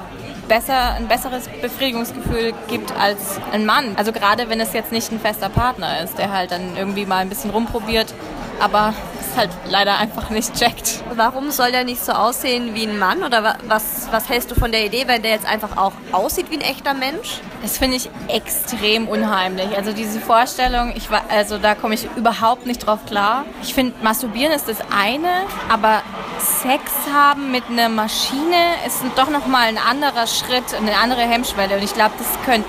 besser, 0.48 0.94
ein 0.94 1.08
besseres 1.08 1.48
Befriedigungsgefühl 1.48 2.52
gibt 2.68 2.92
als 2.98 3.38
ein 3.52 3.66
Mann. 3.66 3.94
Also 3.96 4.12
gerade 4.12 4.48
wenn 4.48 4.60
es 4.60 4.72
jetzt 4.72 4.92
nicht 4.92 5.10
ein 5.12 5.20
fester 5.20 5.48
Partner 5.48 6.00
ist, 6.00 6.18
der 6.18 6.32
halt 6.32 6.50
dann 6.50 6.76
irgendwie 6.76 7.06
mal 7.06 7.18
ein 7.18 7.28
bisschen 7.28 7.50
rumprobiert, 7.50 8.14
aber 8.60 8.94
es 9.32 9.38
halt 9.38 9.50
leider 9.68 9.98
einfach 9.98 10.30
nicht 10.30 10.54
checkt. 10.54 11.02
Warum 11.14 11.50
soll 11.50 11.72
der 11.72 11.84
nicht 11.84 12.04
so 12.04 12.12
aussehen 12.12 12.74
wie 12.74 12.86
ein 12.86 12.98
Mann? 12.98 13.22
Oder 13.22 13.56
was, 13.66 14.08
was 14.10 14.28
hältst 14.28 14.50
du 14.50 14.54
von 14.54 14.72
der 14.72 14.84
Idee, 14.84 15.04
wenn 15.06 15.22
der 15.22 15.32
jetzt 15.32 15.46
einfach 15.46 15.76
auch 15.76 15.92
aussieht 16.12 16.50
wie 16.50 16.56
ein 16.56 16.60
echter 16.60 16.94
Mensch? 16.94 17.40
Das 17.62 17.78
finde 17.78 17.96
ich 17.96 18.10
extrem 18.28 19.08
unheimlich. 19.08 19.76
Also 19.76 19.92
diese 19.92 20.20
Vorstellung, 20.20 20.92
ich 20.96 21.10
war, 21.10 21.22
also 21.30 21.58
da 21.58 21.74
komme 21.74 21.94
ich 21.94 22.08
überhaupt 22.16 22.66
nicht 22.66 22.86
drauf 22.86 23.00
klar. 23.06 23.44
Ich 23.62 23.74
finde, 23.74 23.94
masturbieren 24.02 24.52
ist 24.52 24.68
das 24.68 24.78
eine, 24.90 25.30
aber 25.68 26.02
Sex 26.38 26.82
haben 27.12 27.50
mit 27.52 27.64
einer 27.68 27.88
Maschine 27.88 28.74
ist 28.86 29.02
doch 29.16 29.30
noch 29.30 29.46
mal 29.46 29.66
ein 29.66 29.78
anderer 29.78 30.26
Schritt, 30.26 30.74
eine 30.74 30.96
andere 30.96 31.22
Hemmschwelle. 31.22 31.76
Und 31.76 31.84
ich 31.84 31.94
glaube, 31.94 32.12
das 32.18 32.28
könnte, 32.44 32.66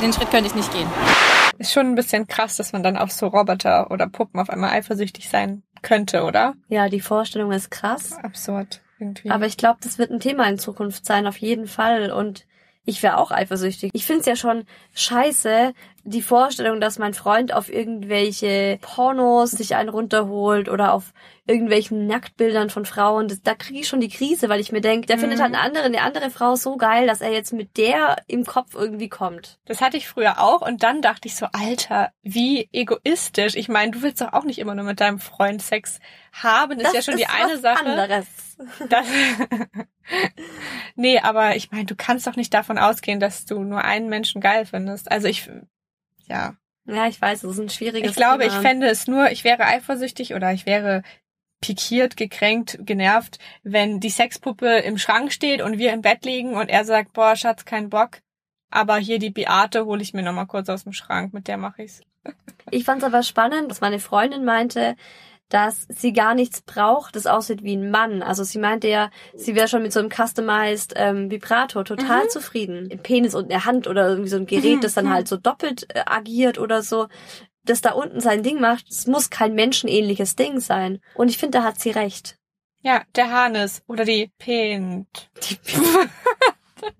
den 0.00 0.12
Schritt 0.12 0.30
könnte 0.30 0.46
ich 0.46 0.54
nicht 0.54 0.72
gehen. 0.72 0.88
Ist 1.58 1.72
schon 1.72 1.86
ein 1.86 1.94
bisschen 1.94 2.26
krass, 2.26 2.56
dass 2.56 2.72
man 2.72 2.82
dann 2.82 2.96
auf 2.96 3.12
so 3.12 3.26
Roboter 3.28 3.90
oder 3.90 4.08
Puppen 4.08 4.40
auf 4.40 4.50
einmal 4.50 4.70
eifersüchtig 4.70 5.28
sein 5.28 5.62
könnte, 5.82 6.22
oder? 6.22 6.54
Ja, 6.68 6.88
die 6.88 7.00
Vorstellung 7.00 7.52
ist 7.52 7.70
krass. 7.70 8.12
Absurd. 8.22 8.80
Irgendwie. 8.98 9.30
Aber 9.30 9.46
ich 9.46 9.56
glaube, 9.56 9.78
das 9.82 9.98
wird 9.98 10.10
ein 10.10 10.20
Thema 10.20 10.48
in 10.48 10.58
Zukunft 10.58 11.04
sein, 11.04 11.26
auf 11.26 11.36
jeden 11.38 11.66
Fall. 11.66 12.12
Und 12.12 12.46
ich 12.84 13.02
wäre 13.02 13.18
auch 13.18 13.30
eifersüchtig. 13.30 13.90
Ich 13.94 14.06
find's 14.06 14.26
ja 14.26 14.36
schon 14.36 14.64
scheiße, 14.94 15.72
die 16.04 16.22
Vorstellung, 16.22 16.80
dass 16.80 16.98
mein 16.98 17.14
Freund 17.14 17.52
auf 17.52 17.72
irgendwelche 17.72 18.78
Pornos 18.80 19.52
sich 19.52 19.76
einen 19.76 19.88
runterholt 19.88 20.68
oder 20.68 20.92
auf 20.92 21.12
irgendwelchen 21.46 22.06
Nacktbildern 22.06 22.70
von 22.70 22.84
Frauen, 22.84 23.26
das, 23.26 23.42
da 23.42 23.54
kriege 23.54 23.80
ich 23.80 23.88
schon 23.88 24.00
die 24.00 24.08
Krise, 24.08 24.48
weil 24.48 24.60
ich 24.60 24.70
mir 24.70 24.80
denke, 24.80 25.06
der 25.06 25.16
mhm. 25.16 25.22
findet 25.22 25.40
halt 25.40 25.54
eine 25.54 25.62
andere, 25.62 25.84
eine 25.84 26.02
andere 26.02 26.30
Frau 26.30 26.54
so 26.54 26.76
geil, 26.76 27.06
dass 27.06 27.20
er 27.20 27.32
jetzt 27.32 27.52
mit 27.52 27.76
der 27.76 28.16
im 28.28 28.44
Kopf 28.44 28.74
irgendwie 28.74 29.08
kommt. 29.08 29.58
Das 29.64 29.80
hatte 29.80 29.96
ich 29.96 30.06
früher 30.06 30.40
auch 30.40 30.62
und 30.62 30.82
dann 30.82 31.02
dachte 31.02 31.26
ich 31.26 31.34
so, 31.34 31.46
Alter, 31.52 32.12
wie 32.22 32.68
egoistisch. 32.72 33.56
Ich 33.56 33.68
meine, 33.68 33.90
du 33.90 34.02
willst 34.02 34.20
doch 34.20 34.32
auch 34.32 34.44
nicht 34.44 34.60
immer 34.60 34.74
nur 34.74 34.84
mit 34.84 35.00
deinem 35.00 35.18
Freund 35.18 35.62
Sex 35.62 35.98
haben. 36.32 36.78
Das, 36.78 36.92
das 36.92 36.94
ist 36.94 37.06
ja 37.06 37.12
schon 37.12 37.20
ist 37.20 37.28
die 37.28 37.42
eine 37.42 37.58
Sache. 37.58 37.86
Anderes. 37.86 38.26
Das 38.88 39.06
nee, 40.94 41.18
aber 41.18 41.56
ich 41.56 41.72
meine, 41.72 41.86
du 41.86 41.96
kannst 41.96 42.26
doch 42.26 42.36
nicht 42.36 42.54
davon 42.54 42.78
ausgehen, 42.78 43.18
dass 43.18 43.46
du 43.46 43.60
nur 43.64 43.82
einen 43.82 44.08
Menschen 44.08 44.40
geil 44.40 44.66
findest. 44.66 45.10
Also 45.10 45.26
ich, 45.26 45.50
ja. 46.26 46.54
Ja, 46.84 47.06
ich 47.06 47.20
weiß, 47.20 47.44
es 47.44 47.52
ist 47.52 47.60
ein 47.60 47.68
schwieriges 47.68 48.10
Ich 48.10 48.16
glaube, 48.16 48.42
Thema. 48.42 48.54
ich 48.54 48.60
fände 48.60 48.88
es 48.88 49.06
nur, 49.06 49.30
ich 49.30 49.44
wäre 49.44 49.64
eifersüchtig 49.64 50.34
oder 50.34 50.52
ich 50.52 50.66
wäre 50.66 51.02
pikiert, 51.62 52.18
gekränkt, 52.18 52.78
genervt, 52.80 53.38
wenn 53.62 54.00
die 54.00 54.10
Sexpuppe 54.10 54.80
im 54.80 54.98
Schrank 54.98 55.32
steht 55.32 55.62
und 55.62 55.78
wir 55.78 55.94
im 55.94 56.02
Bett 56.02 56.26
liegen 56.26 56.54
und 56.54 56.68
er 56.68 56.84
sagt, 56.84 57.14
boah, 57.14 57.34
Schatz, 57.34 57.64
kein 57.64 57.88
Bock. 57.88 58.18
Aber 58.70 58.96
hier 58.96 59.18
die 59.18 59.30
Beate 59.30 59.86
hole 59.86 60.02
ich 60.02 60.12
mir 60.12 60.22
nochmal 60.22 60.46
kurz 60.46 60.68
aus 60.68 60.84
dem 60.84 60.92
Schrank, 60.92 61.32
mit 61.32 61.48
der 61.48 61.56
mache 61.56 61.84
ich's. 61.84 62.02
Ich 62.70 62.84
fand's 62.84 63.04
aber 63.04 63.22
spannend, 63.22 63.70
dass 63.70 63.80
meine 63.80 63.98
Freundin 63.98 64.44
meinte, 64.44 64.96
dass 65.52 65.86
sie 65.90 66.14
gar 66.14 66.34
nichts 66.34 66.62
braucht, 66.62 67.14
das 67.14 67.26
aussieht 67.26 67.62
wie 67.62 67.76
ein 67.76 67.90
Mann. 67.90 68.22
Also 68.22 68.42
sie 68.44 68.58
meinte 68.58 68.88
ja, 68.88 69.10
sie 69.34 69.54
wäre 69.54 69.68
schon 69.68 69.82
mit 69.82 69.92
so 69.92 70.00
einem 70.00 70.08
customized 70.10 70.94
ähm, 70.96 71.30
Vibrator 71.30 71.84
total 71.84 72.24
mhm. 72.24 72.30
zufrieden. 72.30 72.88
Ein 72.90 73.02
Penis 73.02 73.34
und 73.34 73.50
eine 73.50 73.66
Hand 73.66 73.86
oder 73.86 74.08
irgendwie 74.08 74.30
so 74.30 74.36
ein 74.36 74.46
Gerät, 74.46 74.76
mhm. 74.76 74.80
das 74.80 74.94
dann 74.94 75.12
halt 75.12 75.28
so 75.28 75.36
doppelt 75.36 75.86
äh, 75.94 76.04
agiert 76.06 76.58
oder 76.58 76.82
so. 76.82 77.08
Das 77.64 77.80
da 77.80 77.92
unten 77.92 78.20
sein 78.20 78.42
Ding 78.42 78.60
macht, 78.60 78.88
es 78.90 79.06
muss 79.06 79.30
kein 79.30 79.54
menschenähnliches 79.54 80.36
Ding 80.36 80.60
sein. 80.60 81.00
Und 81.14 81.28
ich 81.28 81.38
finde, 81.38 81.58
da 81.58 81.64
hat 81.64 81.80
sie 81.80 81.90
recht. 81.90 82.38
Ja, 82.80 83.04
der 83.14 83.30
Harnis 83.30 83.82
oder 83.86 84.04
die 84.04 84.32
Pent. 84.38 85.30
Die 85.48 85.54
Pent. 85.54 86.10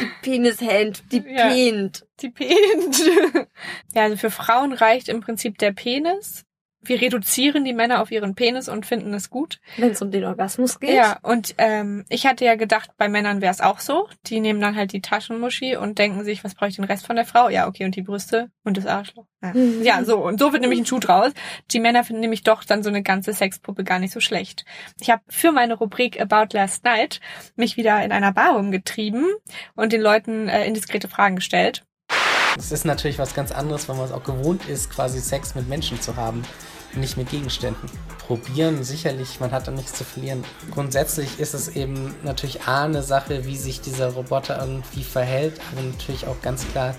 die 0.00 0.10
Penishand, 0.22 1.12
die 1.12 1.22
ja. 1.26 1.50
Die 1.50 2.30
Pent. 2.30 2.98
ja, 3.94 4.02
also 4.02 4.16
für 4.16 4.30
Frauen 4.30 4.72
reicht 4.72 5.08
im 5.08 5.20
Prinzip 5.20 5.58
der 5.58 5.72
Penis 5.72 6.46
wir 6.80 7.00
reduzieren 7.00 7.64
die 7.64 7.72
Männer 7.72 8.00
auf 8.00 8.10
ihren 8.10 8.34
Penis 8.34 8.68
und 8.68 8.86
finden 8.86 9.12
es 9.12 9.30
gut. 9.30 9.60
Wenn 9.76 9.90
es 9.90 10.02
um 10.02 10.10
den 10.10 10.24
Orgasmus 10.24 10.78
geht. 10.78 10.94
Ja, 10.94 11.18
und 11.22 11.54
ähm, 11.58 12.04
ich 12.08 12.26
hatte 12.26 12.44
ja 12.44 12.54
gedacht, 12.54 12.90
bei 12.96 13.08
Männern 13.08 13.40
wäre 13.40 13.52
es 13.52 13.60
auch 13.60 13.80
so. 13.80 14.08
Die 14.26 14.40
nehmen 14.40 14.60
dann 14.60 14.76
halt 14.76 14.92
die 14.92 15.00
Taschenmuschi 15.00 15.76
und 15.76 15.98
denken 15.98 16.24
sich, 16.24 16.44
was 16.44 16.54
brauche 16.54 16.68
ich 16.68 16.76
den 16.76 16.84
Rest 16.84 17.06
von 17.06 17.16
der 17.16 17.24
Frau? 17.24 17.48
Ja, 17.48 17.66
okay, 17.66 17.84
und 17.84 17.96
die 17.96 18.02
Brüste 18.02 18.50
und 18.62 18.76
das 18.76 18.86
Arschloch. 18.86 19.26
Ja. 19.42 19.52
ja, 19.82 20.04
so. 20.04 20.18
Und 20.18 20.38
so 20.40 20.52
wird 20.52 20.62
nämlich 20.62 20.80
ein 20.80 20.86
Schuh 20.86 20.98
draus. 20.98 21.32
Die 21.70 21.80
Männer 21.80 22.04
finden 22.04 22.20
nämlich 22.20 22.42
doch 22.42 22.64
dann 22.64 22.82
so 22.82 22.88
eine 22.88 23.02
ganze 23.02 23.32
Sexpuppe 23.32 23.84
gar 23.84 23.98
nicht 23.98 24.12
so 24.12 24.20
schlecht. 24.20 24.64
Ich 25.00 25.10
habe 25.10 25.22
für 25.28 25.52
meine 25.52 25.74
Rubrik 25.74 26.20
About 26.20 26.56
Last 26.56 26.84
Night 26.84 27.20
mich 27.56 27.76
wieder 27.76 28.02
in 28.04 28.12
einer 28.12 28.32
Bar 28.32 28.56
rumgetrieben 28.56 29.26
und 29.74 29.92
den 29.92 30.00
Leuten 30.00 30.48
äh, 30.48 30.66
indiskrete 30.66 31.08
Fragen 31.08 31.36
gestellt. 31.36 31.84
Es 32.56 32.72
ist 32.72 32.84
natürlich 32.84 33.18
was 33.18 33.34
ganz 33.34 33.52
anderes, 33.52 33.88
wenn 33.88 33.96
man 33.96 34.06
es 34.06 34.12
auch 34.12 34.24
gewohnt 34.24 34.68
ist, 34.68 34.90
quasi 34.90 35.20
Sex 35.20 35.54
mit 35.54 35.68
Menschen 35.68 36.00
zu 36.00 36.16
haben, 36.16 36.42
nicht 36.94 37.16
mit 37.16 37.30
Gegenständen. 37.30 37.88
Probieren 38.26 38.82
sicherlich, 38.84 39.40
man 39.40 39.52
hat 39.52 39.68
da 39.68 39.70
nichts 39.70 39.94
zu 39.94 40.04
verlieren. 40.04 40.44
Grundsätzlich 40.70 41.38
ist 41.38 41.54
es 41.54 41.68
eben 41.68 42.14
natürlich 42.22 42.62
A 42.62 42.84
eine 42.84 43.02
Sache, 43.02 43.44
wie 43.44 43.56
sich 43.56 43.80
dieser 43.80 44.08
Roboter 44.12 44.58
irgendwie 44.60 45.04
verhält, 45.04 45.60
aber 45.72 45.82
natürlich 45.82 46.26
auch 46.26 46.40
ganz 46.42 46.66
klar, 46.68 46.94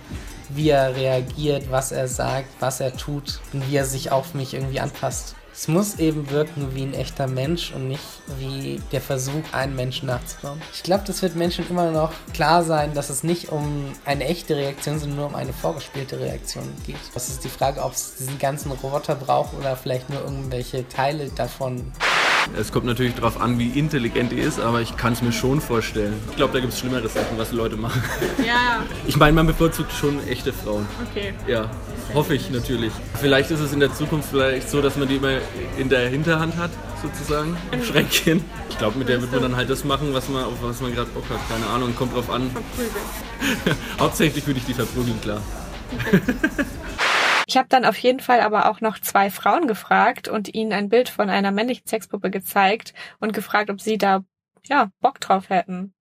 wie 0.50 0.70
er 0.70 0.96
reagiert, 0.96 1.70
was 1.70 1.92
er 1.92 2.08
sagt, 2.08 2.50
was 2.60 2.80
er 2.80 2.96
tut 2.96 3.40
und 3.54 3.70
wie 3.70 3.76
er 3.76 3.86
sich 3.86 4.12
auf 4.12 4.34
mich 4.34 4.54
irgendwie 4.54 4.80
anpasst. 4.80 5.36
Es 5.54 5.68
muss 5.68 6.00
eben 6.00 6.30
wirken 6.30 6.74
wie 6.76 6.84
ein 6.84 6.94
echter 6.94 7.28
Mensch 7.28 7.72
und 7.74 7.88
nicht 7.88 8.04
wie 8.38 8.82
der 8.92 9.02
Versuch, 9.02 9.44
einen 9.52 9.76
Menschen 9.76 10.08
nachzubauen. 10.08 10.62
Ich 10.74 10.84
glaube, 10.84 11.04
das 11.06 11.22
wird 11.22 11.36
Menschen 11.36 11.68
immer 11.70 11.92
noch 11.92 12.12
klar 12.34 12.64
sein, 12.64 12.94
dass 12.94 13.10
es 13.10 13.24
nicht 13.24 13.50
um 13.50 13.92
eine 14.06 14.26
echte 14.26 14.56
Reaktion, 14.56 15.00
sondern 15.00 15.18
nur 15.18 15.28
um 15.28 15.36
eine 15.36 15.54
vorgespielte 15.54 16.20
Reaktion 16.20 16.64
geht. 16.86 16.98
Das 17.14 17.30
ist 17.30 17.44
die 17.44 17.50
Frage, 17.50 17.82
ob 17.84 17.94
es 17.94 18.16
diesen 18.18 18.40
ganzen 18.40 18.72
Roboter 18.72 19.16
braucht 19.16 19.54
oder 19.54 19.76
vielleicht 19.76 20.10
nur 20.10 20.22
irgendwelche 20.22 20.88
Teile 20.88 21.30
davon. 21.30 21.92
Es 22.58 22.72
kommt 22.72 22.86
natürlich 22.86 23.14
darauf 23.16 23.40
an, 23.40 23.60
wie 23.60 23.68
intelligent 23.80 24.32
die 24.32 24.40
ist, 24.40 24.60
aber 24.60 24.82
ich 24.82 24.98
kann 24.98 25.14
es 25.14 25.22
mir 25.22 25.32
schon 25.32 25.62
vorstellen. 25.62 26.14
Ich 26.32 26.36
glaube, 26.36 26.54
da 26.54 26.60
gibt 26.60 26.74
es 26.74 26.80
schlimmere 26.80 27.08
Sachen, 27.08 27.38
was 27.38 27.52
Leute 27.52 27.78
machen. 27.78 28.02
Ja, 28.46 28.84
Ich 29.08 29.18
meine, 29.18 29.34
man 29.34 29.48
bevorzugt 29.48 29.92
schon 29.94 30.20
echte 30.28 30.52
Frauen. 30.52 30.86
okay. 31.10 31.34
Ja, 31.48 31.70
hoffe 32.14 32.34
ich 32.36 32.50
natürlich. 32.50 32.92
Vielleicht 33.20 33.52
ist 33.52 33.60
es 33.60 33.72
in 33.74 33.80
der 33.80 33.94
Zukunft 33.94 34.30
vielleicht 34.30 34.70
so, 34.70 34.82
dass 34.82 34.98
man 34.98 35.08
die 35.08 35.16
immer 35.18 35.38
in 35.78 35.90
der 35.90 36.10
Hinterhand 36.10 36.58
hat, 36.58 36.72
sozusagen, 37.02 37.56
im 37.72 37.84
Schränkchen. 37.84 38.44
Ich 38.70 38.78
glaube, 38.78 38.98
mit 38.98 39.08
der 39.10 39.22
wird 39.22 39.32
man 39.32 39.42
dann 39.42 39.56
halt 39.56 39.70
das 39.70 39.84
machen, 39.84 40.14
was 40.14 40.28
man, 40.30 40.44
auf 40.44 40.54
was 40.62 40.82
man 40.82 40.94
gerade 40.94 41.10
Bock 41.12 41.24
hat. 41.30 41.40
Keine 41.50 41.68
Ahnung, 41.68 41.96
kommt 41.96 42.16
drauf 42.16 42.30
an. 42.30 42.50
Hauptsächlich 44.00 44.46
würde 44.48 44.60
ich 44.60 44.66
die 44.66 44.74
verprügeln, 44.74 45.20
klar. 45.22 45.42
Ich 47.50 47.58
habe 47.58 47.68
dann 47.68 47.84
auf 47.84 47.98
jeden 47.98 48.20
Fall 48.20 48.42
aber 48.42 48.70
auch 48.70 48.80
noch 48.80 49.00
zwei 49.00 49.32
Frauen 49.32 49.66
gefragt 49.66 50.28
und 50.28 50.54
ihnen 50.54 50.72
ein 50.72 50.88
Bild 50.88 51.10
von 51.10 51.32
einer 51.32 51.50
männlichen 51.50 51.88
Sexpuppe 51.88 52.30
gezeigt 52.30 52.94
und 53.20 53.34
gefragt, 53.34 53.72
ob 53.72 53.82
sie 53.82 53.98
da 53.98 54.24
ja 54.68 54.92
Bock 55.02 55.20
drauf 55.20 55.50
hätten. 55.50 55.96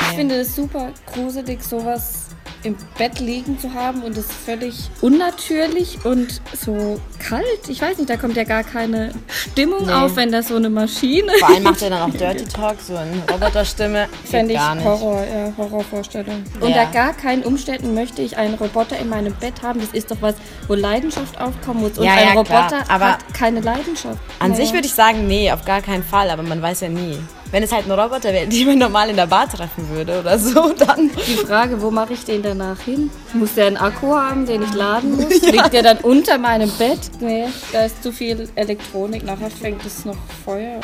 Ich 0.00 0.16
finde 0.16 0.34
es 0.34 0.56
super 0.56 0.92
gruselig, 1.06 1.62
sowas 1.62 2.34
im 2.62 2.76
Bett 2.98 3.20
liegen 3.20 3.58
zu 3.58 3.72
haben 3.74 4.02
und 4.02 4.16
es 4.16 4.26
völlig 4.44 4.90
unnatürlich 5.00 5.98
und 6.04 6.40
so 6.58 7.00
kalt. 7.18 7.68
Ich 7.68 7.80
weiß 7.80 7.98
nicht, 7.98 8.10
da 8.10 8.16
kommt 8.16 8.36
ja 8.36 8.44
gar 8.44 8.64
keine 8.64 9.12
Stimmung 9.28 9.86
Nee. 9.86 9.92
auf, 9.92 10.16
wenn 10.16 10.30
das 10.32 10.48
so 10.48 10.56
eine 10.56 10.68
Maschine 10.70 11.32
Vor 11.38 11.48
allem 11.48 11.62
macht 11.62 11.82
er 11.82 11.90
dann 11.90 12.02
auch 12.02 12.14
Dirty 12.14 12.44
Talk, 12.52 12.76
so 12.80 12.96
eine 12.96 13.22
Roboterstimme. 13.32 14.08
Fände 14.24 14.54
ich. 14.54 14.60
Horror, 14.60 15.24
ja, 15.24 15.52
Horrorvorstellung. 15.56 16.44
Ja. 16.60 16.66
Unter 16.66 16.86
gar 16.86 17.12
keinen 17.14 17.42
Umständen 17.44 17.94
möchte 17.94 18.22
ich 18.22 18.36
einen 18.36 18.54
Roboter 18.54 18.98
in 18.98 19.08
meinem 19.08 19.34
Bett 19.34 19.62
haben. 19.62 19.80
Das 19.80 19.90
ist 19.90 20.10
doch 20.10 20.18
was, 20.20 20.34
wo 20.68 20.74
Leidenschaft 20.74 21.40
aufkommen 21.40 21.80
muss. 21.80 21.98
Und 21.98 22.04
Ja, 22.04 22.12
ein 22.14 22.26
ja, 22.28 22.32
Roboter 22.32 22.68
klar, 22.68 22.84
aber 22.88 23.12
hat 23.12 23.34
keine 23.34 23.60
Leidenschaft. 23.60 24.18
An 24.38 24.50
Naja. 24.52 24.64
sich 24.64 24.72
würde 24.74 24.86
ich 24.86 24.94
sagen, 24.94 25.26
nee, 25.26 25.50
auf 25.50 25.64
gar 25.64 25.80
keinen 25.82 26.04
Fall, 26.04 26.30
aber 26.30 26.42
man 26.42 26.60
weiß 26.60 26.80
ja 26.80 26.88
nie. 26.88 27.18
Wenn 27.50 27.64
es 27.64 27.72
halt 27.72 27.86
ein 27.86 27.90
Roboter 27.90 28.32
wäre, 28.32 28.46
den 28.48 28.66
man 28.66 28.78
normal 28.78 29.10
in 29.10 29.16
der 29.16 29.26
Bar 29.26 29.48
treffen 29.48 29.88
würde 29.90 30.20
oder 30.20 30.38
so, 30.38 30.72
dann. 30.72 31.10
Die 31.26 31.34
Frage, 31.34 31.82
wo 31.82 31.90
mache 31.90 32.12
ich 32.12 32.24
den 32.24 32.42
danach 32.42 32.80
hin? 32.80 33.10
Muss 33.32 33.54
der 33.54 33.66
einen 33.66 33.76
Akku 33.76 34.14
haben, 34.14 34.46
den 34.46 34.62
ich 34.62 34.72
laden 34.72 35.16
muss? 35.16 35.42
Liegt 35.50 35.72
der 35.72 35.82
dann 35.82 35.98
unter 35.98 36.38
meinem 36.38 36.70
Bett? 36.78 37.00
Nee, 37.20 37.46
da 37.72 37.84
ist 37.84 38.02
zu 38.02 38.12
viel 38.12 38.48
Elektronik. 38.54 39.24
Nachher 39.24 39.50
fängt 39.50 39.84
es 39.84 40.04
noch 40.04 40.16
Feuer. 40.44 40.80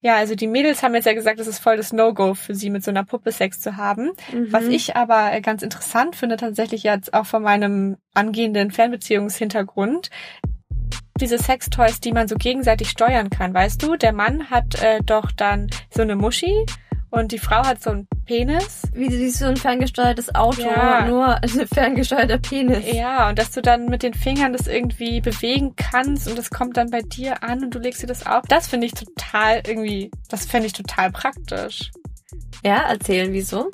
Ja, 0.00 0.14
also 0.16 0.36
die 0.36 0.46
Mädels 0.46 0.82
haben 0.82 0.94
jetzt 0.94 1.06
ja 1.06 1.14
gesagt, 1.14 1.40
es 1.40 1.48
ist 1.48 1.58
voll 1.58 1.76
das 1.76 1.92
No-Go 1.92 2.34
für 2.34 2.54
sie, 2.54 2.70
mit 2.70 2.84
so 2.84 2.90
einer 2.90 3.04
Puppe 3.04 3.32
Sex 3.32 3.58
zu 3.60 3.76
haben. 3.76 4.12
Mhm. 4.32 4.52
Was 4.52 4.64
ich 4.64 4.94
aber 4.94 5.32
äh, 5.32 5.40
ganz 5.40 5.62
interessant 5.62 6.14
finde, 6.14 6.36
tatsächlich 6.36 6.84
jetzt 6.84 7.14
auch 7.14 7.26
von 7.26 7.42
meinem 7.42 7.96
angehenden 8.14 8.70
Fernbeziehungshintergrund, 8.70 10.10
diese 11.20 11.38
Sextoys, 11.38 12.00
die 12.00 12.12
man 12.12 12.28
so 12.28 12.36
gegenseitig 12.36 12.88
steuern 12.90 13.30
kann, 13.30 13.52
weißt 13.54 13.82
du? 13.82 13.96
Der 13.96 14.12
Mann 14.12 14.50
hat 14.50 14.80
äh, 14.82 15.00
doch 15.04 15.30
dann 15.32 15.68
so 15.90 16.02
eine 16.02 16.16
Muschi 16.16 16.64
und 17.10 17.32
die 17.32 17.38
Frau 17.38 17.64
hat 17.64 17.82
so 17.82 17.90
einen 17.90 18.06
Penis. 18.26 18.82
Wie, 18.92 19.08
wie 19.08 19.30
so 19.30 19.46
ein 19.46 19.56
ferngesteuertes 19.56 20.34
Auto, 20.34 20.62
Ja. 20.62 21.06
nur 21.06 21.42
ein 21.42 21.48
ferngesteuerter 21.72 22.38
Penis. 22.38 22.84
Ja, 22.92 23.28
und 23.30 23.38
dass 23.38 23.50
du 23.50 23.62
dann 23.62 23.86
mit 23.86 24.02
den 24.02 24.12
Fingern 24.14 24.52
das 24.52 24.66
irgendwie 24.66 25.20
bewegen 25.20 25.74
kannst 25.76 26.28
und 26.28 26.36
das 26.38 26.50
kommt 26.50 26.76
dann 26.76 26.90
bei 26.90 27.00
dir 27.02 27.42
an 27.42 27.64
und 27.64 27.74
du 27.74 27.78
legst 27.78 28.02
dir 28.02 28.06
das 28.06 28.26
auf. 28.26 28.42
Das 28.48 28.68
finde 28.68 28.86
ich 28.86 28.92
total 28.92 29.62
irgendwie, 29.66 30.10
das 30.28 30.44
fände 30.46 30.66
ich 30.66 30.72
total 30.74 31.10
praktisch. 31.10 31.90
Ja, 32.64 32.82
erzählen, 32.88 33.32
wieso? 33.32 33.70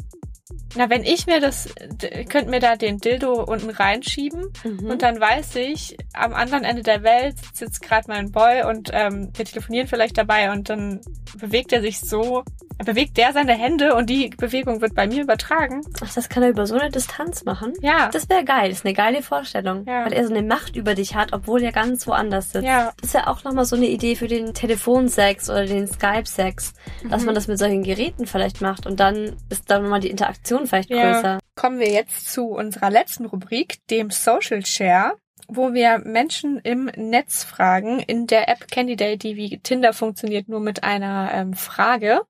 Na, 0.76 0.90
wenn 0.90 1.04
ich 1.04 1.26
mir 1.26 1.40
das, 1.40 1.68
d- 1.80 2.24
könnt 2.24 2.48
mir 2.48 2.58
da 2.60 2.74
den 2.76 2.98
Dildo 2.98 3.44
unten 3.44 3.70
reinschieben 3.70 4.46
Mhm. 4.64 4.86
und 4.90 5.02
dann 5.02 5.20
weiß 5.20 5.54
ich, 5.56 5.96
am 6.14 6.34
anderen 6.34 6.64
Ende 6.64 6.82
der 6.82 7.02
Welt 7.02 7.36
sitzt 7.52 7.80
gerade 7.82 8.06
mein 8.08 8.32
Boy 8.32 8.64
und 8.64 8.90
ähm, 8.92 9.30
wir 9.34 9.44
telefonieren 9.44 9.86
vielleicht 9.86 10.18
dabei 10.18 10.50
und 10.52 10.68
dann 10.68 11.00
bewegt 11.38 11.72
er 11.72 11.80
sich 11.80 12.00
so, 12.00 12.42
bewegt 12.84 13.16
der 13.16 13.32
seine 13.32 13.52
Hände 13.52 13.94
und 13.94 14.10
die 14.10 14.30
Bewegung 14.30 14.80
wird 14.80 14.94
bei 14.94 15.06
mir 15.06 15.22
übertragen. 15.22 15.82
Ach, 16.02 16.12
das 16.14 16.28
kann 16.28 16.42
er 16.42 16.50
über 16.50 16.66
so 16.66 16.74
eine 16.74 16.90
Distanz 16.90 17.44
machen? 17.44 17.72
Ja. 17.80 18.08
Das 18.12 18.28
wäre 18.28 18.44
geil, 18.44 18.68
das 18.70 18.78
ist 18.78 18.84
eine 18.84 18.94
geile 18.94 19.22
Vorstellung. 19.22 19.84
Ja. 19.86 20.04
Weil 20.04 20.12
er 20.12 20.26
so 20.26 20.34
eine 20.34 20.46
Macht 20.46 20.76
über 20.76 20.94
dich 20.94 21.14
hat, 21.14 21.32
obwohl 21.32 21.62
er 21.62 21.72
ganz 21.72 22.06
woanders 22.06 22.52
sitzt. 22.52 22.64
Ja. 22.66 22.92
Das 23.00 23.08
ist 23.10 23.14
ja 23.14 23.26
auch 23.28 23.44
nochmal 23.44 23.64
so 23.64 23.76
eine 23.76 23.86
Idee 23.86 24.16
für 24.16 24.28
den 24.28 24.54
Telefonsex 24.54 25.48
oder 25.50 25.66
den 25.66 25.86
Skype-Sex, 25.86 26.72
dass 27.08 27.20
Mhm. 27.20 27.26
man 27.26 27.34
das 27.34 27.46
mit 27.48 27.58
solchen 27.58 27.82
Geräten 27.82 28.26
vielleicht 28.26 28.60
macht 28.60 28.86
und 28.86 29.00
dann 29.00 29.36
ist 29.50 29.70
dann 29.70 29.82
nochmal 29.82 30.00
die 30.00 30.10
Interaktion 30.10 30.66
vielleicht 30.66 30.90
größer. 30.90 31.38
Kommen 31.56 31.78
wir 31.78 31.90
jetzt 31.90 32.32
zu 32.32 32.46
unserer 32.48 32.90
letzten 32.90 33.26
Rubrik, 33.26 33.78
dem 33.90 34.10
Social 34.10 34.64
Share, 34.66 35.14
wo 35.48 35.72
wir 35.72 35.98
Menschen 36.04 36.58
im 36.58 36.86
Netz 36.96 37.44
fragen. 37.44 38.00
In 38.00 38.26
der 38.26 38.48
App 38.48 38.68
Candidate, 38.70 39.18
die 39.18 39.36
wie 39.36 39.58
Tinder 39.60 39.92
funktioniert, 39.92 40.48
nur 40.48 40.60
mit 40.60 40.82
einer 40.82 41.30
ähm, 41.32 41.54
Frage. 41.54 42.22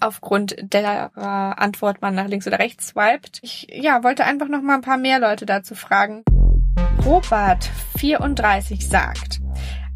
Aufgrund 0.00 0.56
der 0.60 1.10
Antwort 1.16 2.00
man 2.00 2.14
nach 2.14 2.26
links 2.26 2.46
oder 2.46 2.58
rechts 2.58 2.88
swiped. 2.88 3.38
Ich 3.42 3.66
ja, 3.70 4.02
wollte 4.02 4.24
einfach 4.24 4.48
noch 4.48 4.62
mal 4.62 4.74
ein 4.74 4.82
paar 4.82 4.96
mehr 4.96 5.18
Leute 5.18 5.46
dazu 5.46 5.74
fragen. 5.74 6.22
Robert 7.04 7.70
34 7.98 8.88
sagt, 8.88 9.40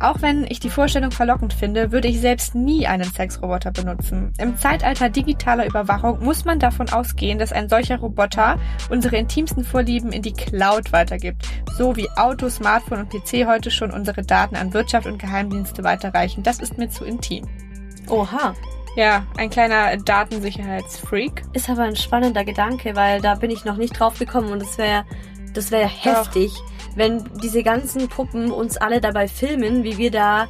auch 0.00 0.20
wenn 0.20 0.44
ich 0.44 0.60
die 0.60 0.70
Vorstellung 0.70 1.12
verlockend 1.12 1.54
finde, 1.54 1.92
würde 1.92 2.08
ich 2.08 2.20
selbst 2.20 2.54
nie 2.54 2.86
einen 2.86 3.10
Sexroboter 3.10 3.70
benutzen. 3.70 4.32
Im 4.38 4.58
Zeitalter 4.58 5.08
digitaler 5.08 5.66
Überwachung 5.66 6.22
muss 6.22 6.44
man 6.44 6.58
davon 6.58 6.90
ausgehen, 6.90 7.38
dass 7.38 7.52
ein 7.52 7.68
solcher 7.68 7.98
Roboter 7.98 8.58
unsere 8.90 9.16
intimsten 9.16 9.64
Vorlieben 9.64 10.12
in 10.12 10.22
die 10.22 10.32
Cloud 10.32 10.92
weitergibt, 10.92 11.46
so 11.78 11.96
wie 11.96 12.10
Auto, 12.16 12.50
Smartphone 12.50 13.00
und 13.00 13.10
PC 13.10 13.46
heute 13.46 13.70
schon 13.70 13.92
unsere 13.92 14.22
Daten 14.22 14.56
an 14.56 14.74
Wirtschaft 14.74 15.06
und 15.06 15.18
Geheimdienste 15.18 15.84
weiterreichen. 15.84 16.42
Das 16.42 16.58
ist 16.58 16.76
mir 16.76 16.90
zu 16.90 17.04
intim. 17.04 17.46
Oha. 18.08 18.54
Ja, 18.96 19.26
ein 19.36 19.50
kleiner 19.50 19.96
Datensicherheitsfreak. 19.96 21.42
Ist 21.52 21.68
aber 21.68 21.82
ein 21.82 21.96
spannender 21.96 22.44
Gedanke, 22.44 22.94
weil 22.94 23.20
da 23.20 23.34
bin 23.34 23.50
ich 23.50 23.64
noch 23.64 23.76
nicht 23.76 23.98
drauf 23.98 24.18
gekommen 24.18 24.52
und 24.52 24.60
das 24.62 24.78
wäre 24.78 25.04
das 25.52 25.70
wäre 25.70 25.86
heftig, 25.88 26.52
wenn 26.96 27.24
diese 27.40 27.62
ganzen 27.62 28.08
Puppen 28.08 28.50
uns 28.50 28.76
alle 28.76 29.00
dabei 29.00 29.28
filmen, 29.28 29.84
wie 29.84 29.98
wir 29.98 30.10
da 30.10 30.48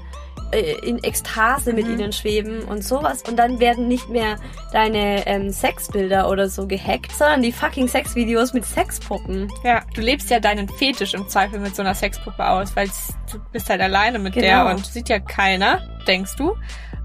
äh, 0.51 0.73
in 0.83 1.03
Ekstase 1.05 1.75
mit 1.75 1.87
Mhm. 1.87 1.93
ihnen 2.01 2.13
schweben 2.13 2.63
und 2.63 2.83
sowas 2.83 3.23
und 3.29 3.37
dann 3.39 3.61
werden 3.61 3.87
nicht 3.87 4.09
mehr 4.09 4.37
deine 4.73 5.27
ähm, 5.27 5.51
Sexbilder 5.51 6.31
oder 6.31 6.49
so 6.49 6.67
gehackt, 6.67 7.13
sondern 7.13 7.43
die 7.43 7.53
fucking 7.53 7.87
Sexvideos 7.87 8.55
mit 8.55 8.65
Sexpuppen. 8.65 9.53
Ja, 9.63 9.83
du 9.95 10.01
lebst 10.01 10.31
ja 10.31 10.41
deinen 10.41 10.69
Fetisch 10.71 11.13
im 11.13 11.29
Zweifel 11.29 11.61
mit 11.61 11.77
so 11.77 11.83
einer 11.83 11.95
Sexpuppe 11.95 12.47
aus, 12.49 12.75
weil 12.75 12.89
du 13.31 13.39
bist 13.53 13.69
halt 13.69 13.83
alleine 13.83 14.19
mit 14.19 14.33
Genau. 14.33 14.47
der 14.47 14.67
und 14.75 14.87
sieht 14.87 15.11
ja 15.11 15.19
keiner, 15.19 15.81
denkst 16.07 16.37
du. 16.37 16.55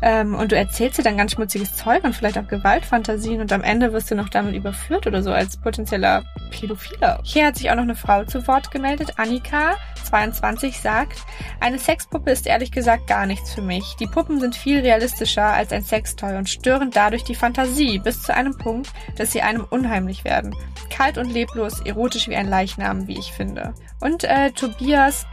Ähm, 0.02 0.36
und 0.36 0.52
du 0.52 0.56
erzählst 0.56 0.97
dir 0.97 1.04
dann 1.04 1.18
ganz 1.18 1.34
schmutziges 1.34 1.76
Zeug 1.76 2.04
und 2.04 2.16
vielleicht 2.16 2.38
auch 2.38 2.47
Gewaltfantasien 2.47 3.41
und 3.41 3.52
am 3.52 3.64
Ende 3.64 3.91
wirst 3.91 4.10
du 4.10 4.16
noch 4.16 4.30
damit 4.30 4.56
überführt 4.56 5.08
oder 5.08 5.22
so 5.22 5.32
als 5.32 5.58
potenzieller 5.58 6.24
Pädophiler. 6.52 7.20
Hier 7.24 7.47
hat 7.47 7.58
sich 7.58 7.70
auch 7.70 7.76
noch 7.76 7.84
eine 7.84 7.95
Frau 7.95 8.24
zu 8.24 8.47
Wort 8.47 8.72
gemeldet. 8.72 9.14
Annika, 9.18 9.76
22, 10.04 10.80
sagt, 10.80 11.20
eine 11.60 11.78
Sexpuppe 11.78 12.32
ist 12.32 12.47
ehrlich 12.47 12.72
gesagt 12.72 13.08
gar 13.08 13.26
nichts 13.26 13.54
für 13.54 13.62
mich. 13.62 13.95
Die 14.00 14.08
Puppen 14.08 14.39
sind 14.39 14.56
viel 14.56 14.80
realistischer 14.80 15.45
als 15.45 15.72
ein 15.72 15.84
Sextoy 15.84 16.38
und 16.38 16.50
stören 16.50 16.91
dadurch 16.91 17.24
die 17.24 17.36
Fantasie 17.36 18.00
bis 18.00 18.22
zu 18.22 18.34
einem 18.34 18.58
Punkt, 18.58 18.89
dass 19.18 19.32
sie 19.32 19.41
einem 19.41 19.66
unheimlich 19.70 20.24
werden. 20.24 20.56
Kalt 20.89 21.18
und 21.18 21.32
leblos, 21.32 21.82
erotisch 21.82 22.30
wie 22.30 22.36
ein 22.36 22.50
Leichnam, 22.50 23.08
wie 23.08 23.20
ich 23.20 23.34
finde. 23.34 23.74
Und 24.00 24.24
äh, 24.24 24.52
Tobias 24.52 25.26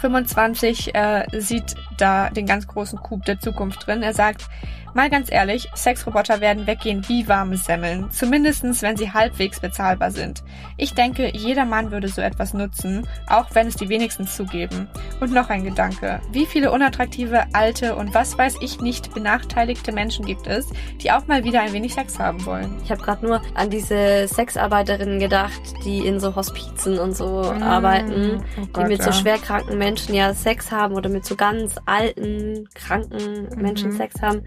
25 0.00 0.94
äh, 0.94 1.24
sieht 1.38 1.76
da 1.98 2.30
den 2.30 2.46
ganz 2.46 2.66
großen 2.66 2.98
Coup 3.00 3.24
der 3.24 3.38
Zukunft 3.40 3.86
drin. 3.86 4.02
Er 4.02 4.14
sagt, 4.14 4.46
mal 4.94 5.08
ganz 5.08 5.30
ehrlich, 5.32 5.68
Sexroboter 5.74 6.40
werden 6.40 6.66
weggehen 6.66 7.02
wie 7.08 7.26
warme 7.28 7.56
Semmeln. 7.56 8.10
Zumindestens, 8.10 8.82
wenn 8.82 8.96
sie 8.96 9.12
halbwegs 9.12 9.60
bezahlbar 9.60 10.10
sind. 10.10 10.42
Ich 10.76 10.94
denke, 10.94 11.30
jeder 11.34 11.64
Mann 11.64 11.90
würde 11.90 12.08
so 12.08 12.20
etwas 12.20 12.52
nutzen, 12.52 13.06
auch 13.26 13.46
wenn 13.54 13.66
es 13.66 13.76
die 13.76 13.88
wenigsten 13.88 14.26
zugeben. 14.26 14.88
Und 15.20 15.32
noch 15.32 15.48
ein 15.48 15.64
Gedanke. 15.64 16.20
Wie 16.30 16.44
viele 16.46 16.72
unattraktive, 16.72 17.44
alte 17.54 17.96
und 17.96 18.12
was 18.14 18.36
weiß 18.36 18.56
ich 18.60 18.80
nicht 18.80 19.14
benachteiligte 19.14 19.92
Menschen 19.92 20.26
gibt 20.26 20.46
es, 20.46 20.68
die 21.00 21.10
auch 21.10 21.26
mal 21.26 21.44
wieder 21.44 21.62
ein 21.62 21.72
wenig 21.72 21.94
Sex 21.94 22.18
haben 22.18 22.44
wollen? 22.44 22.78
Ich 22.84 22.90
habe 22.90 23.02
gerade 23.02 23.24
nur 23.26 23.40
an 23.54 23.70
diese 23.70 24.26
Sexarbeiterinnen 24.28 25.18
gedacht, 25.18 25.60
die 25.84 26.00
in 26.06 26.20
so 26.20 26.34
Hospizen 26.36 26.98
und 26.98 27.16
so 27.16 27.42
Mm. 27.42 27.62
arbeiten, 27.62 28.44
Oh 28.60 28.64
die 28.66 28.72
Gott, 28.72 28.88
mit 28.88 29.02
so 29.02 29.10
ja. 29.10 29.16
schwerkranken 29.16 29.78
Menschen 29.78 30.14
ja 30.14 30.34
Sex 30.34 30.70
haben 30.70 30.94
oder 30.94 31.08
mit 31.08 31.24
so 31.24 31.34
ganz 31.34 31.76
alten, 31.92 32.68
kranken 32.74 33.48
Menschen 33.60 33.90
Mhm. 33.90 33.96
Sex 33.96 34.20
haben. 34.22 34.44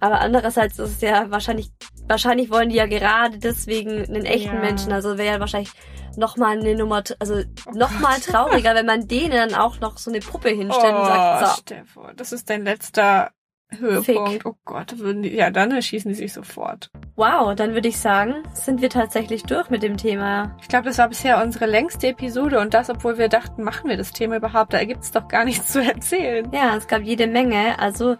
Aber 0.00 0.20
andererseits 0.20 0.78
ist 0.78 0.96
es 0.96 1.00
ja 1.02 1.30
wahrscheinlich, 1.30 1.70
wahrscheinlich 2.08 2.50
wollen 2.50 2.70
die 2.70 2.76
ja 2.76 2.86
gerade 2.86 3.38
deswegen 3.38 3.90
einen 4.06 4.24
echten 4.24 4.54
Ja. 4.54 4.60
Menschen, 4.60 4.92
also 4.92 5.18
wäre 5.18 5.34
ja 5.34 5.40
wahrscheinlich 5.40 5.72
nochmal 6.16 6.58
eine 6.58 6.74
Nummer, 6.74 7.02
also 7.18 7.42
nochmal 7.74 8.18
trauriger, 8.20 8.74
wenn 8.74 8.86
man 8.86 9.06
denen 9.06 9.32
dann 9.32 9.54
auch 9.54 9.78
noch 9.80 9.98
so 9.98 10.10
eine 10.10 10.20
Puppe 10.20 10.48
hinstellt 10.48 10.94
und 10.94 11.04
sagt, 11.04 11.46
so. 11.46 11.60
Stefan, 11.62 12.16
das 12.16 12.32
ist 12.32 12.48
dein 12.48 12.64
letzter 12.64 13.30
Höhepunkt. 13.78 14.44
Oh 14.46 14.54
Gott, 14.64 14.98
würden 14.98 15.22
die, 15.22 15.34
ja, 15.34 15.50
dann 15.50 15.70
erschießen 15.70 16.08
die 16.10 16.14
sich 16.14 16.32
sofort. 16.32 16.90
Wow, 17.16 17.54
dann 17.54 17.74
würde 17.74 17.88
ich 17.88 17.98
sagen, 17.98 18.34
sind 18.52 18.82
wir 18.82 18.90
tatsächlich 18.90 19.44
durch 19.44 19.70
mit 19.70 19.82
dem 19.82 19.96
Thema. 19.96 20.56
Ich 20.60 20.68
glaube, 20.68 20.86
das 20.86 20.98
war 20.98 21.08
bisher 21.08 21.42
unsere 21.42 21.66
längste 21.66 22.08
Episode 22.08 22.60
und 22.60 22.74
das, 22.74 22.90
obwohl 22.90 23.18
wir 23.18 23.28
dachten, 23.28 23.62
machen 23.62 23.88
wir 23.88 23.96
das 23.96 24.12
Thema 24.12 24.36
überhaupt? 24.36 24.72
Da 24.72 24.78
ergibt 24.78 25.02
es 25.04 25.12
doch 25.12 25.28
gar 25.28 25.44
nichts 25.44 25.68
zu 25.72 25.82
erzählen. 25.82 26.50
Ja, 26.52 26.76
es 26.76 26.86
gab 26.88 27.02
jede 27.02 27.26
Menge. 27.26 27.78
Also, 27.78 28.16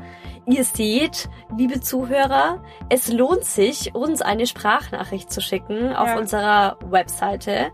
ihr 0.46 0.64
seht, 0.64 1.28
liebe 1.57 1.80
Zuhörer, 1.80 2.62
es 2.88 3.12
lohnt 3.12 3.44
sich, 3.44 3.94
uns 3.94 4.22
eine 4.22 4.46
Sprachnachricht 4.46 5.30
zu 5.32 5.40
schicken 5.40 5.94
auf 5.94 6.09
Ja. 6.09 6.18
unserer 6.18 6.78
Webseite 6.84 7.70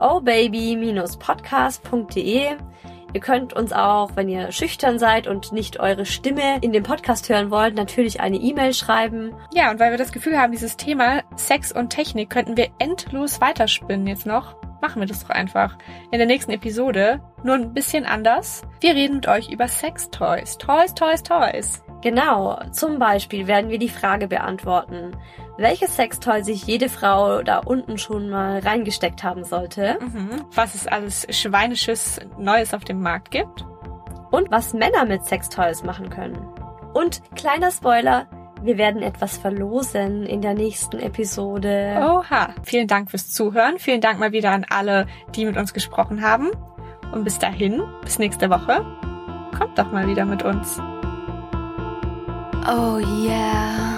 ohbaby-podcast.de. 0.00 2.56
Ihr 3.12 3.20
könnt 3.20 3.54
uns 3.54 3.72
auch, 3.72 4.10
wenn 4.16 4.28
ihr 4.28 4.52
schüchtern 4.52 4.98
seid 4.98 5.26
und 5.26 5.52
nicht 5.52 5.80
eure 5.80 6.04
Stimme 6.04 6.58
in 6.60 6.72
dem 6.72 6.82
Podcast 6.82 7.28
hören 7.28 7.50
wollt, 7.50 7.74
natürlich 7.74 8.20
eine 8.20 8.36
E-Mail 8.36 8.74
schreiben. 8.74 9.34
Ja, 9.52 9.70
und 9.70 9.80
weil 9.80 9.90
wir 9.90 9.98
das 9.98 10.12
Gefühl 10.12 10.38
haben, 10.38 10.52
dieses 10.52 10.76
Thema 10.76 11.22
Sex 11.36 11.72
und 11.72 11.90
Technik 11.90 12.30
könnten 12.30 12.56
wir 12.56 12.68
endlos 12.78 13.40
weiterspinnen 13.40 14.06
jetzt 14.06 14.26
noch, 14.26 14.56
machen 14.80 15.00
wir 15.00 15.06
das 15.06 15.22
doch 15.22 15.30
einfach. 15.30 15.78
In 16.10 16.18
der 16.18 16.26
nächsten 16.26 16.52
Episode, 16.52 17.20
nur 17.42 17.54
ein 17.54 17.72
bisschen 17.72 18.04
anders. 18.04 18.62
Wir 18.80 18.94
reden 18.94 19.16
mit 19.16 19.28
euch 19.28 19.50
über 19.50 19.68
Sextoys. 19.68 20.58
Toys, 20.58 20.94
Toys, 20.94 21.22
Toys. 21.22 21.82
Genau, 22.00 22.60
zum 22.72 22.98
Beispiel 22.98 23.46
werden 23.46 23.70
wir 23.70 23.78
die 23.78 23.88
Frage 23.88 24.28
beantworten, 24.28 25.16
welches 25.56 25.96
Sextoy 25.96 26.44
sich 26.44 26.64
jede 26.64 26.88
Frau 26.88 27.42
da 27.42 27.58
unten 27.58 27.98
schon 27.98 28.30
mal 28.30 28.60
reingesteckt 28.60 29.24
haben 29.24 29.44
sollte. 29.44 29.98
Mhm. 30.00 30.44
Was 30.54 30.74
es 30.74 30.86
alles 30.86 31.26
Schweinisches 31.30 32.20
Neues 32.38 32.72
auf 32.74 32.84
dem 32.84 33.00
Markt 33.00 33.30
gibt. 33.30 33.64
Und 34.30 34.50
was 34.50 34.74
Männer 34.74 35.06
mit 35.06 35.24
Sextoys 35.24 35.82
machen 35.82 36.10
können. 36.10 36.38
Und 36.92 37.22
kleiner 37.34 37.70
Spoiler, 37.70 38.26
wir 38.62 38.76
werden 38.76 39.02
etwas 39.02 39.38
verlosen 39.38 40.24
in 40.24 40.42
der 40.42 40.54
nächsten 40.54 40.98
Episode. 40.98 41.96
Oha. 42.00 42.50
Vielen 42.62 42.88
Dank 42.88 43.10
fürs 43.10 43.32
Zuhören. 43.32 43.78
Vielen 43.78 44.00
Dank 44.00 44.18
mal 44.18 44.32
wieder 44.32 44.50
an 44.50 44.66
alle, 44.68 45.06
die 45.34 45.46
mit 45.46 45.56
uns 45.56 45.72
gesprochen 45.72 46.22
haben. 46.22 46.50
Und 47.12 47.24
bis 47.24 47.38
dahin, 47.38 47.82
bis 48.02 48.18
nächste 48.18 48.50
Woche. 48.50 48.84
Kommt 49.56 49.78
doch 49.78 49.90
mal 49.90 50.06
wieder 50.06 50.24
mit 50.24 50.42
uns. 50.42 50.80
Oh 52.70 52.98
yeah. 52.98 53.97